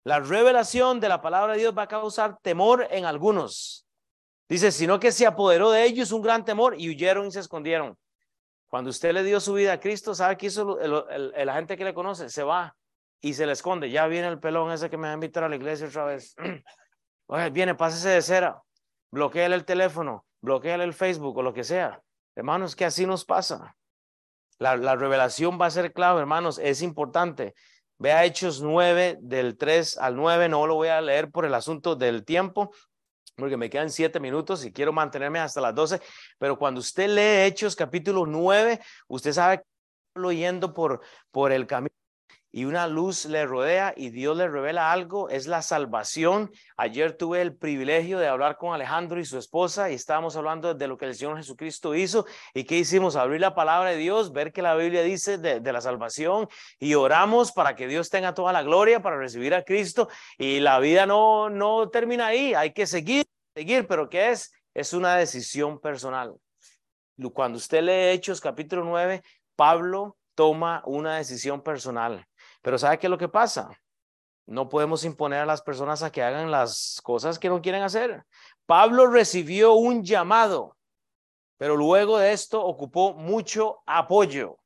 la 0.05 0.21
revelación 0.21 1.01
de 1.01 1.09
la 1.09 1.21
palabra 1.21 1.55
de 1.55 1.59
Dios 1.59 1.77
va 1.77 1.83
a 1.83 1.89
causar 1.89 2.39
temor 2.41 2.87
en 2.91 3.07
algunos. 3.07 3.85
Dice, 4.49 4.71
sino 4.71 5.01
que 5.01 5.11
se 5.11 5.27
apoderó 5.27 5.71
de 5.73 5.85
ellos 5.85 6.13
un 6.13 6.23
gran 6.23 6.45
temor 6.45 6.81
y 6.81 6.89
huyeron 6.89 7.27
y 7.27 7.33
se 7.33 7.41
escondieron. 7.41 7.99
Cuando 8.69 8.91
usted 8.91 9.13
le 9.13 9.25
dio 9.25 9.41
su 9.41 9.55
vida 9.55 9.73
a 9.73 9.81
Cristo, 9.81 10.15
¿sabe 10.15 10.37
qué 10.37 10.47
hizo 10.47 10.79
la 10.79 11.55
gente 11.55 11.77
que 11.77 11.85
le 11.85 11.95
conoce? 11.95 12.29
Se 12.29 12.45
va 12.45 12.77
y 13.21 13.35
se 13.35 13.47
le 13.47 13.53
esconde. 13.53 13.91
Ya 13.91 14.07
viene 14.07 14.29
el 14.29 14.39
pelón 14.39 14.71
ese 14.71 14.89
que 14.89 14.97
me 14.97 15.09
va 15.09 15.13
a 15.13 15.15
invitar 15.15 15.45
a 15.45 15.49
la 15.49 15.57
iglesia 15.57 15.89
otra 15.89 16.05
vez. 16.05 16.37
Oye, 17.31 17.51
viene, 17.51 17.75
pásese 17.75 18.09
de 18.09 18.23
cera, 18.23 18.63
bloqueale 19.11 19.55
el 19.55 19.67
teléfono, 19.67 20.25
bloqueale 20.41 20.85
el 20.85 20.95
Facebook 20.95 21.37
o 21.37 21.43
lo 21.43 21.53
que 21.53 21.63
sea. 21.63 22.03
Hermanos, 22.35 22.75
que 22.75 22.87
así 22.87 23.07
nos 23.07 23.25
pasa. 23.27 23.77
La, 24.59 24.77
la 24.77 24.97
revelación 24.97 25.61
va 25.61 25.67
a 25.67 25.71
ser 25.71 25.93
clave, 25.93 26.21
hermanos, 26.21 26.59
es 26.59 26.81
importante. 26.81 27.55
Vea 27.99 28.25
Hechos 28.25 28.63
9, 28.63 29.19
del 29.21 29.59
3 29.59 29.99
al 29.99 30.17
9, 30.17 30.49
no 30.49 30.67
lo 30.67 30.77
voy 30.77 30.89
a 30.89 31.01
leer 31.03 31.31
por 31.31 31.45
el 31.45 31.53
asunto 31.53 31.97
del 31.97 32.25
tiempo, 32.25 32.71
porque 33.37 33.59
me 33.59 33.69
quedan 33.69 33.91
siete 33.91 34.21
minutos 34.21 34.65
y 34.65 34.73
quiero 34.73 34.93
mantenerme 34.93 35.39
hasta 35.39 35.61
las 35.61 35.75
12, 35.75 36.01
pero 36.39 36.59
cuando 36.59 36.81
usted 36.81 37.09
lee 37.09 37.47
Hechos 37.47 37.77
capítulo 37.77 38.25
9, 38.25 38.81
usted 39.09 39.33
sabe 39.33 39.59
que 39.59 40.37
yendo 40.37 40.73
por, 40.73 41.01
por 41.31 41.53
el 41.53 41.67
camino 41.67 41.98
y 42.51 42.65
una 42.65 42.87
luz 42.87 43.27
le 43.27 43.45
rodea 43.45 43.93
y 43.97 44.11
Dios 44.11 44.37
le 44.37 44.49
revela 44.49 44.91
algo, 44.91 45.29
es 45.29 45.47
la 45.47 45.61
salvación. 45.63 46.51
Ayer 46.77 47.13
tuve 47.13 47.43
el 47.43 47.55
privilegio 47.55 48.19
de 48.19 48.27
hablar 48.27 48.57
con 48.57 48.73
Alejandro 48.73 49.21
y 49.21 49.25
su 49.25 49.39
esposa 49.39 49.91
y 49.91 49.95
estábamos 49.95 50.37
hablando 50.37 50.75
de 50.75 50.89
lo 50.89 50.97
que 50.97 51.05
el 51.05 51.15
Señor 51.15 51.37
Jesucristo 51.37 51.95
hizo 51.95 52.25
y 52.55 52.65
qué 52.65 52.79
hicimos, 52.79 53.17
abrir 53.17 53.41
la 53.41 53.55
palabra 53.55 53.91
de 53.91 53.97
Dios, 53.97 54.33
ver 54.33 54.53
que 54.53 54.63
la 54.63 54.75
Biblia 54.75 55.03
dice 55.03 55.37
de, 55.39 55.61
la 55.73 55.81
salvación 55.81 56.49
y 56.79 56.95
oramos 56.95 57.53
para 57.53 57.75
que 57.77 57.87
Dios 57.87 58.09
tenga 58.09 58.33
toda 58.33 58.53
la 58.53 58.63
gloria 58.63 59.03
para 59.03 59.19
recibir 59.19 59.55
a 59.55 59.65
Cristo 59.65 60.09
y 60.39 60.61
la 60.61 60.79
vida 60.79 61.05
no, 61.05 61.51
no 61.51 61.91
termina 61.91 62.29
ahí, 62.29 62.55
hay 62.55 62.73
que 62.73 62.87
seguir, 62.87 63.27
seguir, 63.55 63.87
pero 63.87 64.09
¿qué 64.09 64.31
es? 64.31 64.53
Es 64.73 64.95
una 64.95 65.17
decisión 65.17 65.79
personal. 65.79 66.35
Cuando 67.35 67.59
usted 67.59 67.83
lee 67.83 68.15
Hechos 68.15 68.41
capítulo 68.41 68.85
9, 68.85 69.23
Pablo 69.57 70.17
toma 70.37 70.83
una 70.87 71.17
decisión 71.17 71.63
personal. 71.63 72.28
Pero 72.63 72.79
¿sabe 72.79 72.99
qué 72.99 73.07
es 73.07 73.11
lo 73.11 73.19
que 73.19 73.29
pasa? 73.29 73.71
No 74.47 74.69
podemos 74.69 75.05
imponer 75.05 75.41
a 75.41 75.47
las 75.47 75.63
personas 75.63 76.03
a 76.03 76.11
que 76.11 76.23
hagan 76.23 76.51
las 76.51 77.01
cosas 77.03 77.39
que 77.39 77.49
no 77.49 77.61
quieren 77.61 77.83
hacer. 77.83 78.25
Pablo 78.67 79.07
recibió 79.07 79.75
un 79.75 80.03
llamado, 80.03 80.77
pero 81.59 81.77
luego 81.77 82.19
de 82.19 82.33
esto 82.33 82.65
ocupó 82.65 83.13
mucho 83.13 83.83
apoyo. 83.87 84.59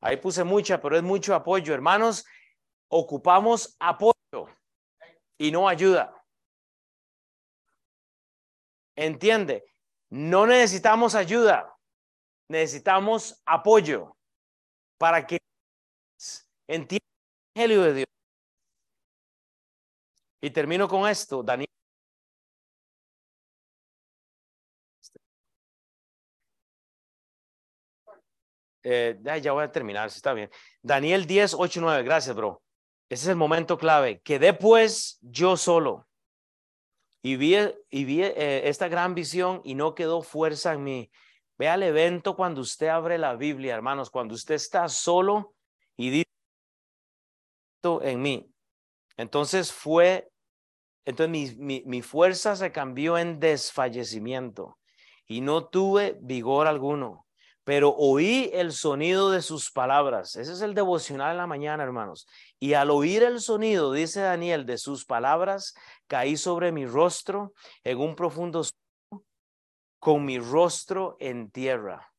Ahí 0.00 0.18
puse 0.18 0.44
mucha, 0.44 0.80
pero 0.80 0.96
es 0.96 1.02
mucho 1.02 1.34
apoyo. 1.34 1.74
Hermanos, 1.74 2.24
ocupamos 2.88 3.76
apoyo 3.78 4.14
y 5.38 5.50
no 5.50 5.68
ayuda. 5.68 6.14
Entiende, 8.94 9.64
no 10.10 10.46
necesitamos 10.46 11.14
ayuda, 11.14 11.76
necesitamos 12.48 13.40
apoyo 13.46 14.16
para 14.98 15.26
que 15.26 15.38
entienda 17.58 17.86
de 17.86 17.94
Dios. 17.94 18.06
Y 20.40 20.50
termino 20.50 20.88
con 20.88 21.08
esto, 21.08 21.42
Daniel. 21.42 21.68
Eh, 28.84 29.18
ya 29.42 29.52
voy 29.52 29.64
a 29.64 29.72
terminar, 29.72 30.10
si 30.10 30.16
está 30.16 30.32
bien. 30.32 30.50
Daniel 30.80 31.26
10, 31.26 31.54
8, 31.54 31.80
9. 31.80 32.02
Gracias, 32.04 32.34
bro. 32.34 32.62
Ese 33.08 33.24
es 33.24 33.28
el 33.28 33.36
momento 33.36 33.76
clave. 33.76 34.20
Quedé 34.20 34.54
pues 34.54 35.18
yo 35.20 35.56
solo 35.56 36.06
y 37.22 37.36
vi, 37.36 37.56
y 37.90 38.04
vi 38.04 38.22
eh, 38.22 38.68
esta 38.68 38.88
gran 38.88 39.14
visión 39.14 39.60
y 39.64 39.74
no 39.74 39.94
quedó 39.94 40.22
fuerza 40.22 40.72
en 40.74 40.84
mí. 40.84 41.10
Vea 41.58 41.74
el 41.74 41.82
evento 41.82 42.36
cuando 42.36 42.60
usted 42.60 42.86
abre 42.86 43.18
la 43.18 43.34
Biblia, 43.34 43.74
hermanos, 43.74 44.10
cuando 44.10 44.34
usted 44.34 44.54
está 44.54 44.88
solo 44.88 45.54
y 45.96 46.10
dice, 46.10 46.30
en 47.82 48.22
mí. 48.22 48.52
Entonces 49.16 49.72
fue, 49.72 50.30
entonces 51.04 51.56
mi, 51.56 51.82
mi, 51.84 52.02
fuerza 52.02 52.56
se 52.56 52.70
cambió 52.72 53.18
en 53.18 53.40
desfallecimiento 53.40 54.78
y 55.26 55.40
no 55.40 55.66
tuve 55.66 56.18
vigor 56.20 56.66
alguno, 56.66 57.26
pero 57.64 57.94
oí 57.96 58.50
el 58.52 58.72
sonido 58.72 59.30
de 59.30 59.42
sus 59.42 59.70
palabras. 59.70 60.36
Ese 60.36 60.52
es 60.52 60.60
el 60.60 60.74
devocional 60.74 61.32
en 61.32 61.38
la 61.38 61.46
mañana, 61.46 61.82
hermanos. 61.82 62.26
Y 62.58 62.74
al 62.74 62.90
oír 62.90 63.22
el 63.22 63.40
sonido, 63.40 63.92
dice 63.92 64.20
Daniel, 64.20 64.66
de 64.66 64.78
sus 64.78 65.04
palabras, 65.04 65.74
caí 66.06 66.36
sobre 66.36 66.72
mi 66.72 66.86
rostro 66.86 67.52
en 67.84 67.98
un 67.98 68.14
profundo 68.14 68.62
con 69.98 70.24
mi 70.24 70.38
rostro 70.38 71.16
en 71.18 71.50
tierra. 71.50 72.12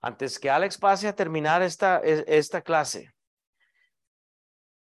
Antes 0.00 0.40
que 0.40 0.50
Alex 0.50 0.78
pase 0.78 1.06
a 1.06 1.14
terminar 1.14 1.62
esta, 1.62 1.98
esta 2.00 2.60
clase, 2.60 3.12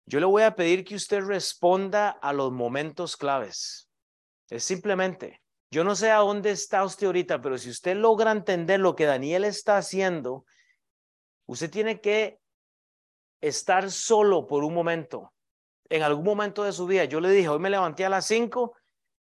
yo 0.05 0.19
le 0.19 0.25
voy 0.25 0.43
a 0.43 0.55
pedir 0.55 0.83
que 0.83 0.95
usted 0.95 1.21
responda 1.21 2.09
a 2.09 2.33
los 2.33 2.51
momentos 2.51 3.15
claves. 3.15 3.89
Es 4.49 4.63
simplemente, 4.63 5.41
yo 5.71 5.83
no 5.83 5.95
sé 5.95 6.11
a 6.11 6.17
dónde 6.17 6.51
está 6.51 6.83
usted 6.83 7.07
ahorita, 7.07 7.41
pero 7.41 7.57
si 7.57 7.69
usted 7.69 7.95
logra 7.95 8.31
entender 8.31 8.79
lo 8.79 8.95
que 8.95 9.05
Daniel 9.05 9.45
está 9.45 9.77
haciendo, 9.77 10.45
usted 11.47 11.71
tiene 11.71 11.99
que 12.01 12.39
estar 13.41 13.89
solo 13.89 14.45
por 14.45 14.63
un 14.63 14.73
momento. 14.73 15.33
En 15.89 16.03
algún 16.03 16.25
momento 16.25 16.63
de 16.63 16.73
su 16.73 16.85
vida, 16.85 17.05
yo 17.05 17.19
le 17.19 17.29
dije, 17.29 17.49
hoy 17.49 17.59
me 17.59 17.69
levanté 17.69 18.05
a 18.05 18.09
las 18.09 18.25
5, 18.27 18.75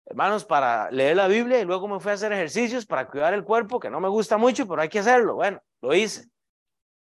hermanos, 0.06 0.44
para 0.44 0.90
leer 0.90 1.16
la 1.16 1.28
Biblia 1.28 1.60
y 1.60 1.64
luego 1.64 1.86
me 1.86 2.00
fui 2.00 2.10
a 2.10 2.14
hacer 2.14 2.32
ejercicios 2.32 2.86
para 2.86 3.08
cuidar 3.08 3.34
el 3.34 3.44
cuerpo, 3.44 3.78
que 3.78 3.90
no 3.90 4.00
me 4.00 4.08
gusta 4.08 4.38
mucho, 4.38 4.66
pero 4.66 4.82
hay 4.82 4.88
que 4.88 5.00
hacerlo. 5.00 5.34
Bueno, 5.34 5.60
lo 5.82 5.94
hice. 5.94 6.28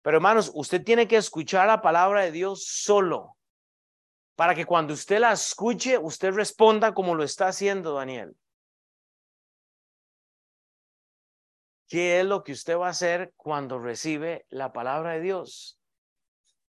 Pero 0.03 0.19
hermanos, 0.19 0.51
usted 0.55 0.83
tiene 0.83 1.07
que 1.07 1.17
escuchar 1.17 1.67
la 1.67 1.83
palabra 1.83 2.23
de 2.23 2.33
Dios 2.33 2.65
solo, 2.65 3.37
para 4.37 4.55
que 4.55 4.65
cuando 4.65 4.95
usted 4.95 5.19
la 5.21 5.33
escuche, 5.33 5.99
usted 5.99 6.33
responda 6.33 6.95
como 6.95 7.15
lo 7.15 7.23
está 7.23 7.49
haciendo 7.49 7.95
Daniel. 7.95 8.35
¿Qué 11.89 12.21
es 12.21 12.27
lo 12.27 12.43
que 12.43 12.53
usted 12.53 12.79
va 12.79 12.87
a 12.87 12.91
hacer 12.91 13.35
cuando 13.37 13.79
recibe 13.79 14.47
la 14.49 14.73
palabra 14.73 15.13
de 15.13 15.21
Dios? 15.21 15.79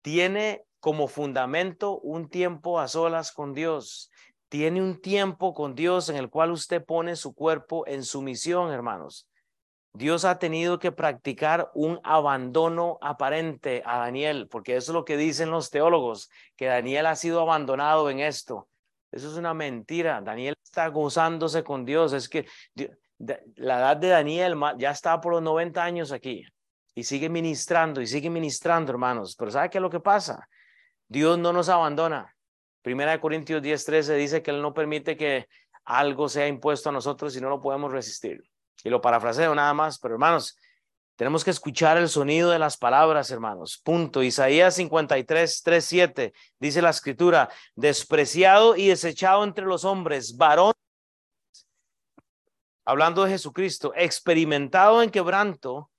Tiene 0.00 0.64
como 0.80 1.08
fundamento 1.08 1.98
un 2.00 2.30
tiempo 2.30 2.80
a 2.80 2.88
solas 2.88 3.32
con 3.32 3.52
Dios. 3.52 4.10
Tiene 4.48 4.80
un 4.82 5.00
tiempo 5.00 5.52
con 5.52 5.74
Dios 5.74 6.08
en 6.08 6.16
el 6.16 6.30
cual 6.30 6.52
usted 6.52 6.84
pone 6.84 7.16
su 7.16 7.34
cuerpo 7.34 7.86
en 7.86 8.02
sumisión, 8.02 8.72
hermanos. 8.72 9.29
Dios 9.92 10.24
ha 10.24 10.38
tenido 10.38 10.78
que 10.78 10.92
practicar 10.92 11.70
un 11.74 12.00
abandono 12.04 12.98
aparente 13.00 13.82
a 13.84 13.98
Daniel, 13.98 14.48
porque 14.48 14.76
eso 14.76 14.92
es 14.92 14.94
lo 14.94 15.04
que 15.04 15.16
dicen 15.16 15.50
los 15.50 15.70
teólogos, 15.70 16.30
que 16.56 16.66
Daniel 16.66 17.06
ha 17.06 17.16
sido 17.16 17.40
abandonado 17.40 18.08
en 18.08 18.20
esto. 18.20 18.68
Eso 19.10 19.28
es 19.28 19.36
una 19.36 19.54
mentira. 19.54 20.20
Daniel 20.20 20.54
está 20.62 20.86
gozándose 20.88 21.64
con 21.64 21.84
Dios. 21.84 22.12
Es 22.12 22.28
que 22.28 22.46
la 23.56 23.78
edad 23.78 23.96
de 23.96 24.08
Daniel 24.08 24.54
ya 24.78 24.92
está 24.92 25.20
por 25.20 25.32
los 25.32 25.42
90 25.42 25.82
años 25.82 26.12
aquí 26.12 26.44
y 26.94 27.04
sigue 27.04 27.28
ministrando 27.28 28.00
y 28.00 28.06
sigue 28.06 28.30
ministrando, 28.30 28.92
hermanos. 28.92 29.34
Pero 29.36 29.50
¿sabe 29.50 29.70
qué 29.70 29.78
es 29.78 29.82
lo 29.82 29.90
que 29.90 30.00
pasa? 30.00 30.48
Dios 31.08 31.38
no 31.38 31.52
nos 31.52 31.68
abandona. 31.68 32.34
Primera 32.82 33.10
de 33.10 33.20
Corintios 33.20 33.60
10:13 33.62 34.14
dice 34.14 34.42
que 34.42 34.52
Él 34.52 34.62
no 34.62 34.72
permite 34.72 35.16
que 35.16 35.48
algo 35.84 36.28
sea 36.28 36.46
impuesto 36.46 36.88
a 36.88 36.92
nosotros 36.92 37.32
si 37.32 37.40
no 37.40 37.48
lo 37.48 37.60
podemos 37.60 37.90
resistir. 37.90 38.42
Y 38.84 38.90
lo 38.90 39.00
parafraseo 39.00 39.54
nada 39.54 39.74
más, 39.74 39.98
pero 39.98 40.14
hermanos, 40.14 40.58
tenemos 41.16 41.44
que 41.44 41.50
escuchar 41.50 41.98
el 41.98 42.08
sonido 42.08 42.50
de 42.50 42.58
las 42.58 42.78
palabras, 42.78 43.30
hermanos. 43.30 43.80
Punto. 43.84 44.22
Isaías 44.22 44.76
53, 44.76 45.62
3, 45.62 45.84
7 45.84 46.32
dice 46.58 46.80
la 46.80 46.90
escritura, 46.90 47.50
despreciado 47.74 48.74
y 48.76 48.88
desechado 48.88 49.44
entre 49.44 49.66
los 49.66 49.84
hombres, 49.84 50.36
varón 50.36 50.72
hablando 52.86 53.24
de 53.24 53.32
Jesucristo, 53.32 53.92
experimentado 53.94 55.02
en 55.02 55.10
quebranto, 55.10 55.90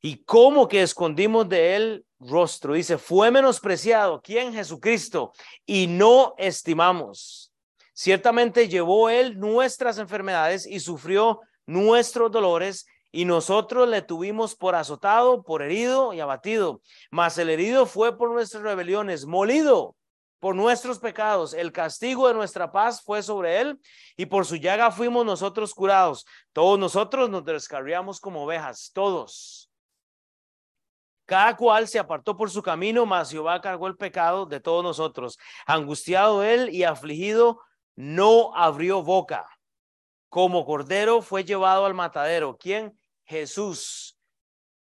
y 0.00 0.24
cómo 0.24 0.68
que 0.68 0.82
escondimos 0.82 1.48
de 1.48 1.76
él 1.76 2.06
rostro. 2.20 2.74
Dice, 2.74 2.98
fue 2.98 3.30
menospreciado. 3.30 4.20
¿Quién? 4.22 4.52
Jesucristo. 4.52 5.32
Y 5.66 5.86
no 5.86 6.34
estimamos. 6.38 7.52
Ciertamente 7.92 8.68
llevó 8.68 9.10
él 9.10 9.38
nuestras 9.38 9.98
enfermedades 9.98 10.66
y 10.66 10.78
sufrió 10.80 11.40
nuestros 11.68 12.32
dolores 12.32 12.86
y 13.12 13.26
nosotros 13.26 13.88
le 13.88 14.02
tuvimos 14.02 14.56
por 14.56 14.74
azotado, 14.74 15.42
por 15.42 15.62
herido 15.62 16.14
y 16.14 16.20
abatido. 16.20 16.80
Mas 17.10 17.36
el 17.38 17.50
herido 17.50 17.86
fue 17.86 18.16
por 18.16 18.30
nuestras 18.30 18.62
rebeliones, 18.62 19.26
molido 19.26 19.94
por 20.40 20.54
nuestros 20.54 20.98
pecados. 20.98 21.52
El 21.52 21.70
castigo 21.70 22.26
de 22.26 22.34
nuestra 22.34 22.72
paz 22.72 23.02
fue 23.02 23.22
sobre 23.22 23.60
él 23.60 23.80
y 24.16 24.26
por 24.26 24.46
su 24.46 24.56
llaga 24.56 24.90
fuimos 24.90 25.26
nosotros 25.26 25.74
curados. 25.74 26.26
Todos 26.52 26.78
nosotros 26.78 27.28
nos 27.28 27.44
descarriamos 27.44 28.18
como 28.18 28.44
ovejas, 28.44 28.90
todos. 28.94 29.70
Cada 31.26 31.54
cual 31.54 31.86
se 31.86 31.98
apartó 31.98 32.34
por 32.34 32.50
su 32.50 32.62
camino, 32.62 33.04
mas 33.04 33.30
Jehová 33.30 33.60
cargó 33.60 33.88
el 33.88 33.96
pecado 33.98 34.46
de 34.46 34.60
todos 34.60 34.82
nosotros. 34.82 35.38
Angustiado 35.66 36.42
él 36.42 36.70
y 36.70 36.84
afligido, 36.84 37.60
no 37.94 38.56
abrió 38.56 39.02
boca. 39.02 39.46
Como 40.28 40.64
cordero 40.64 41.22
fue 41.22 41.44
llevado 41.44 41.86
al 41.86 41.94
matadero. 41.94 42.56
¿Quién? 42.58 42.98
Jesús 43.24 44.18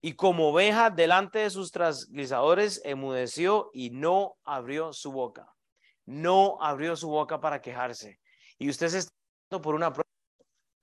y 0.01 0.13
como 0.13 0.49
oveja 0.49 0.89
delante 0.89 1.39
de 1.39 1.49
sus 1.51 1.71
transgresadores 1.71 2.81
emudeció 2.83 3.69
y 3.71 3.91
no 3.91 4.35
abrió 4.43 4.93
su 4.93 5.11
boca. 5.11 5.53
No 6.05 6.57
abrió 6.59 6.95
su 6.95 7.07
boca 7.07 7.39
para 7.39 7.61
quejarse. 7.61 8.19
Y 8.57 8.69
usted 8.69 8.87
se 8.87 8.97
está 8.99 9.11
quejando 9.13 9.61
por 9.61 9.75
una 9.75 9.93
prueba. 9.93 10.09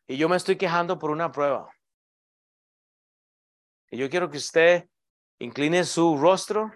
Y 0.07 0.17
yo 0.17 0.29
me 0.29 0.37
estoy 0.37 0.57
quejando 0.57 0.99
por 0.99 1.11
una 1.11 1.33
prueba. 1.33 1.69
Y 3.91 3.99
yo 3.99 4.09
quiero 4.09 4.31
que 4.31 4.39
usted 4.39 4.89
incline 5.41 5.85
su 5.85 6.17
rostro 6.17 6.71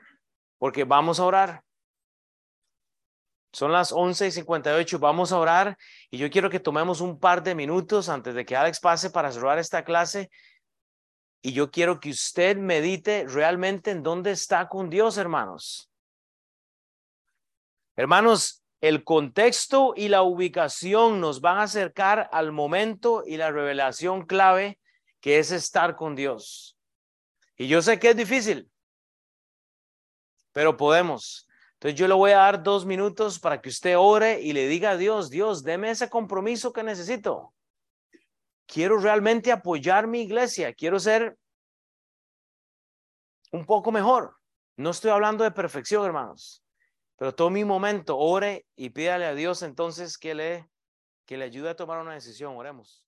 porque 0.58 0.82
vamos 0.84 1.20
a 1.20 1.24
orar. 1.24 1.64
Son 3.52 3.70
las 3.70 3.92
11 3.92 4.28
y 4.28 4.30
58, 4.30 4.98
vamos 4.98 5.30
a 5.30 5.38
orar 5.38 5.76
y 6.10 6.16
yo 6.16 6.30
quiero 6.30 6.48
que 6.48 6.58
tomemos 6.58 7.02
un 7.02 7.20
par 7.20 7.42
de 7.42 7.54
minutos 7.54 8.08
antes 8.08 8.34
de 8.34 8.46
que 8.46 8.56
Alex 8.56 8.80
pase 8.80 9.10
para 9.10 9.30
cerrar 9.30 9.58
esta 9.58 9.84
clase 9.84 10.30
y 11.42 11.52
yo 11.52 11.70
quiero 11.70 12.00
que 12.00 12.10
usted 12.10 12.56
medite 12.56 13.26
realmente 13.28 13.90
en 13.90 14.02
dónde 14.02 14.30
está 14.30 14.68
con 14.68 14.88
Dios, 14.88 15.18
hermanos. 15.18 15.90
Hermanos, 17.94 18.64
el 18.80 19.04
contexto 19.04 19.92
y 19.96 20.08
la 20.08 20.22
ubicación 20.22 21.20
nos 21.20 21.42
van 21.42 21.58
a 21.58 21.64
acercar 21.64 22.30
al 22.32 22.52
momento 22.52 23.22
y 23.26 23.36
la 23.36 23.50
revelación 23.50 24.24
clave 24.24 24.78
que 25.20 25.38
es 25.38 25.50
estar 25.50 25.94
con 25.94 26.16
Dios. 26.16 26.78
Y 27.58 27.68
yo 27.68 27.82
sé 27.82 27.98
que 27.98 28.10
es 28.10 28.16
difícil, 28.16 28.70
pero 30.52 30.76
podemos. 30.76 31.48
Entonces 31.82 31.98
yo 31.98 32.06
le 32.06 32.14
voy 32.14 32.30
a 32.30 32.38
dar 32.38 32.62
dos 32.62 32.86
minutos 32.86 33.40
para 33.40 33.60
que 33.60 33.68
usted 33.68 33.96
ore 33.98 34.40
y 34.40 34.52
le 34.52 34.68
diga 34.68 34.90
a 34.90 34.96
Dios, 34.96 35.30
Dios, 35.30 35.64
deme 35.64 35.90
ese 35.90 36.08
compromiso 36.08 36.72
que 36.72 36.84
necesito 36.84 37.52
quiero 38.72 38.98
realmente 38.98 39.52
apoyar 39.52 40.06
mi 40.06 40.22
iglesia, 40.22 40.72
quiero 40.72 40.98
ser 40.98 41.36
un 43.50 43.66
poco 43.66 43.92
mejor. 43.92 44.36
No 44.76 44.90
estoy 44.90 45.10
hablando 45.10 45.44
de 45.44 45.50
perfección, 45.50 46.04
hermanos, 46.06 46.64
pero 47.16 47.34
todo 47.34 47.50
mi 47.50 47.64
momento, 47.64 48.16
ore 48.16 48.66
y 48.74 48.90
pídale 48.90 49.26
a 49.26 49.34
Dios 49.34 49.62
entonces 49.62 50.16
que 50.16 50.34
le, 50.34 50.70
que 51.26 51.36
le 51.36 51.44
ayude 51.44 51.70
a 51.70 51.76
tomar 51.76 52.00
una 52.00 52.14
decisión. 52.14 52.56
Oremos. 52.56 53.00